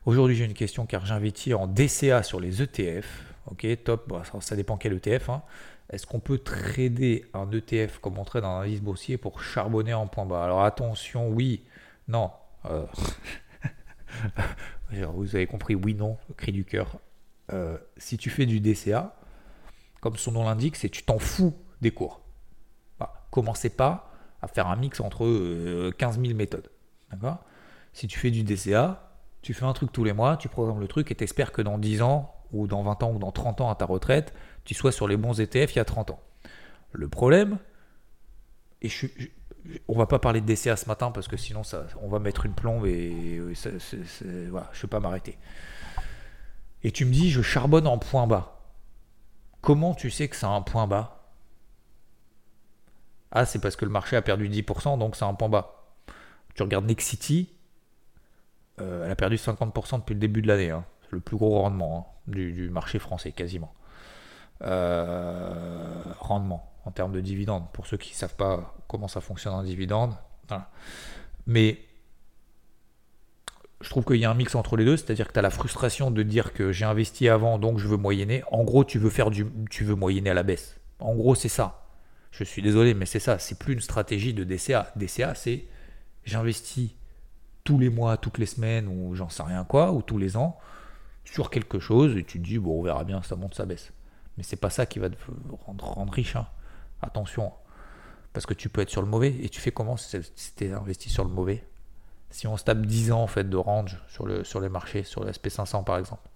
Aujourd'hui, 0.04 0.36
j'ai 0.36 0.44
une 0.44 0.54
question 0.54 0.86
car 0.86 1.04
j'investis 1.04 1.54
en 1.54 1.66
DCA 1.66 2.22
sur 2.22 2.38
les 2.38 2.62
ETF. 2.62 3.34
Ok, 3.50 3.66
top. 3.82 4.16
Ça, 4.42 4.54
dépend 4.54 4.76
quel 4.76 4.92
ETF. 4.92 5.28
hein. 5.30 5.42
Est-ce 5.90 6.06
qu'on 6.06 6.20
peut 6.20 6.38
trader 6.38 7.24
un 7.34 7.50
ETF 7.50 7.98
comme 7.98 8.16
on 8.16 8.22
trade 8.22 8.44
un 8.44 8.60
indice 8.60 8.80
boursier 8.80 9.16
pour 9.16 9.42
charbonner 9.42 9.94
en 9.94 10.06
point 10.06 10.24
bas? 10.24 10.44
Alors 10.44 10.62
attention, 10.62 11.28
oui, 11.28 11.64
non. 12.06 12.30
Euh, 12.66 12.86
vous 14.92 15.34
avez 15.34 15.48
compris, 15.48 15.74
oui, 15.74 15.94
non, 15.94 16.16
cri 16.36 16.52
du 16.52 16.64
cœur. 16.64 17.00
Si 17.96 18.16
tu 18.16 18.30
fais 18.30 18.46
du 18.46 18.60
DCA, 18.60 19.16
comme 20.00 20.16
son 20.16 20.30
nom 20.30 20.44
l'indique, 20.44 20.76
c'est 20.76 20.90
tu 20.90 21.02
t'en 21.02 21.18
fous 21.18 21.52
des 21.80 21.90
cours. 21.90 22.20
Voilà. 22.98 23.12
Commencez 23.30 23.70
pas 23.70 24.10
à 24.42 24.48
faire 24.48 24.66
un 24.68 24.76
mix 24.76 25.00
entre 25.00 25.24
euh, 25.24 25.92
15 25.96 26.20
000 26.20 26.34
méthodes. 26.34 26.70
D'accord? 27.10 27.38
Si 27.92 28.06
tu 28.06 28.18
fais 28.18 28.30
du 28.30 28.42
DCA, 28.42 29.10
tu 29.42 29.54
fais 29.54 29.64
un 29.64 29.72
truc 29.72 29.92
tous 29.92 30.04
les 30.04 30.12
mois, 30.12 30.36
tu 30.36 30.48
programmes 30.48 30.80
le 30.80 30.88
truc 30.88 31.10
et 31.10 31.14
t'espères 31.14 31.52
que 31.52 31.62
dans 31.62 31.78
10 31.78 32.02
ans, 32.02 32.32
ou 32.52 32.66
dans 32.66 32.82
20 32.82 33.02
ans, 33.02 33.12
ou 33.12 33.18
dans 33.18 33.32
30 33.32 33.60
ans 33.60 33.70
à 33.70 33.74
ta 33.74 33.84
retraite, 33.86 34.34
tu 34.64 34.74
sois 34.74 34.92
sur 34.92 35.08
les 35.08 35.16
bons 35.16 35.40
ETF 35.40 35.74
il 35.74 35.76
y 35.76 35.80
a 35.80 35.84
30 35.84 36.10
ans. 36.10 36.20
Le 36.92 37.08
problème, 37.08 37.58
et 38.82 38.88
je, 38.88 39.06
je- 39.16 39.28
on 39.88 39.98
va 39.98 40.06
pas 40.06 40.18
parler 40.18 40.40
de 40.40 40.46
DCA 40.46 40.76
ce 40.76 40.86
matin 40.86 41.10
parce 41.10 41.26
que 41.28 41.36
sinon 41.36 41.64
ça, 41.64 41.86
on 42.00 42.08
va 42.08 42.18
mettre 42.20 42.46
une 42.46 42.52
plombe 42.54 42.86
et, 42.86 43.40
c'est- 43.54 44.48
voilà, 44.48 44.68
je 44.72 44.78
ne 44.78 44.82
vais 44.82 44.88
pas 44.88 45.00
m'arrêter. 45.00 45.38
Et 46.84 46.92
tu 46.92 47.04
me 47.04 47.12
dis, 47.12 47.30
je 47.30 47.42
charbonne 47.42 47.86
en 47.86 47.98
point 47.98 48.26
bas. 48.26 48.60
Comment 49.60 49.94
tu 49.94 50.10
sais 50.10 50.28
que 50.28 50.36
c'est 50.36 50.46
un 50.46 50.62
point 50.62 50.86
bas? 50.86 51.15
Ah, 53.38 53.44
c'est 53.44 53.58
parce 53.58 53.76
que 53.76 53.84
le 53.84 53.90
marché 53.90 54.16
a 54.16 54.22
perdu 54.22 54.48
10%, 54.48 54.98
donc 54.98 55.14
c'est 55.14 55.26
un 55.26 55.34
point 55.34 55.50
bas. 55.50 55.84
Tu 56.54 56.62
regardes 56.62 56.86
Nexity, 56.86 57.52
euh, 58.80 59.04
elle 59.04 59.10
a 59.10 59.14
perdu 59.14 59.36
50% 59.36 59.98
depuis 59.98 60.14
le 60.14 60.20
début 60.20 60.40
de 60.40 60.48
l'année. 60.48 60.70
hein. 60.70 60.86
C'est 61.02 61.12
le 61.12 61.20
plus 61.20 61.36
gros 61.36 61.60
rendement 61.60 62.16
hein, 62.26 62.32
du, 62.32 62.70
marché 62.70 62.98
français, 62.98 63.32
quasiment. 63.32 63.74
Euh, 64.62 66.02
rendement 66.18 66.72
en 66.86 66.92
termes 66.92 67.12
de 67.12 67.20
dividendes. 67.20 67.70
Pour 67.74 67.86
ceux 67.86 67.98
qui 67.98 68.12
ne 68.12 68.16
savent 68.16 68.36
pas 68.36 68.74
comment 68.88 69.06
ça 69.06 69.20
fonctionne 69.20 69.52
un 69.52 69.64
dividende. 69.64 70.14
Mais 71.46 71.78
je 73.82 73.90
trouve 73.90 74.06
qu'il 74.06 74.16
y 74.16 74.24
a 74.24 74.30
un 74.30 74.34
mix 74.34 74.54
entre 74.54 74.78
les 74.78 74.86
deux, 74.86 74.96
c'est-à-dire 74.96 75.28
que 75.28 75.34
tu 75.34 75.38
as 75.38 75.42
la 75.42 75.50
frustration 75.50 76.10
de 76.10 76.22
dire 76.22 76.54
que 76.54 76.72
j'ai 76.72 76.86
investi 76.86 77.28
avant, 77.28 77.58
donc 77.58 77.80
je 77.80 77.86
veux 77.86 77.98
moyenner. 77.98 78.44
En 78.50 78.64
gros, 78.64 78.82
tu 78.82 78.98
veux 78.98 79.10
faire 79.10 79.30
du, 79.30 79.46
tu 79.68 79.84
veux 79.84 79.94
moyenner 79.94 80.30
à 80.30 80.34
la 80.34 80.42
baisse. 80.42 80.80
En 81.00 81.14
gros, 81.14 81.34
c'est 81.34 81.50
ça. 81.50 81.85
Je 82.30 82.44
suis 82.44 82.62
désolé, 82.62 82.94
mais 82.94 83.06
c'est 83.06 83.18
ça. 83.20 83.38
C'est 83.38 83.58
plus 83.58 83.74
une 83.74 83.80
stratégie 83.80 84.34
de 84.34 84.44
DCA. 84.44 84.92
DCA, 84.96 85.34
c'est 85.34 85.64
j'investis 86.24 86.90
tous 87.64 87.78
les 87.78 87.88
mois, 87.88 88.16
toutes 88.16 88.38
les 88.38 88.46
semaines, 88.46 88.88
ou 88.88 89.14
j'en 89.14 89.28
sais 89.28 89.42
rien 89.42 89.64
quoi, 89.64 89.92
ou 89.92 90.02
tous 90.02 90.18
les 90.18 90.36
ans, 90.36 90.58
sur 91.24 91.50
quelque 91.50 91.78
chose, 91.78 92.16
et 92.16 92.24
tu 92.24 92.38
te 92.40 92.44
dis, 92.44 92.58
bon, 92.58 92.78
on 92.78 92.82
verra 92.82 93.04
bien, 93.04 93.22
ça 93.22 93.36
monte, 93.36 93.54
ça 93.54 93.64
baisse. 93.66 93.92
Mais 94.36 94.42
c'est 94.42 94.56
pas 94.56 94.70
ça 94.70 94.86
qui 94.86 94.98
va 94.98 95.08
te 95.10 95.16
rendre, 95.58 96.12
riche. 96.12 96.36
hein. 96.36 96.46
Attention. 97.02 97.52
Parce 98.32 98.46
que 98.46 98.54
tu 98.54 98.68
peux 98.68 98.82
être 98.82 98.90
sur 98.90 99.02
le 99.02 99.08
mauvais, 99.08 99.34
et 99.42 99.48
tu 99.48 99.60
fais 99.60 99.72
comment 99.72 99.96
si 99.96 100.20
tu 100.56 100.64
es 100.64 100.72
investi 100.72 101.08
sur 101.10 101.24
le 101.24 101.30
mauvais? 101.30 101.64
Si 102.30 102.46
on 102.46 102.56
se 102.56 102.64
tape 102.64 102.82
10 102.82 103.12
ans 103.12 103.22
en 103.22 103.26
fait 103.26 103.48
de 103.48 103.56
range 103.56 103.98
sur, 104.08 104.26
le, 104.26 104.44
sur 104.44 104.60
les 104.60 104.68
marchés, 104.68 105.04
sur 105.04 105.24
le 105.24 105.30
SP500 105.30 105.84
par 105.84 105.96
exemple. 105.98 106.28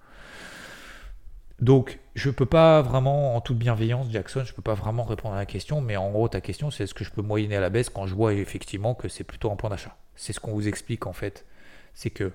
Donc, 1.60 1.98
je 2.14 2.30
peux 2.30 2.46
pas 2.46 2.80
vraiment, 2.80 3.36
en 3.36 3.40
toute 3.42 3.58
bienveillance, 3.58 4.10
Jackson, 4.10 4.44
je 4.44 4.54
peux 4.54 4.62
pas 4.62 4.74
vraiment 4.74 5.02
répondre 5.02 5.34
à 5.34 5.38
la 5.38 5.46
question, 5.46 5.82
mais 5.82 5.96
en 5.96 6.10
gros, 6.10 6.28
ta 6.28 6.40
question, 6.40 6.70
c'est 6.70 6.84
est-ce 6.84 6.94
que 6.94 7.04
je 7.04 7.10
peux 7.10 7.20
moyenner 7.20 7.56
à 7.56 7.60
la 7.60 7.68
baisse 7.68 7.90
quand 7.90 8.06
je 8.06 8.14
vois 8.14 8.32
effectivement 8.32 8.94
que 8.94 9.08
c'est 9.08 9.24
plutôt 9.24 9.50
un 9.50 9.56
point 9.56 9.68
d'achat? 9.68 9.96
C'est 10.14 10.32
ce 10.32 10.40
qu'on 10.40 10.52
vous 10.52 10.68
explique 10.68 11.06
en 11.06 11.12
fait. 11.12 11.46
C'est 11.92 12.10
que 12.10 12.32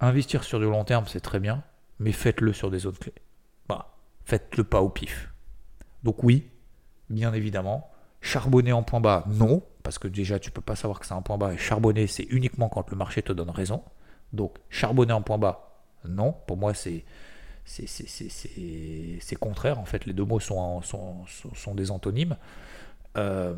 investir 0.00 0.44
sur 0.44 0.58
du 0.58 0.66
long 0.66 0.84
terme, 0.84 1.06
c'est 1.06 1.20
très 1.20 1.40
bien, 1.40 1.62
mais 1.98 2.12
faites-le 2.12 2.52
sur 2.52 2.70
des 2.70 2.80
zones 2.80 2.98
clés. 2.98 3.14
Voilà. 3.68 3.86
Faites-le 4.26 4.64
pas 4.64 4.82
au 4.82 4.90
pif. 4.90 5.32
Donc, 6.02 6.22
oui, 6.22 6.50
bien 7.08 7.32
évidemment. 7.32 7.90
Charbonner 8.20 8.72
en 8.72 8.82
point 8.82 9.00
bas, 9.00 9.24
non, 9.28 9.62
parce 9.82 9.98
que 9.98 10.08
déjà, 10.08 10.38
tu 10.38 10.50
peux 10.50 10.62
pas 10.62 10.76
savoir 10.76 11.00
que 11.00 11.06
c'est 11.06 11.14
un 11.14 11.22
point 11.22 11.38
bas, 11.38 11.54
et 11.54 11.58
charbonner, 11.58 12.06
c'est 12.06 12.24
uniquement 12.24 12.68
quand 12.68 12.90
le 12.90 12.96
marché 12.96 13.22
te 13.22 13.32
donne 13.32 13.50
raison. 13.50 13.82
Donc, 14.34 14.56
charbonner 14.68 15.12
en 15.12 15.22
point 15.22 15.38
bas, 15.38 15.80
non. 16.04 16.32
Pour 16.46 16.58
moi, 16.58 16.74
c'est 16.74 17.04
c'est- 17.64 19.36
contraire. 19.36 19.78
En 19.78 19.84
fait, 19.84 20.06
les 20.06 20.12
deux 20.12 20.24
mots 20.24 20.40
sont 20.40 20.82
des 21.74 21.90
antonymes. 21.90 22.36
Euh, 23.16 23.54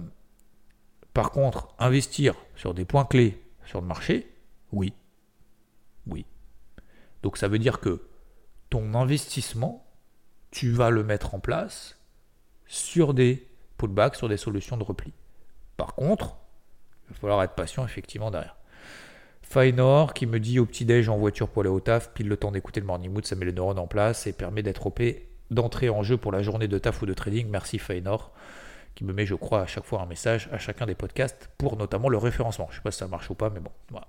par 1.13 1.31
contre, 1.31 1.75
investir 1.79 2.35
sur 2.57 2.75
des 2.75 2.85
points 2.85 3.05
clés 3.05 3.43
sur 3.65 3.81
le 3.81 3.87
marché, 3.87 4.33
oui. 4.73 4.93
Oui. 6.07 6.25
Donc 7.23 7.37
ça 7.37 7.49
veut 7.49 7.59
dire 7.59 7.81
que 7.81 8.07
ton 8.71 8.95
investissement, 8.95 9.87
tu 10.51 10.71
vas 10.71 10.91
le 10.91 11.03
mettre 11.03 11.35
en 11.35 11.41
place 11.41 11.99
sur 12.67 13.15
des 13.15 13.49
pullbacks, 13.79 14.17
sur 14.17 14.29
des 14.29 14.37
solutions 14.37 14.77
de 14.77 14.85
repli. 14.85 15.13
Par 15.77 15.95
contre, 15.95 16.37
il 17.09 17.15
va 17.15 17.21
falloir 17.21 17.43
être 17.43 17.55
patient 17.55 17.85
effectivement 17.85 18.31
derrière. 18.31 18.57
Fainor 19.49 20.13
qui 20.13 20.27
me 20.27 20.41
dit 20.41 20.59
au 20.59 20.67
petit-déj 20.67 21.09
en 21.09 21.17
voiture 21.17 21.49
pour 21.49 21.63
aller 21.63 21.71
au 21.71 21.81
taf, 21.81 22.13
pile 22.13 22.29
le 22.29 22.37
temps 22.37 22.51
d'écouter 22.51 22.81
le 22.81 22.87
morning 22.87 23.13
mood, 23.13 23.25
ça 23.25 23.37
met 23.37 23.47
les 23.47 23.53
neurones 23.53 23.79
en 23.79 23.87
place 23.87 24.27
et 24.27 24.33
permet 24.33 24.63
d'être 24.63 24.87
OP, 24.87 25.01
d'entrer 25.51 25.89
en 25.89 26.03
jeu 26.03 26.17
pour 26.17 26.33
la 26.33 26.43
journée 26.43 26.69
de 26.69 26.79
taf 26.79 27.01
ou 27.03 27.07
de 27.07 27.15
trading. 27.15 27.49
Merci 27.49 27.79
Fainor 27.79 28.33
qui 28.97 29.05
me 29.05 29.13
met, 29.13 29.27
je 29.27 29.35
crois, 29.35 29.61
à 29.61 29.67
chaque 29.67 29.85
fois 29.85 30.01
un 30.01 30.07
message 30.07 30.49
à 30.53 30.59
chacun 30.59 30.87
des 30.87 30.95
podcasts 30.95 31.51
pour 31.59 31.77
notamment 31.77 32.09
le 32.09 32.19
référencement. 32.19 32.67
Je 32.71 32.77
sais 32.77 32.83
pas 32.83 32.91
si 32.91 32.99
ça 32.99 33.07
marche 33.07 33.31
ou 33.31 33.35
pas, 33.35 33.51
mais 33.51 33.61
bon. 33.61 34.01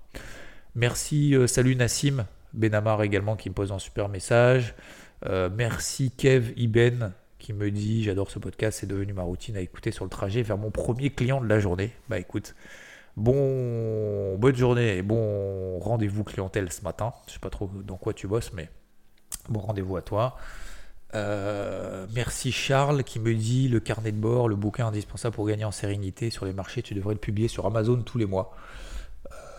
Merci, 0.74 1.34
euh, 1.34 1.46
salut 1.46 1.76
Nassim, 1.76 2.26
Benamar 2.52 3.02
également 3.02 3.36
qui 3.36 3.48
me 3.48 3.54
pose 3.54 3.70
un 3.70 3.78
super 3.78 4.08
message. 4.08 4.74
Euh, 5.26 5.48
merci 5.54 6.10
Kev 6.10 6.52
Iben 6.56 7.12
qui 7.38 7.52
me 7.52 7.70
dit 7.70 8.02
j'adore 8.02 8.30
ce 8.30 8.38
podcast, 8.38 8.78
c'est 8.80 8.86
devenu 8.86 9.12
ma 9.12 9.22
routine 9.22 9.56
à 9.56 9.60
écouter 9.60 9.92
sur 9.92 10.04
le 10.04 10.10
trajet 10.10 10.42
vers 10.42 10.58
mon 10.58 10.70
premier 10.70 11.10
client 11.10 11.40
de 11.40 11.46
la 11.46 11.60
journée. 11.60 11.92
Bah 12.08 12.18
écoute, 12.18 12.54
bon 13.18 14.36
bonne 14.38 14.56
journée 14.56 14.96
et 14.98 15.02
bon 15.02 15.78
rendez-vous 15.80 16.24
clientèle 16.24 16.72
ce 16.72 16.82
matin. 16.82 17.12
Je 17.26 17.34
sais 17.34 17.38
pas 17.38 17.50
trop 17.50 17.70
dans 17.84 17.96
quoi 17.96 18.14
tu 18.14 18.26
bosses, 18.26 18.52
mais 18.52 18.70
bon 19.48 19.60
rendez-vous 19.60 19.96
à 19.96 20.02
toi. 20.02 20.36
Euh, 21.14 22.06
merci 22.14 22.52
Charles 22.52 23.02
qui 23.02 23.18
me 23.18 23.34
dit 23.34 23.68
le 23.68 23.80
carnet 23.80 24.12
de 24.12 24.18
bord, 24.18 24.48
le 24.48 24.56
bouquin 24.56 24.86
indispensable 24.88 25.34
pour 25.34 25.46
gagner 25.46 25.64
en 25.64 25.70
sérénité 25.72 26.30
sur 26.30 26.44
les 26.44 26.52
marchés, 26.52 26.82
tu 26.82 26.94
devrais 26.94 27.14
le 27.14 27.20
publier 27.20 27.48
sur 27.48 27.66
Amazon 27.66 28.02
tous 28.02 28.18
les 28.18 28.26
mois. 28.26 28.54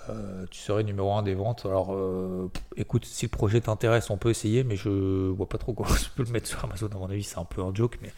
Euh, 0.09 0.45
tu 0.49 0.59
serais 0.59 0.83
numéro 0.83 1.13
un 1.13 1.21
des 1.21 1.35
ventes. 1.35 1.65
Alors, 1.65 1.93
euh, 1.93 2.49
écoute, 2.77 3.05
si 3.05 3.25
le 3.25 3.29
projet 3.29 3.61
t'intéresse, 3.61 4.09
on 4.09 4.17
peut 4.17 4.31
essayer, 4.31 4.63
mais 4.63 4.75
je 4.75 5.27
vois 5.29 5.47
pas 5.47 5.59
trop 5.59 5.73
comment 5.73 5.89
je 5.93 6.09
peux 6.15 6.23
le 6.23 6.31
mettre 6.31 6.47
sur 6.47 6.63
Amazon. 6.63 6.87
À 6.87 6.97
mon 6.97 7.09
avis, 7.09 7.23
c'est 7.23 7.37
un 7.37 7.45
peu 7.45 7.61
un 7.61 7.73
joke, 7.73 7.99
mais, 8.01 8.11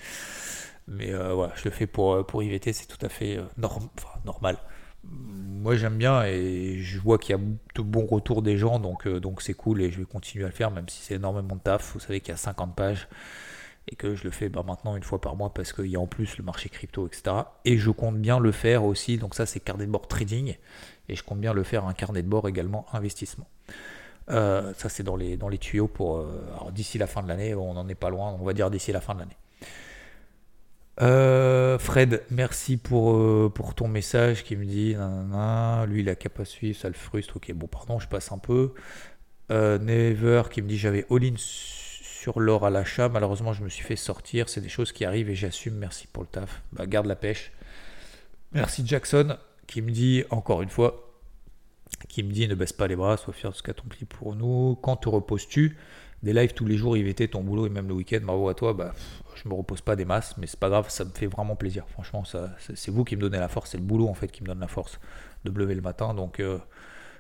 mais 0.88 1.12
voilà, 1.13 1.54
je 1.56 1.65
le 1.65 1.71
fais 1.71 1.88
pour, 1.88 2.25
pour 2.25 2.43
IVT, 2.43 2.73
c'est 2.73 2.86
tout 2.88 3.04
à 3.06 3.10
fait 3.10 3.39
norm- 3.58 3.89
normal. 4.25 4.58
Moi, 5.04 5.76
j'aime 5.76 5.98
bien 5.98 6.24
et 6.24 6.78
je 6.80 7.00
vois 7.00 7.18
qu'il 7.18 7.36
y 7.36 7.40
a 7.40 7.42
de 7.42 7.82
bons 7.82 8.06
retours 8.06 8.42
des 8.42 8.58
gens, 8.58 8.80
donc 8.80 9.08
euh, 9.08 9.20
donc 9.20 9.42
c'est 9.42 9.54
cool 9.54 9.82
et 9.82 9.92
je 9.92 10.00
vais 10.00 10.06
continuer 10.06 10.46
à 10.46 10.48
le 10.48 10.54
faire, 10.54 10.72
même 10.72 10.90
si 10.90 11.02
c'est 11.02 11.16
énormément 11.16 11.56
de 11.56 11.62
taf. 11.62 11.94
Vous 11.94 12.00
savez 12.00 12.20
qu'il 12.20 12.30
y 12.30 12.34
a 12.34 12.38
50 12.38 12.76
pages 12.76 13.08
et 13.88 13.96
que 13.96 14.15
je 14.15 14.23
le 14.23 14.32
fais 14.32 14.50
bah, 14.50 14.63
maintenant 14.65 14.96
une 14.96 15.04
fois 15.04 15.19
par 15.19 15.36
mois 15.36 15.54
parce 15.54 15.73
qu'il 15.73 15.88
y 15.88 15.96
a 15.96 16.00
en 16.00 16.08
plus 16.08 16.38
le 16.38 16.44
marché 16.44 16.69
crypto, 16.69 17.08
etc. 17.08 17.36
Et 17.65 17.78
je 17.78 17.90
compte 17.92 18.17
bien 18.17 18.40
le 18.40 18.52
faire 18.52 18.84
aussi, 18.84 19.17
donc 19.17 19.36
ça 19.36 19.46
c'est 19.46 19.60
carnet 19.60 19.86
de 19.86 19.92
bord 19.92 20.08
trading, 20.08 20.56
et 21.10 21.15
je 21.15 21.23
compte 21.23 21.40
bien 21.40 21.54
le 21.54 21.63
faire 21.63 21.86
un 21.86 21.94
carnet 21.94 22.21
de 22.21 22.28
bord 22.28 22.48
également 22.48 22.86
investissement. 22.94 23.48
Euh, 24.30 24.73
ça 24.78 24.88
c'est 24.88 25.04
dans 25.04 25.15
les, 25.15 25.36
dans 25.36 25.50
les 25.50 25.58
tuyaux 25.58 25.88
pour 25.88 26.17
euh, 26.17 26.71
d'ici 26.71 26.98
la 26.98 27.08
fin 27.08 27.23
de 27.23 27.28
l'année, 27.28 27.56
on 27.56 27.73
n'en 27.73 27.88
est 27.88 27.96
pas 27.96 28.10
loin, 28.10 28.36
on 28.40 28.44
va 28.44 28.54
dire 28.54 28.69
d'ici 28.69 28.92
la 28.92 29.02
fin 29.02 29.15
de 29.15 29.19
l'année. 29.19 29.38
Euh, 31.00 31.79
Fred, 31.79 32.23
merci 32.29 32.77
pour, 32.77 33.15
euh, 33.15 33.52
pour 33.54 33.73
ton 33.75 33.87
message 33.87 34.44
qui 34.44 34.56
me 34.56 34.65
dit 34.65 34.96
lui 35.87 36.02
il 36.02 36.10
a 36.10 36.15
qu'à 36.15 36.29
pas 36.29 36.46
suivre, 36.46 36.77
ça 36.77 36.89
le 36.89 36.94
frustre. 36.94 37.37
Ok, 37.37 37.52
bon, 37.54 37.67
pardon, 37.67 38.00
je 38.00 38.08
passe 38.08 38.31
un 38.31 38.37
peu. 38.37 38.73
Euh, 39.52 39.77
Never 39.77 40.44
qui 40.52 40.62
me 40.62 40.67
dit 40.67 40.77
j'avais 40.77 41.06
all-in 41.10 41.35
sur 41.37 42.39
l'or 42.39 42.65
à 42.65 42.69
l'achat. 42.69 43.10
Malheureusement, 43.10 43.54
je 43.54 43.63
me 43.63 43.69
suis 43.69 43.83
fait 43.83 43.96
sortir. 43.96 44.50
C'est 44.50 44.62
des 44.62 44.69
choses 44.69 44.92
qui 44.92 45.06
arrivent 45.06 45.29
et 45.29 45.35
j'assume. 45.35 45.75
Merci 45.75 46.08
pour 46.08 46.23
le 46.23 46.29
taf. 46.29 46.62
Bah, 46.73 46.85
garde 46.85 47.08
la 47.08 47.15
pêche. 47.15 47.52
Merci 48.52 48.85
Jackson 48.85 49.37
qui 49.67 49.81
me 49.81 49.92
dit 49.92 50.23
encore 50.29 50.62
une 50.62 50.69
fois 50.69 51.08
qui 52.10 52.23
me 52.23 52.31
dit 52.31 52.48
ne 52.48 52.56
baisse 52.56 52.73
pas 52.73 52.87
les 52.87 52.96
bras, 52.96 53.17
sois 53.17 53.33
fier 53.33 53.52
de 53.52 53.56
ce 53.56 53.63
qu'accompli 53.63 54.06
pour 54.06 54.35
nous. 54.35 54.77
Quand 54.81 54.98
te 54.98 55.10
reposes-tu? 55.10 55.77
Des 56.24 56.34
lives 56.34 56.54
tous 56.54 56.65
les 56.65 56.78
jours, 56.78 56.96
IVT, 56.98 57.30
ton 57.30 57.42
boulot 57.42 57.65
et 57.65 57.69
même 57.69 57.88
le 57.88 57.94
week-end, 57.94 58.19
bravo 58.24 58.50
à 58.50 58.54
toi. 58.54 58.74
Bah, 58.74 58.94
je 59.36 59.48
me 59.50 59.54
repose 59.54 59.82
pas 59.82 59.96
des 59.96 60.06
masses, 60.06 60.36
mais 60.38 60.48
c'est 60.48 60.60
pas 60.60 60.69
grave, 60.69 60.90
ça 60.90 61.04
me 61.04 61.10
fait 61.10 61.28
vraiment 61.28 61.56
plaisir. 61.56 61.86
Franchement, 61.88 62.24
c'est 62.26 62.92
vous 62.92 63.04
qui 63.04 63.15
me 63.15 63.22
donnez 63.22 63.40
la 63.40 63.48
force, 63.48 63.72
c'est 63.72 63.78
le 63.78 63.84
boulot 63.84 64.08
en 64.08 64.13
fait 64.13 64.28
qui 64.28 64.44
me 64.44 64.48
donne 64.48 64.60
la 64.60 64.67
force 64.67 65.00
de 65.46 65.52
me 65.52 65.58
lever 65.58 65.76
le 65.76 65.82
matin. 65.82 66.13
Donc, 66.13 66.40
euh, 66.40 66.60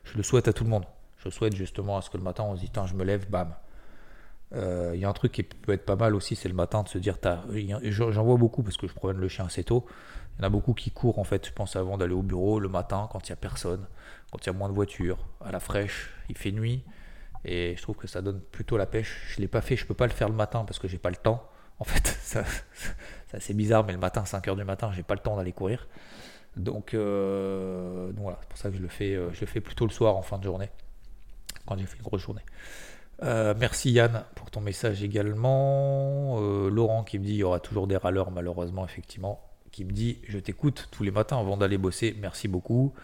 je 0.03 0.17
le 0.17 0.23
souhaite 0.23 0.47
à 0.47 0.53
tout 0.53 0.63
le 0.63 0.69
monde. 0.69 0.85
Je 1.23 1.29
souhaite 1.29 1.55
justement 1.55 1.97
à 1.97 2.01
ce 2.01 2.09
que 2.09 2.17
le 2.17 2.23
matin 2.23 2.43
on 2.43 2.55
se 2.55 2.61
dit, 2.61 2.71
je 2.85 2.95
me 2.95 3.03
lève, 3.03 3.29
bam. 3.29 3.53
Il 4.53 4.57
euh, 4.57 4.95
y 4.97 5.05
a 5.05 5.09
un 5.09 5.13
truc 5.13 5.31
qui 5.31 5.43
peut 5.43 5.71
être 5.71 5.85
pas 5.85 5.95
mal 5.95 6.13
aussi, 6.13 6.35
c'est 6.35 6.49
le 6.49 6.55
matin 6.55 6.83
de 6.83 6.89
se 6.89 6.97
dire, 6.97 7.17
j'en 7.83 8.23
vois 8.23 8.35
beaucoup 8.35 8.63
parce 8.63 8.75
que 8.75 8.85
je 8.85 8.93
promène 8.93 9.17
le 9.17 9.29
chien 9.29 9.45
assez 9.45 9.63
tôt. 9.63 9.85
Il 10.35 10.41
y 10.41 10.43
en 10.43 10.47
a 10.47 10.49
beaucoup 10.49 10.73
qui 10.73 10.91
courent 10.91 11.19
en 11.19 11.23
fait, 11.23 11.47
je 11.47 11.53
pense 11.53 11.75
avant 11.75 11.97
d'aller 11.97 12.13
au 12.13 12.21
bureau 12.21 12.59
le 12.59 12.67
matin 12.67 13.07
quand 13.11 13.29
il 13.29 13.31
n'y 13.31 13.33
a 13.33 13.37
personne, 13.37 13.85
quand 14.31 14.45
il 14.45 14.47
y 14.47 14.49
a 14.49 14.53
moins 14.53 14.67
de 14.67 14.73
voitures, 14.73 15.19
à 15.39 15.51
la 15.51 15.59
fraîche, 15.59 16.09
il 16.27 16.37
fait 16.37 16.51
nuit. 16.51 16.83
Et 17.45 17.75
je 17.75 17.81
trouve 17.81 17.95
que 17.95 18.07
ça 18.07 18.21
donne 18.21 18.39
plutôt 18.39 18.77
la 18.77 18.85
pêche. 18.85 19.21
Je 19.29 19.37
ne 19.37 19.41
l'ai 19.41 19.47
pas 19.47 19.61
fait, 19.61 19.75
je 19.75 19.83
ne 19.83 19.87
peux 19.87 19.93
pas 19.93 20.07
le 20.07 20.13
faire 20.13 20.29
le 20.29 20.35
matin 20.35 20.63
parce 20.65 20.79
que 20.79 20.87
j'ai 20.87 20.97
pas 20.97 21.09
le 21.09 21.15
temps. 21.15 21.49
En 21.79 21.83
fait, 21.83 22.07
ça, 22.21 22.43
c'est 23.39 23.55
bizarre, 23.55 23.83
mais 23.85 23.93
le 23.93 23.99
matin, 23.99 24.23
5h 24.23 24.55
du 24.55 24.63
matin, 24.63 24.91
j'ai 24.93 25.03
pas 25.03 25.15
le 25.15 25.19
temps 25.19 25.35
d'aller 25.35 25.51
courir. 25.51 25.87
Donc, 26.57 26.93
euh, 26.93 28.11
voilà, 28.17 28.37
c'est 28.41 28.49
pour 28.49 28.57
ça 28.57 28.69
que 28.69 28.75
je 28.75 28.81
le, 28.81 28.87
fais, 28.87 29.15
euh, 29.15 29.31
je 29.33 29.45
fais 29.45 29.61
plutôt 29.61 29.85
le 29.85 29.91
soir 29.91 30.15
en 30.17 30.21
fin 30.21 30.37
de 30.37 30.43
journée, 30.43 30.69
quand 31.65 31.77
j'ai 31.77 31.85
fait 31.85 31.97
une 31.97 32.03
grosse 32.03 32.21
journée. 32.21 32.41
Euh, 33.23 33.53
merci 33.57 33.91
Yann 33.91 34.23
pour 34.35 34.51
ton 34.51 34.61
message 34.61 35.03
également. 35.03 36.39
Laurent 36.69 37.03
qui 37.03 37.19
me 37.19 37.23
dit 37.23 37.33
il 37.33 37.37
y 37.37 37.43
aura 37.43 37.59
toujours 37.59 37.85
des 37.85 37.95
râleurs 37.95 38.31
malheureusement 38.31 38.83
effectivement. 38.83 39.47
Qui 39.71 39.85
me 39.85 39.91
dit 39.91 40.19
je 40.27 40.39
t'écoute 40.39 40.87
tous 40.89 41.03
les 41.03 41.11
matins 41.11 41.39
avant 41.39 41.55
d'aller 41.55 41.77
bosser. 41.77 42.17
Merci 42.19 42.47
beaucoup. 42.47 42.95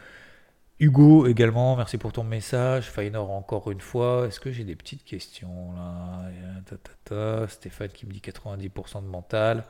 Hugo 0.80 1.26
également, 1.26 1.76
merci 1.76 1.98
pour 1.98 2.12
ton 2.12 2.24
message. 2.24 2.92
Fainor 2.92 3.32
encore 3.32 3.72
une 3.72 3.82
fois. 3.82 4.28
Est-ce 4.28 4.40
que 4.40 4.52
j'ai 4.52 4.64
des 4.64 4.76
petites 4.76 5.04
questions 5.04 5.74
là? 5.74 7.48
Stéphane 7.48 7.90
qui 7.90 8.06
me 8.06 8.12
dit 8.12 8.22
90% 8.24 9.02
de 9.02 9.08
mental. 9.08 9.64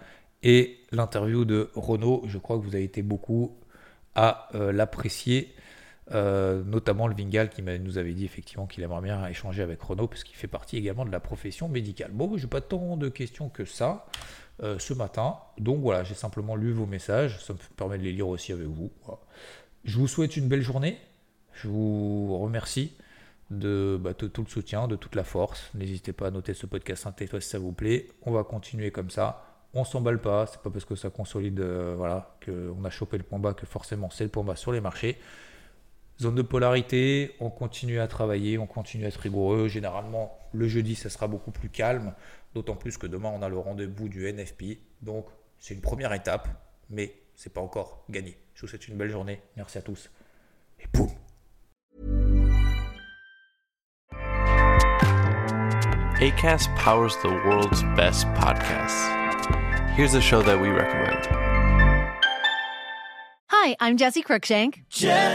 Et 0.43 0.79
l'interview 0.91 1.45
de 1.45 1.71
Renault, 1.75 2.23
je 2.27 2.37
crois 2.37 2.57
que 2.57 2.63
vous 2.63 2.75
avez 2.75 2.83
été 2.83 3.01
beaucoup 3.01 3.57
à 4.15 4.49
euh, 4.55 4.73
l'apprécier. 4.73 5.53
Euh, 6.11 6.63
notamment 6.63 7.07
le 7.07 7.15
Vingal 7.15 7.49
qui 7.49 7.61
nous 7.61 7.97
avait 7.97 8.13
dit 8.13 8.23
effectivement 8.23 8.65
qu'il 8.65 8.81
aimerait 8.83 9.01
bien 9.01 9.25
échanger 9.27 9.61
avec 9.61 9.81
Renault 9.81 10.07
parce 10.07 10.23
qu'il 10.23 10.37
fait 10.37 10.47
partie 10.47 10.77
également 10.77 11.05
de 11.05 11.11
la 11.11 11.19
profession 11.21 11.69
médicale. 11.69 12.11
Bon, 12.11 12.37
j'ai 12.37 12.47
pas 12.47 12.61
tant 12.61 12.97
de 12.97 13.07
questions 13.09 13.49
que 13.49 13.63
ça 13.65 14.05
euh, 14.63 14.77
ce 14.79 14.93
matin. 14.93 15.37
Donc 15.57 15.79
voilà, 15.81 16.03
j'ai 16.03 16.15
simplement 16.15 16.55
lu 16.55 16.73
vos 16.73 16.85
messages. 16.85 17.43
Ça 17.43 17.53
me 17.53 17.59
permet 17.77 17.97
de 17.97 18.03
les 18.03 18.11
lire 18.11 18.27
aussi 18.27 18.51
avec 18.51 18.67
vous. 18.67 18.91
Je 19.83 19.97
vous 19.97 20.07
souhaite 20.07 20.37
une 20.37 20.47
belle 20.47 20.61
journée. 20.61 20.97
Je 21.53 21.67
vous 21.67 22.37
remercie 22.39 22.93
de, 23.49 23.97
bah, 23.99 24.13
tout 24.13 24.29
le 24.43 24.49
soutien, 24.49 24.87
de 24.87 24.95
toute 24.95 25.15
la 25.15 25.23
force. 25.23 25.71
N'hésitez 25.73 26.13
pas 26.13 26.27
à 26.27 26.31
noter 26.31 26.53
ce 26.53 26.65
podcast 26.65 27.03
5 27.03 27.21
étoiles 27.21 27.41
si 27.41 27.49
ça 27.49 27.59
vous 27.59 27.71
plaît. 27.71 28.07
On 28.23 28.31
va 28.31 28.43
continuer 28.43 28.91
comme 28.91 29.09
ça. 29.09 29.43
On 29.73 29.83
s'emballe 29.83 30.21
pas. 30.21 30.45
C'est 30.47 30.61
pas 30.61 30.69
parce 30.69 30.85
que 30.85 30.95
ça 30.95 31.09
consolide, 31.09 31.59
euh, 31.59 31.95
voilà, 31.97 32.37
qu'on 32.45 32.83
a 32.83 32.89
chopé 32.89 33.17
le 33.17 33.23
point 33.23 33.39
bas 33.39 33.53
que 33.53 33.65
forcément 33.65 34.09
c'est 34.09 34.23
le 34.23 34.29
point 34.29 34.43
bas 34.43 34.55
sur 34.55 34.71
les 34.71 34.81
marchés. 34.81 35.17
Zone 36.19 36.35
de 36.35 36.41
polarité, 36.41 37.35
on 37.39 37.51
continue 37.51 37.99
à 37.99 38.07
travailler, 38.07 38.57
on 38.57 38.65
continue 38.65 39.05
à 39.05 39.09
être 39.09 39.17
rigoureux. 39.17 39.67
Généralement, 39.67 40.39
le 40.51 40.67
jeudi, 40.67 40.95
ça 40.95 41.09
sera 41.09 41.27
beaucoup 41.27 41.51
plus 41.51 41.69
calme, 41.69 42.13
d'autant 42.55 42.75
plus 42.75 42.97
que 42.97 43.05
demain, 43.05 43.29
on 43.29 43.43
a 43.43 43.49
le 43.49 43.59
rendez-vous 43.59 44.09
du 44.09 44.25
NFP. 44.31 44.79
Donc, 45.03 45.27
c'est 45.59 45.75
une 45.75 45.81
première 45.81 46.13
étape, 46.13 46.47
mais 46.89 47.13
c'est 47.37 47.53
pas 47.53 47.61
encore 47.61 48.03
gagné. 48.09 48.35
Je 48.55 48.61
vous 48.61 48.67
souhaite 48.67 48.89
une 48.89 48.97
belle 48.97 49.11
journée. 49.11 49.41
Merci 49.55 49.77
à 49.77 49.81
tous. 49.81 50.09
Et 50.79 50.87
boum 50.91 51.07
ACAST 56.19 56.67
powers 56.75 57.15
the 57.21 57.29
world's 57.45 57.83
best 57.95 58.25
podcasts. 58.33 59.07
Here's 59.95 60.15
a 60.15 60.21
show 60.21 60.41
that 60.41 60.59
we 60.59 60.69
recommend. 60.69 61.27
Hi, 63.49 63.75
I'm 63.79 63.97
Jesse 63.97 64.23
Cruikshank. 64.23 64.83
Jesse 64.89 65.27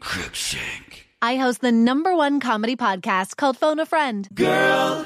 Cruikshank. 0.00 1.04
I 1.22 1.36
host 1.36 1.60
the 1.60 1.70
number 1.70 2.16
one 2.16 2.40
comedy 2.40 2.74
podcast 2.74 3.36
called 3.36 3.56
Phone 3.56 3.78
a 3.78 3.86
Friend. 3.86 4.28
Girl. 4.34 5.05